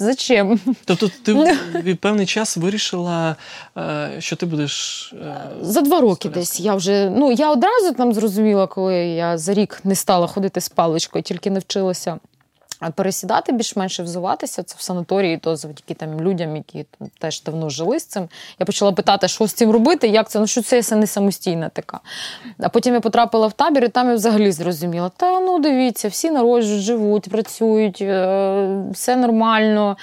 Зачем? 0.00 0.60
Тобто 0.84 1.10
ти 1.24 1.94
певний 1.94 2.26
час 2.26 2.56
вирішила, 2.56 3.36
е, 3.76 4.10
що 4.18 4.36
ти 4.36 4.46
будеш. 4.46 5.12
Е, 5.22 5.36
за 5.62 5.80
два 5.80 6.00
роки 6.00 6.28
десь 6.28 6.60
я 6.60 6.74
вже. 6.74 7.10
Ну, 7.10 7.32
я 7.32 7.52
одразу 7.52 7.92
там 7.92 8.12
зрозуміла, 8.12 8.66
коли 8.66 8.96
я 8.96 9.38
за 9.38 9.54
рік 9.54 9.80
не 9.84 9.94
стала 9.94 10.26
ходити 10.26 10.60
з 10.60 10.68
паличкою, 10.68 11.22
тільки 11.22 11.50
навчилася 11.50 12.18
пересідати 12.94 13.52
більш-менше 13.52 14.02
взуватися. 14.02 14.62
Це 14.62 14.76
в 14.78 14.82
санаторії, 14.82 15.38
то 15.38 15.56
завдяки 15.56 15.94
там 15.94 16.20
людям, 16.20 16.56
які 16.56 16.86
теж 17.18 17.42
давно 17.42 17.68
жили 17.68 18.00
з 18.00 18.04
цим. 18.04 18.28
Я 18.58 18.66
почала 18.66 18.92
питати, 18.92 19.28
що 19.28 19.46
з 19.46 19.52
цим 19.52 19.70
робити, 19.70 20.08
як 20.08 20.30
це, 20.30 20.38
ну 20.38 20.46
що 20.46 20.62
це 20.62 20.96
не 20.96 21.06
самостійна 21.06 21.68
така. 21.68 22.00
А 22.60 22.68
потім 22.68 22.94
я 22.94 23.00
потрапила 23.00 23.46
в 23.46 23.52
табір, 23.52 23.84
і 23.84 23.88
там 23.88 24.08
я 24.08 24.14
взагалі 24.14 24.52
зрозуміла, 24.52 25.10
та 25.16 25.40
ну 25.40 25.58
дивіться, 25.58 26.08
всі 26.08 26.30
народжують, 26.30 26.82
живуть, 26.82 27.30
працюють, 27.30 27.98
е, 28.02 28.84
все 28.92 29.16
нормально. 29.16 29.96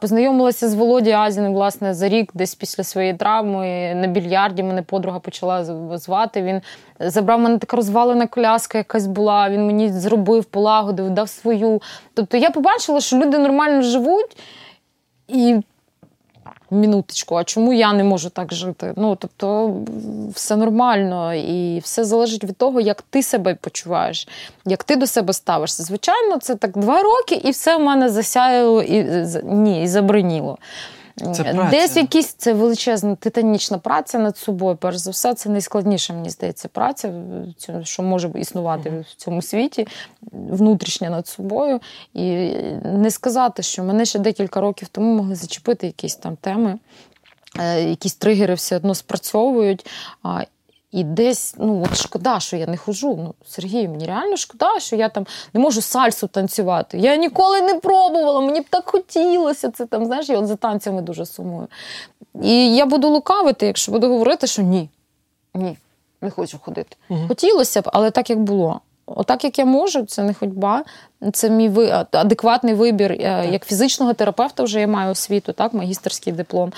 Познайомилася 0.00 0.68
з 0.68 0.74
Володією 0.74 1.20
Азіним, 1.20 1.52
власне, 1.52 1.94
за 1.94 2.08
рік, 2.08 2.30
десь 2.34 2.54
після 2.54 2.84
своєї 2.84 3.14
травми 3.14 3.94
на 3.94 4.06
більярді 4.06 4.62
мене 4.62 4.82
подруга 4.82 5.18
почала 5.18 5.64
звати. 5.98 6.42
Він 6.42 6.60
забрав 7.00 7.40
мене 7.40 7.58
така 7.58 7.76
розвалена 7.76 8.26
коляска, 8.26 8.78
якась 8.78 9.06
була. 9.06 9.50
Він 9.50 9.66
мені 9.66 9.92
зробив, 9.92 10.44
полагодив, 10.44 11.10
дав 11.10 11.28
свою. 11.28 11.82
Тобто 12.14 12.36
я 12.36 12.50
побачила, 12.50 13.00
що 13.00 13.16
люди 13.16 13.38
нормально 13.38 13.82
живуть 13.82 14.36
і. 15.28 15.60
Мінуточку, 16.72 17.34
а 17.34 17.44
чому 17.44 17.72
я 17.72 17.92
не 17.92 18.04
можу 18.04 18.30
так 18.30 18.54
жити? 18.54 18.92
Ну, 18.96 19.16
тобто, 19.16 19.76
все 20.34 20.56
нормально, 20.56 21.34
і 21.34 21.78
все 21.78 22.04
залежить 22.04 22.44
від 22.44 22.56
того, 22.56 22.80
як 22.80 23.02
ти 23.02 23.22
себе 23.22 23.54
почуваєш, 23.54 24.28
як 24.64 24.84
ти 24.84 24.96
до 24.96 25.06
себе 25.06 25.32
ставишся. 25.32 25.82
Звичайно, 25.82 26.38
це 26.38 26.56
так 26.56 26.78
два 26.78 27.02
роки, 27.02 27.34
і 27.34 27.50
все 27.50 27.76
в 27.76 27.80
мене 27.80 28.08
засяяло 28.08 28.82
і 28.82 29.26
ні, 29.44 29.82
і 29.82 29.86
заброніло. 29.86 30.58
Це 31.16 31.44
праця. 31.44 31.68
Десь 31.70 31.96
якісь 31.96 32.32
це 32.32 32.52
величезна 32.52 33.14
титанічна 33.14 33.78
праця 33.78 34.18
над 34.18 34.36
собою. 34.36 34.76
Перш 34.76 34.96
за 34.96 35.10
все, 35.10 35.34
це 35.34 35.48
найскладніша, 35.48 36.12
мені 36.12 36.30
здається, 36.30 36.68
праця, 36.68 37.12
що 37.82 38.02
може 38.02 38.30
існувати 38.34 38.90
в 38.90 39.14
цьому 39.14 39.42
світі, 39.42 39.86
внутрішня 40.32 41.10
над 41.10 41.26
собою. 41.26 41.80
І 42.14 42.50
не 42.84 43.10
сказати, 43.10 43.62
що 43.62 43.84
мене 43.84 44.04
ще 44.04 44.18
декілька 44.18 44.60
років 44.60 44.88
тому 44.88 45.14
могли 45.14 45.34
зачепити 45.34 45.86
якісь 45.86 46.16
там 46.16 46.36
теми, 46.36 46.78
е, 47.58 47.82
якісь 47.82 48.14
тригери 48.14 48.54
все 48.54 48.76
одно 48.76 48.94
спрацьовують. 48.94 49.86
І 50.92 51.04
десь, 51.04 51.54
ну 51.58 51.82
от 51.84 51.96
шкода, 51.96 52.40
що 52.40 52.56
я 52.56 52.66
не 52.66 52.76
хожу. 52.76 53.16
Ну, 53.16 53.34
Сергій, 53.46 53.88
мені 53.88 54.06
реально 54.06 54.36
шкода, 54.36 54.80
що 54.80 54.96
я 54.96 55.08
там 55.08 55.26
не 55.54 55.60
можу 55.60 55.80
сальсу 55.80 56.26
танцювати. 56.26 56.98
Я 56.98 57.16
ніколи 57.16 57.60
не 57.60 57.74
пробувала, 57.74 58.40
мені 58.40 58.60
б 58.60 58.64
так 58.70 58.90
хотілося. 58.90 59.70
Це 59.70 59.86
там, 59.86 60.06
знаєш, 60.06 60.28
я 60.28 60.38
от 60.38 60.46
за 60.46 60.56
танцями 60.56 61.02
дуже 61.02 61.26
сумую. 61.26 61.68
І 62.42 62.76
я 62.76 62.86
буду 62.86 63.08
лукавити, 63.08 63.66
якщо 63.66 63.92
буду 63.92 64.08
говорити, 64.08 64.46
що 64.46 64.62
ні, 64.62 64.88
ні, 65.54 65.76
не 66.20 66.30
хочу 66.30 66.58
ходити. 66.58 66.96
Угу. 67.08 67.20
Хотілося 67.28 67.82
б, 67.82 67.90
але 67.92 68.10
так 68.10 68.30
як 68.30 68.40
було. 68.40 68.80
Отак, 69.06 69.44
як 69.44 69.58
я 69.58 69.64
можу, 69.64 70.06
це 70.06 70.22
не 70.22 70.34
ходьба, 70.34 70.84
це 71.32 71.50
мій 71.50 71.68
ви... 71.68 72.06
адекватний 72.12 72.74
вибір. 72.74 73.18
Так. 73.18 73.52
Як 73.52 73.66
фізичного 73.66 74.12
терапевта 74.14 74.62
вже 74.62 74.80
я 74.80 74.86
маю 74.86 75.10
освіту, 75.10 75.52
так, 75.52 75.74
магістерський 75.74 76.32
диплом. 76.32 76.72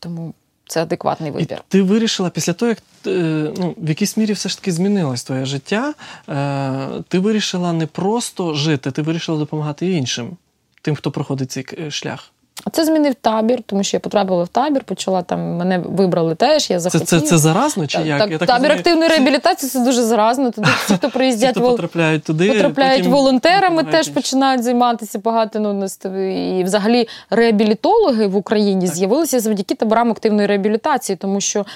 Тому 0.00 0.34
це 0.66 0.82
адекватний 0.82 1.30
вибір. 1.30 1.58
І 1.58 1.62
Ти 1.68 1.82
вирішила 1.82 2.30
після 2.30 2.52
того, 2.52 2.68
як 2.68 2.78
е, 3.06 3.10
ну, 3.58 3.74
в 3.78 3.88
якійсь 3.88 4.16
мірі 4.16 4.32
все 4.32 4.48
ж 4.48 4.58
таки 4.58 4.72
змінилось 4.72 5.24
твоє 5.24 5.44
життя. 5.44 5.94
Е, 6.28 6.88
ти 7.08 7.18
вирішила 7.18 7.72
не 7.72 7.86
просто 7.86 8.54
жити, 8.54 8.90
ти 8.90 9.02
вирішила 9.02 9.38
допомагати 9.38 9.90
іншим, 9.92 10.36
тим, 10.82 10.94
хто 10.94 11.10
проходить 11.10 11.50
цей 11.50 11.66
е, 11.78 11.90
шлях. 11.90 12.32
А 12.64 12.70
це 12.70 12.84
змінив 12.84 13.14
табір, 13.14 13.62
тому 13.66 13.82
що 13.82 13.96
я 13.96 14.00
потрапила 14.00 14.44
в 14.44 14.48
табір, 14.48 14.84
почала 14.84 15.22
там, 15.22 15.56
мене 15.56 15.78
вибрали 15.78 16.34
теж. 16.34 16.70
Я 16.70 16.80
захотіла. 16.80 17.04
Це 17.04 17.20
це, 17.20 17.26
це 17.26 17.38
заразно 17.38 17.86
чи 17.86 17.98
як? 17.98 18.18
Так, 18.18 18.30
я 18.30 18.38
так 18.38 18.48
Табір 18.48 18.62
розумію... 18.62 18.78
активної 18.78 19.10
реабілітації 19.10 19.70
це 19.70 19.80
дуже 19.80 20.02
заразно. 20.02 20.50
Туди 20.50 20.68
всі, 20.84 20.94
хто 20.94 21.10
приїздять, 21.14 21.50
хто 21.50 21.70
потрапляють 21.70 22.24
туди, 22.24 22.52
потрапляють 22.52 22.98
потім 22.98 23.12
волонтерами, 23.12 23.84
теж 23.84 24.08
починають 24.08 24.62
займатися 24.62 25.18
багато. 25.18 25.60
Ну, 25.60 25.86
І 26.58 26.64
взагалі 26.64 27.08
реабілітологи 27.30 28.26
в 28.26 28.36
Україні 28.36 28.86
так. 28.86 28.94
з'явилися 28.94 29.40
завдяки 29.40 29.74
таборам 29.74 30.10
активної 30.10 30.46
реабілітації, 30.46 31.16
тому 31.16 31.40
що 31.40 31.66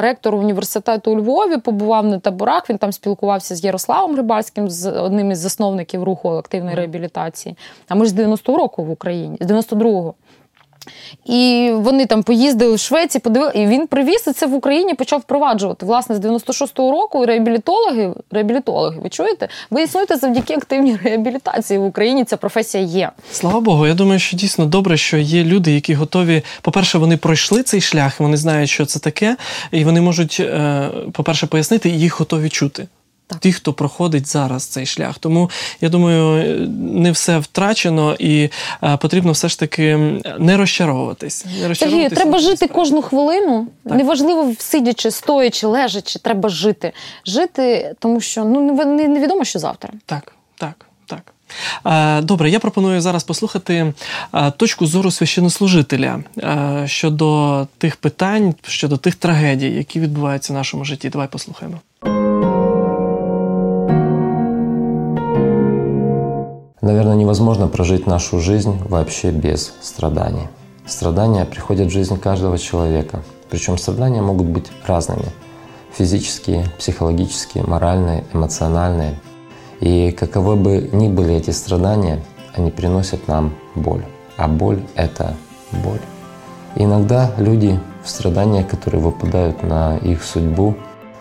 ректор 0.00 0.34
університету 0.34 1.12
у 1.12 1.16
Львові 1.16 1.56
побував 1.56 2.06
на 2.06 2.18
таборах. 2.18 2.70
Він 2.70 2.78
там 2.78 2.92
спілкувався 2.92 3.56
з 3.56 3.64
Ярославом 3.64 4.16
Рибальським, 4.16 4.70
з 4.70 4.90
одним 4.90 5.30
із 5.30 5.38
засновників 5.38 6.02
руху 6.04 6.30
активної 6.30 6.76
реабілітації. 6.76 7.56
А 7.88 7.94
ми 7.94 8.04
ж 8.04 8.10
з 8.10 8.14
90-го 8.14 8.56
року 8.56 8.84
в 8.84 8.90
Україні, 8.90 9.38
з 9.40 9.46
92-го. 9.46 10.13
І 11.24 11.70
вони 11.74 12.06
там 12.06 12.22
поїздили 12.22 12.74
в 12.74 12.78
Швеції, 12.78 13.22
подивилися, 13.22 13.58
і 13.58 13.66
він 13.66 13.86
привіз 13.86 14.24
і 14.26 14.32
це 14.32 14.46
в 14.46 14.54
Україні 14.54 14.94
почав 14.94 15.20
впроваджувати. 15.20 15.86
Власне, 15.86 16.16
з 16.16 16.18
96-го 16.18 16.90
року 16.90 17.26
реабілітологи, 17.26 18.14
реабілітологи, 18.30 19.00
ви 19.02 19.08
чуєте? 19.08 19.48
Ви 19.70 19.82
існуєте 19.82 20.16
завдяки 20.16 20.54
активній 20.54 20.98
реабілітації 21.04 21.78
в 21.78 21.84
Україні. 21.84 22.24
Ця 22.24 22.36
професія 22.36 22.84
є. 22.84 23.10
Слава 23.32 23.60
Богу. 23.60 23.86
Я 23.86 23.94
думаю, 23.94 24.18
що 24.18 24.36
дійсно 24.36 24.66
добре, 24.66 24.96
що 24.96 25.16
є 25.16 25.44
люди, 25.44 25.72
які 25.72 25.94
готові. 25.94 26.42
По-перше, 26.62 26.98
вони 26.98 27.16
пройшли 27.16 27.62
цей 27.62 27.80
шлях, 27.80 28.20
вони 28.20 28.36
знають, 28.36 28.70
що 28.70 28.86
це 28.86 28.98
таке, 28.98 29.36
і 29.70 29.84
вони 29.84 30.00
можуть, 30.00 30.36
е, 30.40 30.88
по-перше, 31.12 31.46
пояснити, 31.46 31.88
і 31.88 32.00
їх 32.00 32.20
готові 32.20 32.48
чути. 32.48 32.86
Так. 33.26 33.38
Ті, 33.38 33.52
хто 33.52 33.72
проходить 33.72 34.26
зараз 34.26 34.64
цей 34.64 34.86
шлях. 34.86 35.18
Тому 35.18 35.50
я 35.80 35.88
думаю, 35.88 36.60
не 36.78 37.12
все 37.12 37.38
втрачено, 37.38 38.16
і 38.18 38.48
а, 38.80 38.96
потрібно 38.96 39.32
все 39.32 39.48
ж 39.48 39.58
таки 39.58 39.96
не 40.38 40.56
розчаровуватись. 40.56 41.44
Не 41.60 41.68
розчаровуватись 41.68 41.78
Сергію, 41.78 42.10
треба 42.10 42.38
жити 42.38 42.56
справді. 42.56 42.74
кожну 42.74 43.02
хвилину. 43.02 43.66
Так. 43.84 43.94
Неважливо, 43.94 44.54
сидячи, 44.58 45.10
стоячи, 45.10 45.66
лежачи, 45.66 46.18
треба 46.18 46.48
жити. 46.48 46.92
Жити, 47.26 47.94
тому 47.98 48.20
що 48.20 48.44
ну 48.44 48.84
невідомо, 48.84 49.44
що 49.44 49.58
завтра. 49.58 49.90
Так, 50.06 50.32
так, 50.58 50.86
так. 51.06 51.34
Добре, 52.24 52.50
я 52.50 52.58
пропоную 52.58 53.00
зараз 53.00 53.24
послухати 53.24 53.92
точку 54.56 54.86
зору 54.86 55.10
священнослужителя 55.10 56.20
щодо 56.86 57.66
тих 57.78 57.96
питань, 57.96 58.54
щодо 58.62 58.96
тих 58.96 59.14
трагедій, 59.14 59.70
які 59.70 60.00
відбуваються 60.00 60.52
в 60.52 60.56
нашому 60.56 60.84
житті. 60.84 61.08
Давай 61.08 61.28
послухаємо. 61.28 61.80
Наверное, 66.84 67.14
невозможно 67.14 67.66
прожить 67.66 68.06
нашу 68.06 68.40
жизнь 68.40 68.78
вообще 68.84 69.30
без 69.30 69.72
страданий. 69.80 70.48
Страдания 70.84 71.46
приходят 71.46 71.88
в 71.88 71.90
жизнь 71.90 72.20
каждого 72.20 72.58
человека. 72.58 73.22
Причем 73.48 73.78
страдания 73.78 74.20
могут 74.20 74.48
быть 74.48 74.66
разными. 74.86 75.24
Физические, 75.94 76.66
психологические, 76.78 77.64
моральные, 77.64 78.24
эмоциональные. 78.34 79.18
И 79.80 80.10
каковы 80.10 80.56
бы 80.56 80.90
ни 80.92 81.08
были 81.08 81.34
эти 81.34 81.52
страдания, 81.52 82.22
они 82.54 82.70
приносят 82.70 83.28
нам 83.28 83.54
боль. 83.74 84.04
А 84.36 84.46
боль— 84.46 84.82
это 84.94 85.34
боль. 85.72 86.02
И 86.76 86.84
иногда 86.84 87.30
люди 87.38 87.80
в 88.04 88.10
страданиях, 88.10 88.68
которые 88.68 89.00
выпадают 89.00 89.62
на 89.62 89.96
их 89.96 90.22
судьбу, 90.22 90.74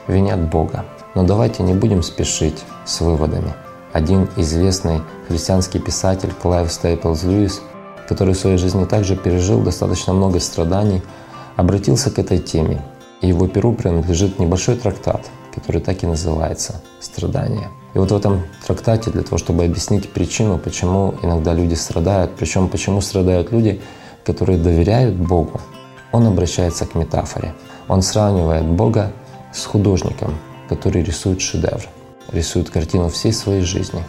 винят 0.10 0.42
Бога. 0.42 0.84
Но 1.16 1.24
давайте 1.24 1.64
не 1.64 1.74
будем 1.74 2.04
спешить 2.04 2.66
с 2.84 3.00
выводами– 3.00 3.54
один 3.94 4.28
известный 4.36 5.02
христианский 5.34 5.80
писатель 5.80 6.32
Клайв 6.32 6.72
Стейплз 6.72 7.24
Льюис, 7.24 7.62
который 8.08 8.36
в 8.36 8.38
своей 8.38 8.58
жизни 8.58 8.86
также 8.86 9.16
пережил 9.16 9.62
достаточно 9.62 10.14
много 10.14 10.40
страданий, 10.40 11.02
обратился 11.56 12.12
к 12.12 12.20
этой 12.20 12.38
теме. 12.38 12.86
И 13.22 13.30
его 13.30 13.48
перу 13.48 13.74
принадлежит 13.74 14.38
небольшой 14.38 14.76
трактат, 14.76 15.26
который 15.56 15.82
так 15.82 16.04
и 16.04 16.06
называется 16.06 16.84
«Страдания». 17.00 17.70
И 17.96 17.98
вот 17.98 18.12
в 18.12 18.16
этом 18.16 18.44
трактате, 18.68 19.10
для 19.10 19.24
того, 19.24 19.40
чтобы 19.40 19.64
объяснить 19.64 20.12
причину, 20.14 20.60
почему 20.60 21.16
иногда 21.24 21.54
люди 21.54 21.74
страдают, 21.74 22.36
причем 22.38 22.68
почему 22.68 23.02
страдают 23.02 23.52
люди, 23.52 23.82
которые 24.24 24.60
доверяют 24.60 25.16
Богу, 25.16 25.60
он 26.12 26.28
обращается 26.28 26.86
к 26.86 26.94
метафоре. 26.94 27.56
Он 27.88 28.04
сравнивает 28.04 28.66
Бога 28.66 29.12
с 29.52 29.66
художником, 29.66 30.38
который 30.70 31.02
рисует 31.02 31.42
шедевр 31.42 31.88
рисует 32.32 32.70
картину 32.70 33.10
всей 33.10 33.34
своей 33.34 33.62
жизни. 33.62 34.04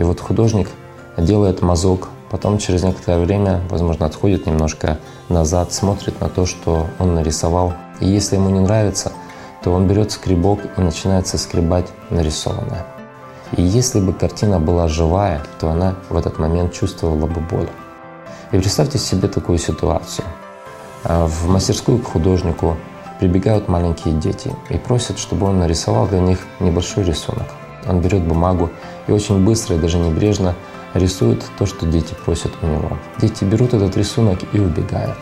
И 0.00 0.02
вот 0.02 0.18
художник 0.18 0.70
делает 1.18 1.60
мазок, 1.60 2.08
потом 2.30 2.56
через 2.56 2.82
некоторое 2.82 3.18
время, 3.18 3.60
возможно, 3.68 4.06
отходит 4.06 4.46
немножко 4.46 4.98
назад, 5.28 5.74
смотрит 5.74 6.18
на 6.22 6.30
то, 6.30 6.46
что 6.46 6.86
он 6.98 7.14
нарисовал. 7.14 7.74
И 8.00 8.06
если 8.08 8.36
ему 8.36 8.48
не 8.48 8.60
нравится, 8.60 9.12
то 9.62 9.70
он 9.72 9.86
берет 9.86 10.10
скребок 10.10 10.60
и 10.78 10.80
начинает 10.80 11.26
соскребать 11.26 11.86
нарисованное. 12.08 12.86
И 13.58 13.60
если 13.60 14.00
бы 14.00 14.14
картина 14.14 14.58
была 14.58 14.88
живая, 14.88 15.42
то 15.60 15.68
она 15.68 15.96
в 16.08 16.16
этот 16.16 16.38
момент 16.38 16.72
чувствовала 16.72 17.26
бы 17.26 17.42
боль. 17.42 17.68
И 18.52 18.56
представьте 18.56 18.96
себе 18.96 19.28
такую 19.28 19.58
ситуацию. 19.58 20.24
А, 21.04 21.26
в 21.26 21.46
мастерскую 21.46 21.98
к 21.98 22.06
художнику 22.06 22.78
прибегают 23.18 23.68
маленькие 23.68 24.14
дети 24.14 24.50
и 24.70 24.78
просят, 24.78 25.18
чтобы 25.18 25.46
он 25.48 25.58
нарисовал 25.58 26.06
для 26.06 26.20
них 26.20 26.38
небольшой 26.58 27.04
рисунок. 27.04 27.48
Он 27.88 28.00
берет 28.00 28.22
бумагу 28.22 28.70
и 29.06 29.12
очень 29.12 29.44
быстро 29.44 29.76
и 29.76 29.78
даже 29.78 29.98
небрежно 29.98 30.54
рисует 30.94 31.44
то, 31.58 31.66
что 31.66 31.86
дети 31.86 32.14
просят 32.24 32.52
у 32.62 32.66
него. 32.66 32.98
Дети 33.20 33.44
берут 33.44 33.74
этот 33.74 33.96
рисунок 33.96 34.38
и 34.52 34.58
убегают. 34.58 35.18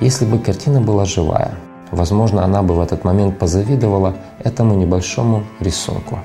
Если 0.00 0.24
бы 0.24 0.38
картина 0.38 0.80
была 0.80 1.04
живая, 1.04 1.54
возможно, 1.90 2.44
она 2.44 2.62
бы 2.62 2.74
в 2.74 2.80
этот 2.80 3.04
момент 3.04 3.38
позавидовала 3.38 4.14
этому 4.38 4.74
небольшому 4.74 5.44
рисунку. 5.60 6.18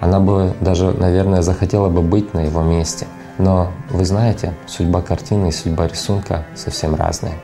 Она 0.00 0.20
бы 0.20 0.54
даже, 0.60 0.92
наверное, 0.92 1.42
захотела 1.42 1.88
бы 1.88 2.02
быть 2.02 2.34
на 2.34 2.40
его 2.40 2.62
месте. 2.62 3.06
Но 3.38 3.70
вы 3.90 4.04
знаете, 4.04 4.54
судьба 4.66 5.00
картины 5.00 5.48
и 5.48 5.52
судьба 5.52 5.88
рисунка 5.88 6.44
совсем 6.54 6.94
разные. 6.94 7.34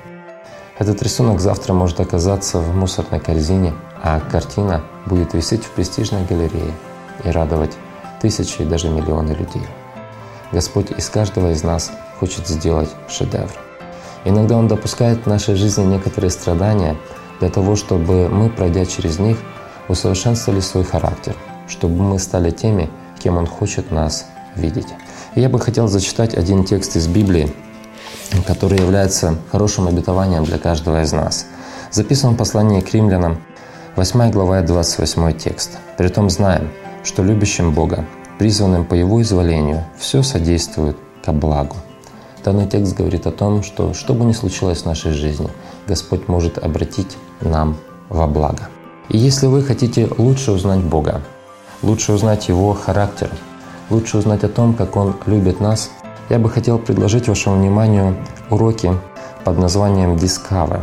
Этот 0.78 1.02
рисунок 1.02 1.40
завтра 1.40 1.72
может 1.72 1.98
оказаться 1.98 2.58
в 2.58 2.76
мусорной 2.76 3.18
корзине, 3.18 3.74
а 4.02 4.20
картина 4.20 4.82
будет 5.06 5.34
висеть 5.34 5.64
в 5.64 5.70
престижной 5.70 6.24
галерее 6.24 6.72
и 7.24 7.30
радовать 7.30 7.72
тысячи 8.20 8.62
и 8.62 8.64
даже 8.64 8.88
миллионы 8.88 9.32
людей. 9.32 9.62
Господь 10.52 10.90
из 10.90 11.08
каждого 11.08 11.52
из 11.52 11.62
нас 11.62 11.90
хочет 12.18 12.48
сделать 12.48 12.90
шедевр. 13.08 13.52
Иногда 14.24 14.56
Он 14.56 14.68
допускает 14.68 15.24
в 15.24 15.26
нашей 15.26 15.54
жизни 15.54 15.84
некоторые 15.84 16.30
страдания 16.30 16.96
для 17.40 17.50
того, 17.50 17.76
чтобы 17.76 18.28
мы, 18.28 18.50
пройдя 18.50 18.84
через 18.84 19.18
них, 19.18 19.38
усовершенствовали 19.88 20.60
свой 20.60 20.84
характер, 20.84 21.36
чтобы 21.68 22.02
мы 22.02 22.18
стали 22.18 22.50
теми, 22.50 22.90
кем 23.18 23.36
Он 23.36 23.46
хочет 23.46 23.90
нас 23.90 24.26
видеть. 24.56 24.88
И 25.34 25.40
я 25.40 25.48
бы 25.48 25.60
хотел 25.60 25.88
зачитать 25.88 26.34
один 26.34 26.64
текст 26.64 26.96
из 26.96 27.06
Библии, 27.06 27.52
который 28.46 28.78
является 28.78 29.36
хорошим 29.50 29.86
обетованием 29.86 30.44
для 30.44 30.58
каждого 30.58 31.02
из 31.02 31.12
нас. 31.12 31.46
Записан 31.90 32.34
в 32.34 32.36
послании 32.36 32.80
к 32.80 32.92
римлянам, 32.92 33.38
8 33.96 34.30
глава, 34.30 34.60
28 34.62 35.32
текст. 35.38 35.78
«Притом 35.96 36.28
знаем, 36.30 36.70
что 37.08 37.22
любящим 37.22 37.72
Бога, 37.72 38.04
призванным 38.38 38.84
по 38.84 38.94
Его 38.94 39.20
изволению, 39.22 39.84
все 39.98 40.22
содействует 40.22 40.96
ко 41.24 41.32
благу, 41.32 41.76
Данный 42.44 42.66
текст 42.66 42.96
говорит 42.96 43.26
о 43.26 43.30
том, 43.30 43.62
что 43.62 43.92
что 43.92 44.14
бы 44.14 44.24
ни 44.24 44.32
случилось 44.32 44.82
в 44.82 44.86
нашей 44.86 45.12
жизни, 45.12 45.50
Господь 45.86 46.28
может 46.28 46.56
обратить 46.56 47.18
нам 47.40 47.76
во 48.08 48.26
благо. 48.26 48.68
И 49.08 49.18
если 49.18 49.46
вы 49.46 49.62
хотите 49.62 50.08
лучше 50.16 50.52
узнать 50.52 50.80
Бога, 50.80 51.20
лучше 51.82 52.12
узнать 52.12 52.48
Его 52.48 52.72
характер, 52.74 53.30
лучше 53.90 54.18
узнать 54.18 54.44
о 54.44 54.48
том, 54.48 54.72
как 54.72 54.96
Он 54.96 55.16
любит 55.26 55.60
нас, 55.60 55.90
я 56.30 56.38
бы 56.38 56.48
хотел 56.48 56.78
предложить 56.78 57.28
вашему 57.28 57.56
вниманию 57.56 58.16
уроки 58.50 58.92
под 59.44 59.58
названием 59.58 60.14
Discover. 60.14 60.82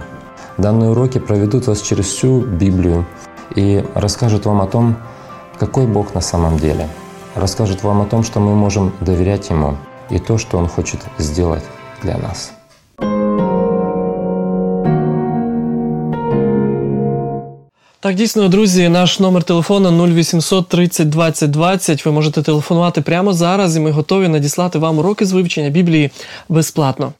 Данные 0.57 0.91
уроки 0.91 1.19
проведут 1.19 1.67
вас 1.67 1.81
через 1.81 2.05
всю 2.05 2.41
Библию 2.41 3.05
и 3.55 3.83
расскажут 3.95 4.45
вам 4.45 4.61
о 4.61 4.67
том, 4.67 4.97
какой 5.55 5.87
Бог 5.87 6.13
на 6.15 6.21
самом 6.21 6.57
деле. 6.57 6.87
Расскажут 7.35 7.83
вам 7.83 8.01
о 8.01 8.05
том, 8.05 8.23
что 8.23 8.39
мы 8.39 8.55
можем 8.55 8.91
доверять 9.01 9.49
Ему 9.49 9.77
и 10.09 10.19
то, 10.19 10.37
что 10.37 10.57
Он 10.57 10.67
хочет 10.67 10.99
сделать 11.19 11.63
для 12.03 12.17
нас. 12.17 12.51
Так, 18.05 18.15
дійсно, 18.15 18.47
друзі, 18.47 18.89
наш 18.89 19.19
номер 19.19 19.43
телефону 19.43 20.07
0800 20.07 20.67
30 20.69 21.09
20 21.09 21.51
20. 21.51 22.05
Ви 22.05 22.11
можете 22.11 22.41
телефонувати 22.41 23.01
прямо 23.01 23.33
зараз, 23.33 23.77
і 23.77 23.79
ми 23.79 23.91
готові 23.91 24.27
надіслати 24.27 24.79
вам 24.79 24.99
уроки 24.99 25.25
з 25.25 25.31
вивчення 25.31 25.69
Біблії 25.69 26.09
безплатно. 26.49 27.13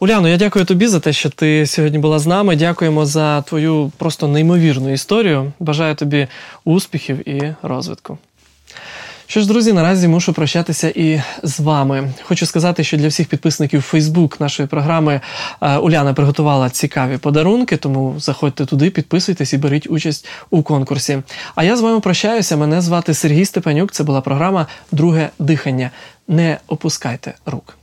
Уляно, 0.00 0.28
я 0.28 0.36
дякую 0.36 0.64
тобі 0.64 0.86
за 0.86 1.00
те, 1.00 1.12
що 1.12 1.30
ти 1.30 1.66
сьогодні 1.66 1.98
була 1.98 2.18
з 2.18 2.26
нами. 2.26 2.56
Дякуємо 2.56 3.06
за 3.06 3.42
твою 3.42 3.92
просто 3.96 4.28
неймовірну 4.28 4.92
історію. 4.92 5.52
Бажаю 5.60 5.94
тобі 5.94 6.26
успіхів 6.64 7.28
і 7.28 7.54
розвитку. 7.62 8.18
Що 9.26 9.40
ж, 9.40 9.48
друзі, 9.48 9.72
наразі 9.72 10.08
мушу 10.08 10.32
прощатися 10.32 10.88
і 10.88 11.22
з 11.42 11.60
вами. 11.60 12.12
Хочу 12.22 12.46
сказати, 12.46 12.84
що 12.84 12.96
для 12.96 13.08
всіх 13.08 13.28
підписників 13.28 13.90
Facebook 13.92 14.40
нашої 14.40 14.68
програми 14.68 15.20
е, 15.60 15.76
Уляна 15.76 16.14
приготувала 16.14 16.70
цікаві 16.70 17.18
подарунки, 17.18 17.76
тому 17.76 18.14
заходьте 18.18 18.66
туди, 18.66 18.90
підписуйтесь 18.90 19.52
і 19.52 19.58
беріть 19.58 19.90
участь 19.90 20.28
у 20.50 20.62
конкурсі. 20.62 21.22
А 21.54 21.64
я 21.64 21.76
з 21.76 21.80
вами 21.80 22.00
прощаюся. 22.00 22.56
Мене 22.56 22.80
звати 22.80 23.14
Сергій 23.14 23.44
Степанюк. 23.44 23.92
Це 23.92 24.04
була 24.04 24.20
програма 24.20 24.66
Друге 24.92 25.28
дихання. 25.38 25.90
Не 26.28 26.58
опускайте 26.68 27.34
рук. 27.46 27.78